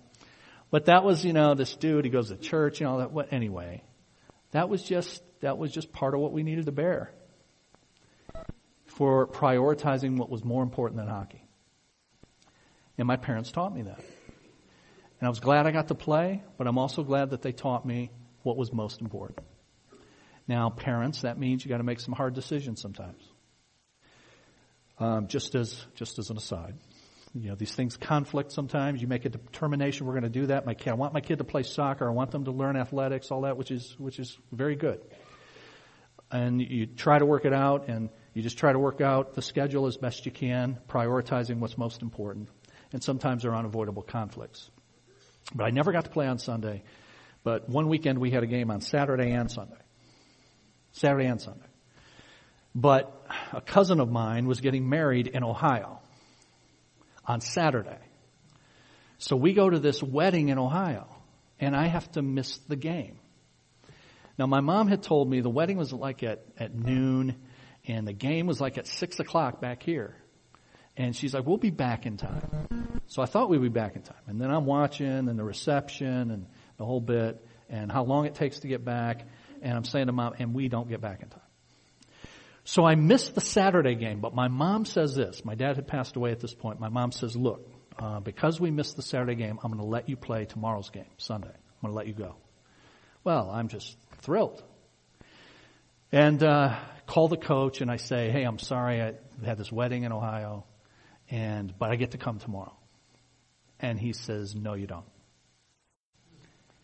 But 0.70 0.86
that 0.86 1.04
was, 1.04 1.22
you 1.22 1.34
know, 1.34 1.54
this 1.54 1.76
dude, 1.76 2.06
he 2.06 2.10
goes 2.10 2.30
to 2.30 2.36
church 2.36 2.80
and 2.80 2.88
all 2.88 2.98
that. 2.98 3.12
What, 3.12 3.30
anyway, 3.30 3.82
that 4.52 4.70
was 4.70 4.82
just, 4.82 5.22
that 5.42 5.58
was 5.58 5.70
just 5.70 5.92
part 5.92 6.14
of 6.14 6.20
what 6.20 6.32
we 6.32 6.44
needed 6.44 6.64
to 6.64 6.72
bear 6.72 7.12
for 8.86 9.26
prioritizing 9.26 10.16
what 10.16 10.30
was 10.30 10.42
more 10.42 10.62
important 10.62 10.98
than 10.98 11.06
hockey. 11.06 11.44
And 13.00 13.06
my 13.06 13.16
parents 13.16 13.50
taught 13.50 13.74
me 13.74 13.82
that. 13.82 13.98
And 13.98 15.26
I 15.26 15.28
was 15.30 15.40
glad 15.40 15.66
I 15.66 15.70
got 15.70 15.88
to 15.88 15.94
play, 15.94 16.42
but 16.58 16.66
I'm 16.66 16.76
also 16.76 17.02
glad 17.02 17.30
that 17.30 17.40
they 17.40 17.52
taught 17.52 17.86
me 17.86 18.10
what 18.42 18.58
was 18.58 18.72
most 18.72 19.00
important. 19.00 19.38
Now, 20.46 20.68
parents, 20.68 21.22
that 21.22 21.38
means 21.38 21.64
you 21.64 21.70
got 21.70 21.78
to 21.78 21.82
make 21.82 21.98
some 21.98 22.12
hard 22.12 22.34
decisions 22.34 22.80
sometimes. 22.80 23.22
Um, 24.98 25.28
just 25.28 25.54
as 25.54 25.82
just 25.94 26.18
as 26.18 26.28
an 26.28 26.36
aside, 26.36 26.74
you 27.32 27.48
know 27.48 27.54
these 27.54 27.74
things 27.74 27.96
conflict 27.96 28.52
sometimes. 28.52 29.00
You 29.00 29.08
make 29.08 29.24
a 29.24 29.30
determination 29.30 30.06
we're 30.06 30.12
going 30.12 30.24
to 30.24 30.28
do 30.40 30.46
that. 30.48 30.66
My 30.66 30.74
kid, 30.74 30.90
I 30.90 30.94
want 30.94 31.14
my 31.14 31.22
kid 31.22 31.38
to 31.38 31.44
play 31.44 31.62
soccer. 31.62 32.06
I 32.06 32.12
want 32.12 32.32
them 32.32 32.44
to 32.44 32.50
learn 32.50 32.76
athletics, 32.76 33.30
all 33.30 33.42
that, 33.42 33.56
which 33.56 33.70
is 33.70 33.94
which 33.98 34.18
is 34.18 34.36
very 34.52 34.76
good. 34.76 35.00
And 36.30 36.60
you 36.60 36.84
try 36.84 37.18
to 37.18 37.24
work 37.24 37.46
it 37.46 37.54
out, 37.54 37.88
and 37.88 38.10
you 38.34 38.42
just 38.42 38.58
try 38.58 38.72
to 38.72 38.78
work 38.78 39.00
out 39.00 39.32
the 39.34 39.42
schedule 39.42 39.86
as 39.86 39.96
best 39.96 40.26
you 40.26 40.32
can, 40.32 40.78
prioritizing 40.86 41.60
what's 41.60 41.78
most 41.78 42.02
important. 42.02 42.50
And 42.92 43.02
sometimes 43.02 43.42
there 43.42 43.52
are 43.52 43.56
unavoidable 43.56 44.02
conflicts. 44.02 44.68
But 45.54 45.64
I 45.64 45.70
never 45.70 45.92
got 45.92 46.04
to 46.04 46.10
play 46.10 46.26
on 46.26 46.38
Sunday. 46.38 46.82
But 47.42 47.68
one 47.68 47.88
weekend 47.88 48.18
we 48.18 48.30
had 48.30 48.42
a 48.42 48.46
game 48.46 48.70
on 48.70 48.80
Saturday 48.80 49.32
and 49.32 49.50
Sunday. 49.50 49.76
Saturday 50.92 51.26
and 51.26 51.40
Sunday. 51.40 51.66
But 52.74 53.26
a 53.52 53.60
cousin 53.60 54.00
of 54.00 54.10
mine 54.10 54.46
was 54.46 54.60
getting 54.60 54.88
married 54.88 55.26
in 55.26 55.42
Ohio 55.42 56.00
on 57.26 57.40
Saturday. 57.40 57.98
So 59.18 59.36
we 59.36 59.52
go 59.52 59.68
to 59.68 59.78
this 59.78 60.02
wedding 60.02 60.48
in 60.48 60.58
Ohio 60.58 61.06
and 61.58 61.76
I 61.76 61.86
have 61.88 62.10
to 62.12 62.22
miss 62.22 62.56
the 62.68 62.76
game. 62.76 63.18
Now 64.38 64.46
my 64.46 64.60
mom 64.60 64.88
had 64.88 65.02
told 65.02 65.28
me 65.28 65.40
the 65.40 65.50
wedding 65.50 65.76
was 65.76 65.92
like 65.92 66.22
at, 66.22 66.44
at 66.58 66.74
noon 66.74 67.36
and 67.86 68.06
the 68.06 68.12
game 68.12 68.46
was 68.46 68.60
like 68.60 68.78
at 68.78 68.86
six 68.86 69.20
o'clock 69.20 69.60
back 69.60 69.82
here. 69.82 70.16
And 70.96 71.14
she's 71.14 71.34
like, 71.34 71.46
we'll 71.46 71.58
be 71.58 71.70
back 71.70 72.06
in 72.06 72.16
time. 72.16 72.79
So 73.10 73.22
I 73.22 73.26
thought 73.26 73.50
we'd 73.50 73.60
be 73.60 73.68
back 73.68 73.96
in 73.96 74.02
time. 74.02 74.22
And 74.28 74.40
then 74.40 74.52
I'm 74.52 74.66
watching 74.66 75.28
and 75.28 75.36
the 75.36 75.42
reception 75.42 76.30
and 76.30 76.46
the 76.76 76.84
whole 76.84 77.00
bit 77.00 77.44
and 77.68 77.90
how 77.90 78.04
long 78.04 78.26
it 78.26 78.36
takes 78.36 78.60
to 78.60 78.68
get 78.68 78.84
back. 78.84 79.26
And 79.62 79.76
I'm 79.76 79.82
saying 79.82 80.06
to 80.06 80.12
mom, 80.12 80.34
and 80.38 80.54
we 80.54 80.68
don't 80.68 80.88
get 80.88 81.00
back 81.00 81.20
in 81.20 81.28
time. 81.28 81.40
So 82.62 82.84
I 82.84 82.94
missed 82.94 83.34
the 83.34 83.40
Saturday 83.40 83.96
game, 83.96 84.20
but 84.20 84.32
my 84.32 84.46
mom 84.46 84.84
says 84.84 85.16
this. 85.16 85.44
My 85.44 85.56
dad 85.56 85.74
had 85.74 85.88
passed 85.88 86.14
away 86.14 86.30
at 86.30 86.38
this 86.38 86.54
point. 86.54 86.78
My 86.78 86.88
mom 86.88 87.10
says, 87.10 87.34
look, 87.34 87.68
uh, 87.98 88.20
because 88.20 88.60
we 88.60 88.70
missed 88.70 88.94
the 88.94 89.02
Saturday 89.02 89.34
game, 89.34 89.58
I'm 89.60 89.72
going 89.72 89.82
to 89.82 89.90
let 89.90 90.08
you 90.08 90.16
play 90.16 90.44
tomorrow's 90.44 90.90
game, 90.90 91.10
Sunday. 91.16 91.48
I'm 91.48 91.80
going 91.82 91.92
to 91.92 91.96
let 91.96 92.06
you 92.06 92.14
go. 92.14 92.36
Well, 93.24 93.50
I'm 93.50 93.66
just 93.66 93.96
thrilled. 94.20 94.62
And 96.12 96.40
uh, 96.44 96.78
call 97.06 97.26
the 97.26 97.36
coach 97.36 97.80
and 97.80 97.90
I 97.90 97.96
say, 97.96 98.30
hey, 98.30 98.44
I'm 98.44 98.60
sorry, 98.60 99.02
I 99.02 99.14
had 99.44 99.58
this 99.58 99.72
wedding 99.72 100.04
in 100.04 100.12
Ohio, 100.12 100.64
and 101.28 101.76
but 101.76 101.90
I 101.90 101.96
get 101.96 102.12
to 102.12 102.18
come 102.18 102.38
tomorrow. 102.38 102.76
And 103.80 103.98
he 103.98 104.12
says, 104.12 104.54
no, 104.54 104.74
you 104.74 104.86
don't. 104.86 105.06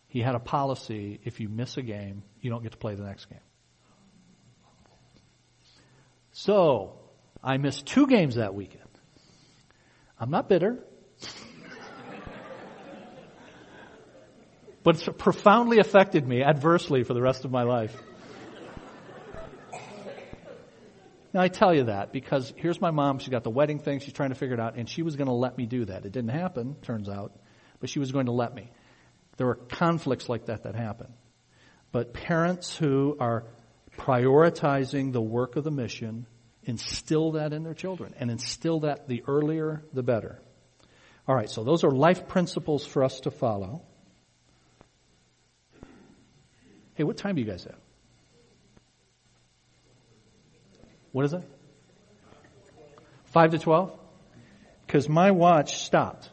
He 0.08 0.20
had 0.20 0.34
a 0.34 0.38
policy, 0.38 1.20
if 1.24 1.40
you 1.40 1.48
miss 1.48 1.76
a 1.76 1.82
game, 1.82 2.22
you 2.40 2.50
don't 2.50 2.62
get 2.62 2.72
to 2.72 2.78
play 2.78 2.94
the 2.94 3.02
next 3.02 3.26
game. 3.26 3.38
So, 6.32 6.98
I 7.42 7.56
missed 7.58 7.86
two 7.86 8.06
games 8.06 8.36
that 8.36 8.54
weekend. 8.54 8.82
I'm 10.18 10.30
not 10.30 10.48
bitter. 10.48 10.78
but 14.82 14.96
it's 14.96 15.08
profoundly 15.18 15.78
affected 15.78 16.26
me 16.26 16.42
adversely 16.42 17.02
for 17.02 17.12
the 17.12 17.22
rest 17.22 17.44
of 17.44 17.50
my 17.50 17.64
life. 17.64 17.94
Now 21.36 21.42
I 21.42 21.48
tell 21.48 21.74
you 21.74 21.84
that 21.84 22.14
because 22.14 22.50
here's 22.56 22.80
my 22.80 22.90
mom, 22.90 23.18
She's 23.18 23.28
got 23.28 23.44
the 23.44 23.50
wedding 23.50 23.78
thing, 23.78 23.98
she's 23.98 24.14
trying 24.14 24.30
to 24.30 24.34
figure 24.34 24.54
it 24.54 24.60
out, 24.60 24.76
and 24.76 24.88
she 24.88 25.02
was 25.02 25.16
going 25.16 25.26
to 25.26 25.34
let 25.34 25.58
me 25.58 25.66
do 25.66 25.84
that. 25.84 26.06
It 26.06 26.12
didn't 26.12 26.30
happen, 26.30 26.76
turns 26.80 27.10
out, 27.10 27.38
but 27.78 27.90
she 27.90 27.98
was 27.98 28.10
going 28.10 28.24
to 28.24 28.32
let 28.32 28.54
me. 28.54 28.70
There 29.36 29.46
are 29.48 29.54
conflicts 29.54 30.30
like 30.30 30.46
that 30.46 30.62
that 30.62 30.74
happen. 30.74 31.12
But 31.92 32.14
parents 32.14 32.74
who 32.74 33.18
are 33.20 33.44
prioritizing 33.98 35.12
the 35.12 35.20
work 35.20 35.56
of 35.56 35.64
the 35.64 35.70
mission, 35.70 36.26
instill 36.64 37.32
that 37.32 37.52
in 37.52 37.64
their 37.64 37.74
children 37.74 38.14
and 38.18 38.30
instill 38.30 38.80
that 38.80 39.06
the 39.06 39.22
earlier 39.28 39.84
the 39.92 40.02
better. 40.02 40.40
All 41.28 41.34
right, 41.34 41.50
so 41.50 41.64
those 41.64 41.84
are 41.84 41.90
life 41.90 42.28
principles 42.28 42.86
for 42.86 43.04
us 43.04 43.20
to 43.20 43.30
follow. 43.30 43.82
Hey, 46.94 47.04
what 47.04 47.18
time 47.18 47.34
do 47.34 47.42
you 47.42 47.46
guys 47.46 47.64
have? 47.64 47.76
What 51.16 51.24
is 51.24 51.32
it? 51.32 51.42
5 53.32 53.52
to 53.52 53.58
12? 53.58 53.98
Because 54.86 55.08
my 55.08 55.30
watch 55.30 55.78
stopped. 55.78 56.28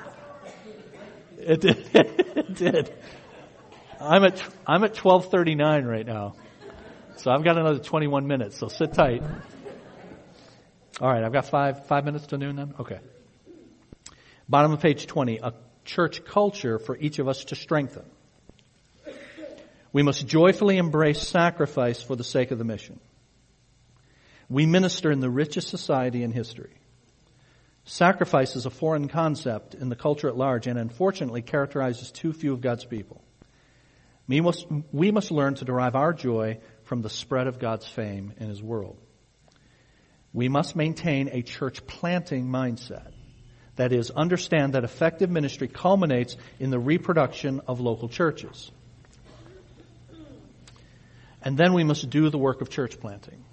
it 1.38 1.60
did. 1.60 1.90
it 1.94 2.54
did. 2.54 2.94
I'm 4.00 4.24
at 4.24 4.42
I'm 4.66 4.84
at 4.84 4.94
12:39 4.94 5.86
right 5.86 6.06
now. 6.06 6.34
So 7.18 7.30
I've 7.30 7.44
got 7.44 7.58
another 7.58 7.78
21 7.78 8.26
minutes, 8.26 8.56
so 8.56 8.68
sit 8.68 8.94
tight. 8.94 9.22
All 11.02 11.10
right, 11.10 11.22
I've 11.22 11.34
got 11.34 11.44
five 11.44 11.84
five 11.88 12.06
minutes 12.06 12.28
to 12.28 12.38
noon 12.38 12.56
then. 12.56 12.72
Okay. 12.80 13.00
Bottom 14.48 14.72
of 14.72 14.80
page 14.80 15.06
20, 15.06 15.40
a 15.42 15.52
church 15.84 16.24
culture 16.24 16.78
for 16.78 16.96
each 16.96 17.18
of 17.18 17.28
us 17.28 17.44
to 17.44 17.54
strengthen. 17.54 18.06
We 19.92 20.02
must 20.02 20.26
joyfully 20.26 20.78
embrace 20.78 21.20
sacrifice 21.20 22.00
for 22.00 22.16
the 22.16 22.24
sake 22.24 22.50
of 22.50 22.56
the 22.56 22.64
mission. 22.64 22.98
We 24.48 24.66
minister 24.66 25.10
in 25.10 25.20
the 25.20 25.30
richest 25.30 25.68
society 25.68 26.22
in 26.22 26.32
history. 26.32 26.74
Sacrifice 27.84 28.56
is 28.56 28.66
a 28.66 28.70
foreign 28.70 29.08
concept 29.08 29.74
in 29.74 29.88
the 29.88 29.96
culture 29.96 30.28
at 30.28 30.36
large 30.36 30.66
and 30.66 30.78
unfortunately 30.78 31.42
characterizes 31.42 32.10
too 32.10 32.32
few 32.32 32.52
of 32.52 32.60
God's 32.60 32.84
people. 32.84 33.22
We 34.28 34.40
must, 34.40 34.66
we 34.92 35.12
must 35.12 35.30
learn 35.30 35.54
to 35.56 35.64
derive 35.64 35.94
our 35.94 36.12
joy 36.12 36.58
from 36.84 37.02
the 37.02 37.10
spread 37.10 37.46
of 37.46 37.60
God's 37.60 37.86
fame 37.86 38.34
in 38.38 38.48
His 38.48 38.62
world. 38.62 38.98
We 40.32 40.48
must 40.48 40.74
maintain 40.74 41.30
a 41.32 41.42
church 41.42 41.86
planting 41.86 42.46
mindset. 42.48 43.12
That 43.76 43.92
is, 43.92 44.10
understand 44.10 44.72
that 44.72 44.84
effective 44.84 45.30
ministry 45.30 45.68
culminates 45.68 46.36
in 46.58 46.70
the 46.70 46.78
reproduction 46.78 47.60
of 47.68 47.80
local 47.80 48.08
churches. 48.08 48.70
And 51.42 51.56
then 51.56 51.72
we 51.74 51.84
must 51.84 52.10
do 52.10 52.30
the 52.30 52.38
work 52.38 52.60
of 52.62 52.70
church 52.70 52.98
planting. 52.98 53.44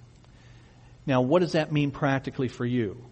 Now, 1.06 1.22
what 1.22 1.40
does 1.40 1.54
that 1.54 1.72
mean 1.72 1.92
practically 1.92 2.48
for 2.48 2.66
you? 2.66 3.04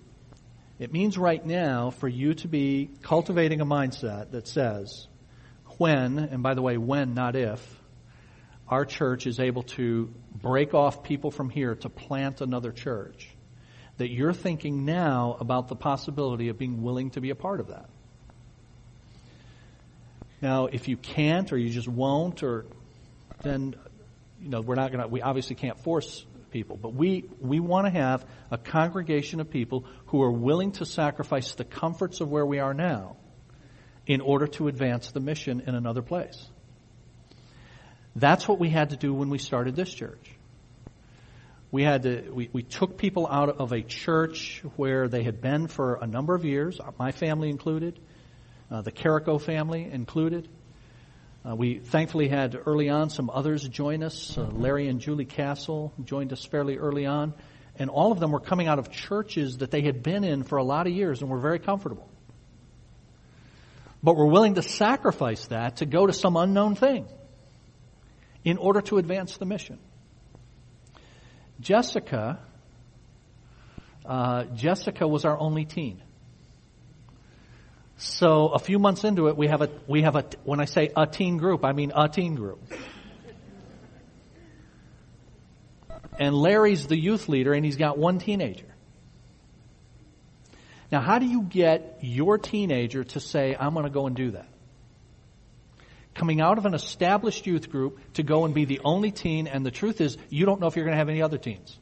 It 0.79 0.91
means 0.91 1.17
right 1.17 1.45
now 1.45 1.91
for 1.91 2.07
you 2.07 2.33
to 2.35 2.47
be 2.47 2.89
cultivating 3.01 3.61
a 3.61 3.65
mindset 3.65 4.31
that 4.31 4.47
says, 4.47 5.07
when, 5.77 6.17
and 6.17 6.41
by 6.41 6.53
the 6.53 6.61
way, 6.61 6.77
when, 6.77 7.13
not 7.13 7.35
if, 7.35 7.61
our 8.67 8.85
church 8.85 9.27
is 9.27 9.39
able 9.39 9.63
to 9.63 10.13
break 10.33 10.73
off 10.73 11.03
people 11.03 11.29
from 11.29 11.49
here 11.49 11.75
to 11.75 11.89
plant 11.89 12.41
another 12.41 12.71
church, 12.71 13.29
that 13.97 14.09
you're 14.09 14.33
thinking 14.33 14.85
now 14.85 15.37
about 15.39 15.67
the 15.67 15.75
possibility 15.75 16.49
of 16.49 16.57
being 16.57 16.81
willing 16.81 17.11
to 17.11 17.21
be 17.21 17.29
a 17.29 17.35
part 17.35 17.59
of 17.59 17.67
that. 17.67 17.89
Now, 20.41 20.65
if 20.65 20.87
you 20.87 20.97
can't 20.97 21.51
or 21.53 21.57
you 21.57 21.69
just 21.69 21.87
won't, 21.87 22.41
or 22.41 22.65
then 23.43 23.75
you 24.41 24.49
know 24.49 24.61
we're 24.61 24.75
not 24.75 24.91
going 24.91 25.03
to. 25.03 25.07
We 25.07 25.21
obviously 25.21 25.55
can't 25.55 25.77
force 25.77 26.25
people. 26.52 26.78
But 26.78 26.93
we, 26.93 27.26
we 27.39 27.60
want 27.60 27.88
to 27.88 27.91
have 27.91 28.26
a 28.52 28.58
congregation 28.58 29.39
of 29.39 29.49
people 29.49 29.86
who 30.08 30.22
are 30.22 30.32
willing 30.32 30.74
to 30.74 30.86
sacrifice 30.86 31.56
the 31.56 31.64
comforts 31.64 32.22
of 32.22 32.30
where 32.30 32.45
we 32.45 32.60
are 32.60 32.74
now 32.74 33.18
in 34.06 34.22
order 34.22 34.47
to 34.47 34.68
advance 34.68 35.12
the 35.12 35.20
mission 35.20 35.64
in 35.66 35.76
another 35.76 36.02
place. 36.02 36.45
That's 38.16 38.47
what 38.47 38.60
we 38.60 38.70
had 38.70 38.89
to 38.89 38.97
do 38.97 39.14
when 39.14 39.30
we 39.30 39.38
started 39.38 39.76
this 39.76 39.93
church. 39.93 40.36
We 41.72 41.84
had 41.84 42.04
to, 42.04 42.30
we, 42.32 42.49
we 42.52 42.64
took 42.64 42.97
people 42.97 43.26
out 43.26 43.47
of 43.47 43.72
a 43.72 43.82
church 43.82 44.62
where 44.76 45.08
they 45.08 45.24
had 45.24 45.39
been 45.39 45.68
for 45.68 45.95
a 45.95 46.08
number 46.08 46.36
of 46.36 46.43
years, 46.43 46.82
my 46.99 47.14
family 47.14 47.49
included, 47.49 47.97
uh, 48.70 48.82
the 48.82 48.91
Carrico 48.91 49.38
family 49.38 49.89
included. 49.89 50.49
Uh, 51.43 51.55
we 51.55 51.79
thankfully 51.79 52.27
had 52.27 52.55
early 52.67 52.89
on 52.89 53.09
some 53.09 53.29
others 53.31 53.67
join 53.67 54.03
us. 54.03 54.37
Uh, 54.37 54.43
Larry 54.43 54.87
and 54.87 54.99
Julie 54.99 55.25
Castle 55.25 55.91
joined 56.03 56.31
us 56.31 56.45
fairly 56.45 56.77
early 56.77 57.07
on. 57.07 57.33
And 57.77 57.89
all 57.89 58.11
of 58.11 58.19
them 58.19 58.31
were 58.31 58.39
coming 58.39 58.67
out 58.67 58.77
of 58.77 58.91
churches 58.91 59.57
that 59.57 59.71
they 59.71 59.81
had 59.81 60.03
been 60.03 60.23
in 60.23 60.43
for 60.43 60.57
a 60.57 60.63
lot 60.63 60.85
of 60.85 60.93
years 60.93 61.21
and 61.21 61.31
were 61.31 61.39
very 61.39 61.57
comfortable. 61.57 62.07
But 64.03 64.17
were 64.17 64.27
willing 64.27 64.55
to 64.55 64.61
sacrifice 64.61 65.47
that 65.47 65.77
to 65.77 65.87
go 65.87 66.05
to 66.05 66.13
some 66.13 66.35
unknown 66.35 66.75
thing 66.75 67.07
in 68.43 68.57
order 68.57 68.81
to 68.81 68.97
advance 68.97 69.37
the 69.37 69.45
mission. 69.45 69.79
Jessica, 71.59 72.39
uh, 74.05 74.43
Jessica 74.55 75.07
was 75.07 75.25
our 75.25 75.37
only 75.37 75.65
teen. 75.65 76.01
So 78.04 78.47
a 78.47 78.58
few 78.58 78.80
months 78.80 79.04
into 79.04 79.28
it, 79.28 79.38
we 79.38 79.47
have 79.47 79.62
a, 79.62 79.70
we 79.86 80.02
have 80.02 80.16
a, 80.16 80.26
when 80.43 80.60
I 80.60 80.66
say 80.66 80.89
a 80.97 81.06
teen 81.06 81.38
group, 81.38 81.64
I 81.64 81.72
mean 81.72 81.91
a 81.95 82.10
teen 82.10 82.34
group. 82.34 82.60
And 86.18 86.34
Larry's 86.34 86.88
the 86.88 86.97
youth 86.97 87.30
leader 87.30 87.54
and 87.54 87.64
he's 87.64 87.78
got 87.78 87.99
one 87.99 88.18
teenager. 88.18 88.66
Now 90.91 91.02
how 91.02 91.20
do 91.20 91.28
you 91.28 91.43
get 91.43 91.99
your 92.02 92.39
teenager 92.39 93.04
to 93.04 93.20
say, 93.20 93.56
I'm 93.58 93.74
going 93.74 93.86
to 93.86 93.91
go 93.91 94.08
and 94.08 94.16
do 94.16 94.32
that? 94.32 94.49
Coming 96.16 96.41
out 96.41 96.58
of 96.58 96.66
an 96.66 96.74
established 96.74 97.45
youth 97.45 97.70
group 97.70 97.99
to 98.16 98.24
go 98.24 98.45
and 98.45 98.54
be 98.56 98.66
the 98.66 98.82
only 98.84 99.12
teen 99.12 99.45
and 99.45 99.64
the 99.64 99.72
truth 99.72 100.02
is 100.02 100.18
you 100.30 100.47
don't 100.47 100.60
know 100.60 100.66
if 100.66 100.76
you're 100.76 100.86
going 100.86 100.95
to 100.95 100.99
have 100.99 101.10
any 101.10 101.22
other 101.22 101.38
teens. 101.38 101.78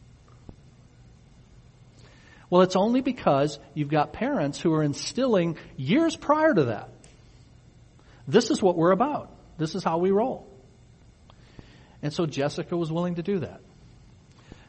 Well, 2.49 2.61
it's 2.63 2.75
only 2.75 3.01
because 3.01 3.59
you've 3.73 3.89
got 3.89 4.13
parents 4.13 4.59
who 4.59 4.73
are 4.73 4.83
instilling 4.83 5.57
years 5.77 6.15
prior 6.15 6.53
to 6.53 6.65
that. 6.65 6.89
This 8.27 8.49
is 8.49 8.61
what 8.61 8.75
we're 8.75 8.91
about. 8.91 9.31
This 9.57 9.75
is 9.75 9.83
how 9.83 9.97
we 9.97 10.11
roll. 10.11 10.47
And 12.01 12.13
so 12.13 12.25
Jessica 12.25 12.75
was 12.75 12.91
willing 12.91 13.15
to 13.15 13.23
do 13.23 13.39
that. 13.39 13.61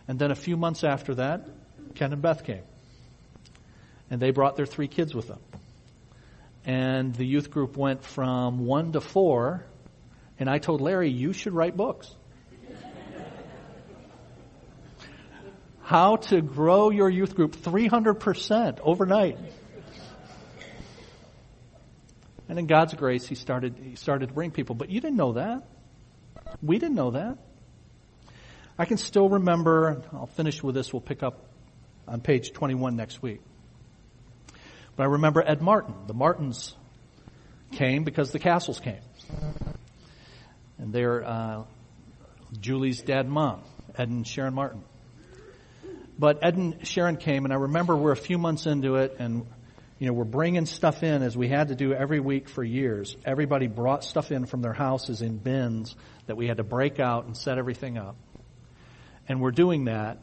And 0.09 0.19
then 0.19 0.31
a 0.31 0.35
few 0.35 0.57
months 0.57 0.83
after 0.83 1.15
that, 1.17 1.49
Ken 1.95 2.13
and 2.13 2.21
Beth 2.21 2.45
came. 2.45 2.63
And 4.11 4.21
they 4.21 4.31
brought 4.31 4.57
their 4.57 4.67
three 4.67 4.89
kids 4.89 5.15
with 5.15 5.29
them. 5.29 5.39
And 6.65 7.15
the 7.15 7.25
youth 7.25 7.51
group 7.51 7.77
went 7.77 8.03
from 8.03 8.67
one 8.67 8.93
to 8.93 9.01
four. 9.01 9.65
And 10.39 10.51
I 10.51 10.59
told 10.59 10.81
Larry, 10.81 11.11
you 11.11 11.33
should 11.33 11.55
write 11.55 11.77
books. 11.77 12.15
How 15.91 16.15
to 16.15 16.41
grow 16.41 16.91
your 16.91 17.11
youth 17.11 17.35
group 17.35 17.57
300% 17.57 18.79
overnight. 18.81 19.37
And 22.49 22.61
in 22.61 22.69
God's 22.69 22.95
grace, 22.95 23.27
he 23.27 23.35
started, 23.35 23.75
he 23.83 23.97
started 23.97 24.29
to 24.29 24.33
bring 24.33 24.53
people. 24.53 24.77
But 24.77 24.91
you 24.91 25.01
didn't 25.01 25.17
know 25.17 25.33
that. 25.33 25.65
We 26.63 26.79
didn't 26.79 26.95
know 26.95 27.11
that. 27.11 27.39
I 28.79 28.85
can 28.85 28.99
still 28.99 29.31
remember, 29.31 30.05
I'll 30.13 30.27
finish 30.27 30.63
with 30.63 30.77
this, 30.77 30.93
we'll 30.93 31.01
pick 31.01 31.25
up 31.25 31.45
on 32.07 32.21
page 32.21 32.53
21 32.53 32.95
next 32.95 33.21
week. 33.21 33.41
But 34.95 35.03
I 35.03 35.07
remember 35.07 35.43
Ed 35.45 35.61
Martin. 35.61 35.95
The 36.07 36.15
Martins 36.15 36.77
came 37.73 38.05
because 38.05 38.31
the 38.31 38.39
Castles 38.39 38.79
came. 38.79 39.03
And 40.79 40.93
they're 40.93 41.25
uh, 41.27 41.65
Julie's 42.61 43.03
dad 43.03 43.25
and 43.25 43.33
mom, 43.33 43.63
Ed 43.99 44.09
and 44.09 44.25
Sharon 44.25 44.55
Martin. 44.55 44.85
But 46.21 46.41
Ed 46.45 46.57
and 46.59 46.87
Sharon 46.87 47.17
came, 47.17 47.47
and 47.47 47.53
I 47.53 47.57
remember 47.57 47.97
we're 47.97 48.13
a 48.13 48.17
few 48.17 48.37
months 48.37 48.67
into 48.67 48.97
it, 48.97 49.17
and 49.19 49.47
you 49.99 50.07
know 50.07 50.13
we're 50.13 50.25
bringing 50.25 50.67
stuff 50.67 51.03
in 51.03 51.23
as 51.23 51.35
we 51.35 51.49
had 51.49 51.69
to 51.69 51.75
do 51.75 51.95
every 51.95 52.21
week 52.21 52.51
for 52.51 52.63
years. 52.63 53.17
Everybody 53.25 53.69
brought 53.69 54.05
stuff 54.05 54.31
in 54.31 54.45
from 54.45 54.61
their 54.61 54.75
houses 54.75 55.23
in 55.23 55.39
bins 55.39 55.97
that 56.27 56.37
we 56.37 56.47
had 56.47 56.59
to 56.59 56.63
break 56.63 57.01
out 57.01 57.25
and 57.25 57.35
set 57.35 57.57
everything 57.57 57.97
up. 57.97 58.17
And 59.31 59.41
we're 59.41 59.51
doing 59.51 59.87
that, 59.87 60.19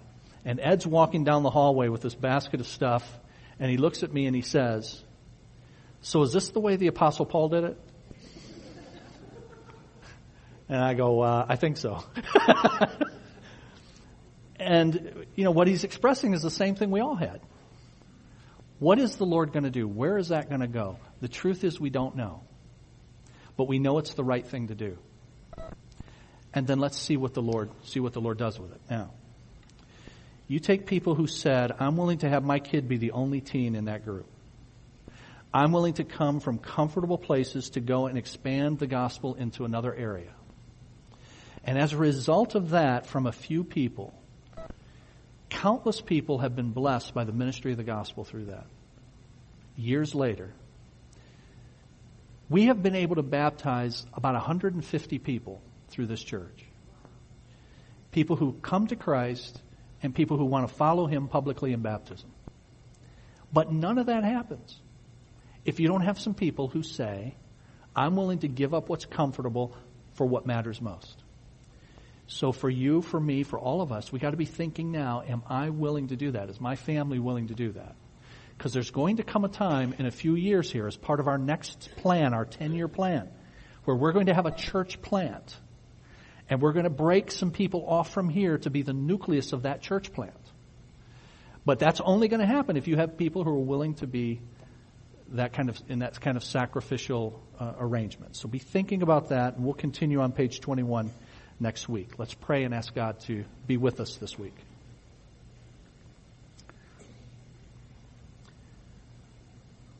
and 0.45 0.59
Ed's 0.61 0.85
walking 0.85 1.23
down 1.23 1.41
the 1.41 1.49
hallway 1.49 1.87
with 1.87 2.03
this 2.03 2.13
basket 2.13 2.59
of 2.59 2.67
stuff, 2.67 3.03
and 3.59 3.71
he 3.71 3.77
looks 3.77 4.03
at 4.03 4.13
me 4.13 4.27
and 4.27 4.35
he 4.35 4.43
says, 4.43 5.03
"So 6.01 6.21
is 6.21 6.31
this 6.31 6.49
the 6.49 6.59
way 6.59 6.75
the 6.75 6.87
Apostle 6.87 7.25
Paul 7.25 7.49
did 7.49 7.63
it?" 7.63 7.81
And 10.69 10.79
I 10.79 10.93
go, 10.93 11.21
uh, 11.21 11.47
"I 11.49 11.55
think 11.55 11.77
so." 11.77 12.03
And, 14.59 15.25
you 15.35 15.43
know, 15.43 15.51
what 15.51 15.67
he's 15.67 15.83
expressing 15.83 16.33
is 16.33 16.41
the 16.41 16.51
same 16.51 16.75
thing 16.75 16.91
we 16.91 16.99
all 16.99 17.15
had. 17.15 17.41
What 18.79 18.99
is 18.99 19.15
the 19.15 19.25
Lord 19.25 19.53
going 19.53 19.63
to 19.63 19.71
do? 19.71 19.87
Where 19.87 20.17
is 20.17 20.29
that 20.29 20.49
going 20.49 20.61
to 20.61 20.67
go? 20.67 20.97
The 21.21 21.27
truth 21.27 21.63
is 21.63 21.79
we 21.79 21.89
don't 21.89 22.15
know. 22.15 22.41
But 23.55 23.67
we 23.67 23.79
know 23.79 23.97
it's 23.97 24.13
the 24.13 24.23
right 24.23 24.45
thing 24.45 24.67
to 24.67 24.75
do. 24.75 24.97
And 26.53 26.65
then 26.65 26.79
let's 26.79 26.97
see 26.97 27.17
what 27.17 27.33
the 27.33 27.41
Lord, 27.41 27.69
see 27.83 27.99
what 27.99 28.13
the 28.13 28.21
Lord 28.21 28.37
does 28.37 28.59
with 28.59 28.71
it. 28.71 28.81
Now, 28.89 29.11
you 30.47 30.59
take 30.59 30.85
people 30.85 31.13
who 31.13 31.27
said, 31.27 31.71
I'm 31.79 31.97
willing 31.97 32.19
to 32.19 32.29
have 32.29 32.43
my 32.43 32.59
kid 32.59 32.87
be 32.87 32.97
the 32.97 33.11
only 33.11 33.41
teen 33.41 33.75
in 33.75 33.85
that 33.85 34.05
group. 34.05 34.27
I'm 35.53 35.71
willing 35.71 35.95
to 35.95 36.03
come 36.03 36.39
from 36.39 36.57
comfortable 36.57 37.17
places 37.17 37.71
to 37.71 37.79
go 37.79 38.07
and 38.07 38.17
expand 38.17 38.79
the 38.79 38.87
gospel 38.87 39.35
into 39.35 39.65
another 39.65 39.93
area. 39.93 40.31
And 41.63 41.77
as 41.77 41.93
a 41.93 41.97
result 41.97 42.55
of 42.55 42.69
that, 42.71 43.07
from 43.07 43.25
a 43.25 43.31
few 43.31 43.63
people, 43.63 44.13
Countless 45.49 46.01
people 46.01 46.39
have 46.39 46.55
been 46.55 46.71
blessed 46.71 47.13
by 47.13 47.23
the 47.23 47.31
ministry 47.31 47.71
of 47.71 47.77
the 47.77 47.83
gospel 47.83 48.23
through 48.23 48.45
that. 48.45 48.65
Years 49.75 50.13
later, 50.13 50.53
we 52.49 52.65
have 52.65 52.81
been 52.81 52.95
able 52.95 53.15
to 53.15 53.23
baptize 53.23 54.05
about 54.13 54.33
150 54.33 55.19
people 55.19 55.61
through 55.89 56.07
this 56.07 56.23
church. 56.23 56.65
People 58.11 58.35
who 58.35 58.53
come 58.53 58.87
to 58.87 58.95
Christ 58.95 59.61
and 60.01 60.13
people 60.13 60.37
who 60.37 60.45
want 60.45 60.67
to 60.67 60.73
follow 60.73 61.07
Him 61.07 61.27
publicly 61.27 61.73
in 61.73 61.81
baptism. 61.81 62.31
But 63.51 63.71
none 63.71 63.97
of 63.97 64.07
that 64.07 64.23
happens 64.23 64.79
if 65.67 65.81
you 65.81 65.87
don't 65.87 66.01
have 66.01 66.17
some 66.17 66.33
people 66.33 66.69
who 66.69 66.81
say, 66.81 67.35
I'm 67.93 68.15
willing 68.15 68.39
to 68.39 68.47
give 68.47 68.73
up 68.73 68.87
what's 68.87 69.05
comfortable 69.05 69.75
for 70.13 70.25
what 70.25 70.45
matters 70.45 70.81
most. 70.81 71.21
So 72.27 72.51
for 72.51 72.69
you, 72.69 73.01
for 73.01 73.19
me, 73.19 73.43
for 73.43 73.57
all 73.57 73.81
of 73.81 73.91
us, 73.91 74.11
we 74.11 74.19
got 74.19 74.31
to 74.31 74.37
be 74.37 74.45
thinking 74.45 74.91
now, 74.91 75.23
am 75.25 75.43
I 75.47 75.69
willing 75.69 76.09
to 76.09 76.17
do 76.17 76.31
that? 76.31 76.49
Is 76.49 76.59
my 76.59 76.75
family 76.75 77.19
willing 77.19 77.47
to 77.47 77.55
do 77.55 77.71
that? 77.71 77.95
Because 78.57 78.73
there's 78.73 78.91
going 78.91 79.17
to 79.17 79.23
come 79.23 79.45
a 79.45 79.49
time 79.49 79.95
in 79.97 80.05
a 80.05 80.11
few 80.11 80.35
years 80.35 80.69
here 80.69 80.87
as 80.87 80.97
part 80.97 81.21
of 81.21 81.27
our 81.27 81.37
next 81.37 81.89
plan, 81.97 82.33
our 82.33 82.43
10 82.43 82.73
year 82.73 82.89
plan, 82.89 83.29
where 83.85 83.95
we're 83.95 84.11
going 84.11 84.25
to 84.25 84.33
have 84.33 84.45
a 84.45 84.51
church 84.51 85.01
plant. 85.01 85.55
And 86.49 86.61
we're 86.61 86.73
going 86.73 86.85
to 86.85 86.89
break 86.89 87.31
some 87.31 87.51
people 87.51 87.85
off 87.87 88.13
from 88.13 88.29
here 88.29 88.57
to 88.59 88.69
be 88.69 88.81
the 88.81 88.93
nucleus 88.93 89.53
of 89.53 89.63
that 89.63 89.81
church 89.81 90.11
plant. 90.11 90.33
But 91.65 91.79
that's 91.79 92.01
only 92.01 92.27
going 92.27 92.39
to 92.39 92.45
happen 92.45 92.77
if 92.77 92.87
you 92.87 92.97
have 92.97 93.17
people 93.17 93.43
who 93.43 93.51
are 93.51 93.59
willing 93.59 93.95
to 93.95 94.07
be 94.07 94.41
that 95.31 95.51
kind 95.51 95.69
of 95.69 95.81
in 95.89 95.99
that 95.99 96.19
kind 96.21 96.37
of 96.37 96.43
sacrificial 96.43 97.41
uh, 97.59 97.73
arrangement. 97.79 98.37
So 98.37 98.47
be 98.47 98.59
thinking 98.59 99.01
about 99.01 99.29
that, 99.29 99.55
and 99.55 99.65
we'll 99.65 99.73
continue 99.73 100.21
on 100.21 100.31
page 100.31 100.61
21 100.61 101.11
next 101.59 101.89
week. 101.89 102.17
Let's 102.17 102.33
pray 102.33 102.63
and 102.63 102.73
ask 102.73 102.93
God 102.93 103.19
to 103.21 103.43
be 103.65 103.77
with 103.77 103.99
us 103.99 104.15
this 104.15 104.37
week. 104.37 104.55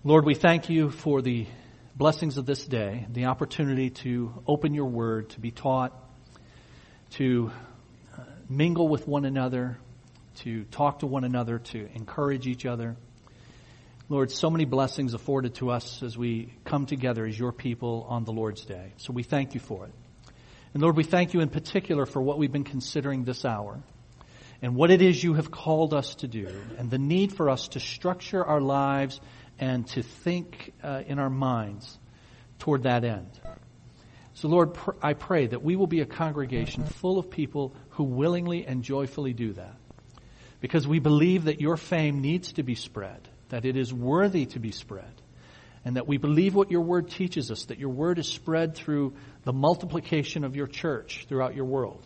Lord, 0.04 0.26
we 0.26 0.36
thank 0.36 0.70
you 0.70 0.90
for 0.90 1.22
the 1.22 1.48
blessings 1.96 2.38
of 2.38 2.46
this 2.46 2.64
day, 2.66 3.08
the 3.12 3.26
opportunity 3.26 3.90
to 3.90 4.32
open 4.48 4.74
your 4.74 4.86
word, 4.86 5.30
to 5.32 5.40
be 5.40 5.52
taught, 5.52 5.94
to 7.12 7.52
mingle 8.48 8.88
with 8.88 9.08
one 9.08 9.26
another, 9.26 9.78
to 10.36 10.64
talk 10.66 11.00
to 11.00 11.08
one 11.08 11.24
another, 11.24 11.60
to 11.60 11.90
encourage 11.96 12.48
each 12.48 12.66
other. 12.66 12.96
Lord, 14.08 14.32
so 14.32 14.50
many 14.50 14.64
blessings 14.64 15.14
afforded 15.14 15.56
to 15.56 15.72
us 15.72 16.02
as 16.02 16.18
we 16.18 16.54
come 16.64 16.86
together 16.86 17.26
as 17.26 17.38
your 17.38 17.52
people 17.52 18.06
on 18.08 18.24
the 18.24 18.32
Lord's 18.32 18.64
day. 18.64 18.94
So 18.98 19.12
we 19.12 19.24
thank 19.24 19.54
you 19.56 19.60
for 19.60 19.86
it. 19.86 19.92
And 20.74 20.84
Lord, 20.84 20.96
we 20.96 21.04
thank 21.04 21.34
you 21.34 21.40
in 21.40 21.50
particular 21.50 22.06
for 22.06 22.22
what 22.22 22.38
we've 22.38 22.52
been 22.52 22.64
considering 22.64 23.24
this 23.24 23.46
hour 23.46 23.82
and 24.62 24.76
what 24.76 24.92
it 24.92 25.02
is 25.02 25.24
you 25.24 25.34
have 25.34 25.52
called 25.52 25.94
us 25.94 26.16
to 26.16 26.28
do 26.28 26.50
and 26.78 26.90
the 26.90 26.98
need 26.98 27.34
for 27.34 27.50
us 27.50 27.70
to 27.70 27.80
structure 27.80 28.44
our 28.44 28.62
lives 28.62 29.20
and 29.60 29.88
to 29.88 30.04
think 30.04 30.74
uh, 30.84 31.04
in 31.08 31.20
our 31.20 31.30
minds 31.30 31.98
toward 32.60 32.84
that 32.84 33.04
end. 33.04 33.30
So, 34.34 34.48
Lord, 34.50 34.76
pr- 34.76 34.92
I 35.02 35.14
pray 35.14 35.48
that 35.48 35.64
we 35.64 35.76
will 35.76 35.88
be 35.88 36.02
a 36.02 36.06
congregation 36.06 36.86
full 36.86 37.18
of 37.18 37.32
people 37.32 37.76
who 37.92 38.04
willingly 38.04 38.66
and 38.66 38.84
joyfully 38.84 39.34
do 39.34 39.54
that. 39.54 39.76
Because 40.60 40.88
we 40.88 41.00
believe 41.00 41.46
that 41.46 41.62
your 41.62 41.78
fame 41.78 42.22
needs 42.22 42.54
to 42.54 42.64
be 42.64 42.76
spread, 42.76 43.28
that 43.50 43.66
it 43.66 43.78
is 43.78 43.94
worthy 43.94 44.46
to 44.48 44.60
be 44.60 44.72
spread, 44.72 45.12
and 45.88 45.96
that 45.96 46.06
we 46.06 46.18
believe 46.18 46.54
what 46.54 46.70
your 46.70 46.82
word 46.82 47.10
teaches 47.10 47.50
us, 47.50 47.64
that 47.68 47.80
your 47.80 47.92
word 47.92 48.20
is 48.20 48.28
spread 48.28 48.76
through 48.76 49.14
the 49.46 49.54
multiplication 49.54 50.44
of 50.44 50.54
your 50.54 50.68
church 50.68 51.26
throughout 51.30 51.56
your 51.56 51.64
world. 51.64 52.06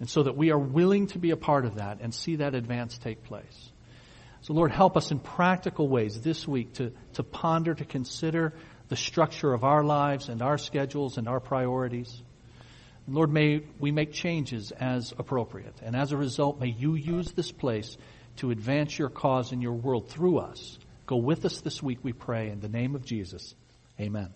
And 0.00 0.06
so 0.06 0.24
that 0.24 0.36
we 0.36 0.50
are 0.50 0.58
willing 0.58 1.06
to 1.06 1.18
be 1.18 1.30
a 1.30 1.36
part 1.38 1.64
of 1.64 1.76
that 1.76 2.02
and 2.02 2.14
see 2.14 2.36
that 2.36 2.54
advance 2.54 2.98
take 2.98 3.24
place. 3.24 3.70
So 4.42 4.52
Lord, 4.52 4.70
help 4.70 4.98
us 4.98 5.12
in 5.12 5.18
practical 5.18 5.88
ways 5.88 6.20
this 6.20 6.46
week 6.46 6.74
to, 6.74 6.92
to 7.14 7.22
ponder, 7.22 7.72
to 7.74 7.86
consider 7.86 8.52
the 8.88 8.96
structure 8.96 9.54
of 9.54 9.64
our 9.64 9.82
lives 9.82 10.28
and 10.28 10.42
our 10.42 10.58
schedules 10.58 11.16
and 11.16 11.26
our 11.26 11.40
priorities. 11.40 12.22
And 13.06 13.14
Lord, 13.14 13.32
may 13.32 13.62
we 13.78 13.92
make 13.92 14.12
changes 14.12 14.72
as 14.72 15.14
appropriate. 15.18 15.80
And 15.82 15.96
as 15.96 16.12
a 16.12 16.18
result, 16.18 16.60
may 16.60 16.68
you 16.68 16.96
use 16.96 17.32
this 17.32 17.50
place 17.50 17.96
to 18.36 18.50
advance 18.50 18.98
your 18.98 19.08
cause 19.08 19.52
in 19.52 19.62
your 19.62 19.72
world 19.72 20.10
through 20.10 20.40
us. 20.40 20.78
Go 21.10 21.16
with 21.16 21.44
us 21.44 21.60
this 21.62 21.82
week, 21.82 21.98
we 22.04 22.12
pray, 22.12 22.50
in 22.50 22.60
the 22.60 22.68
name 22.68 22.94
of 22.94 23.04
Jesus. 23.04 23.56
Amen. 24.00 24.28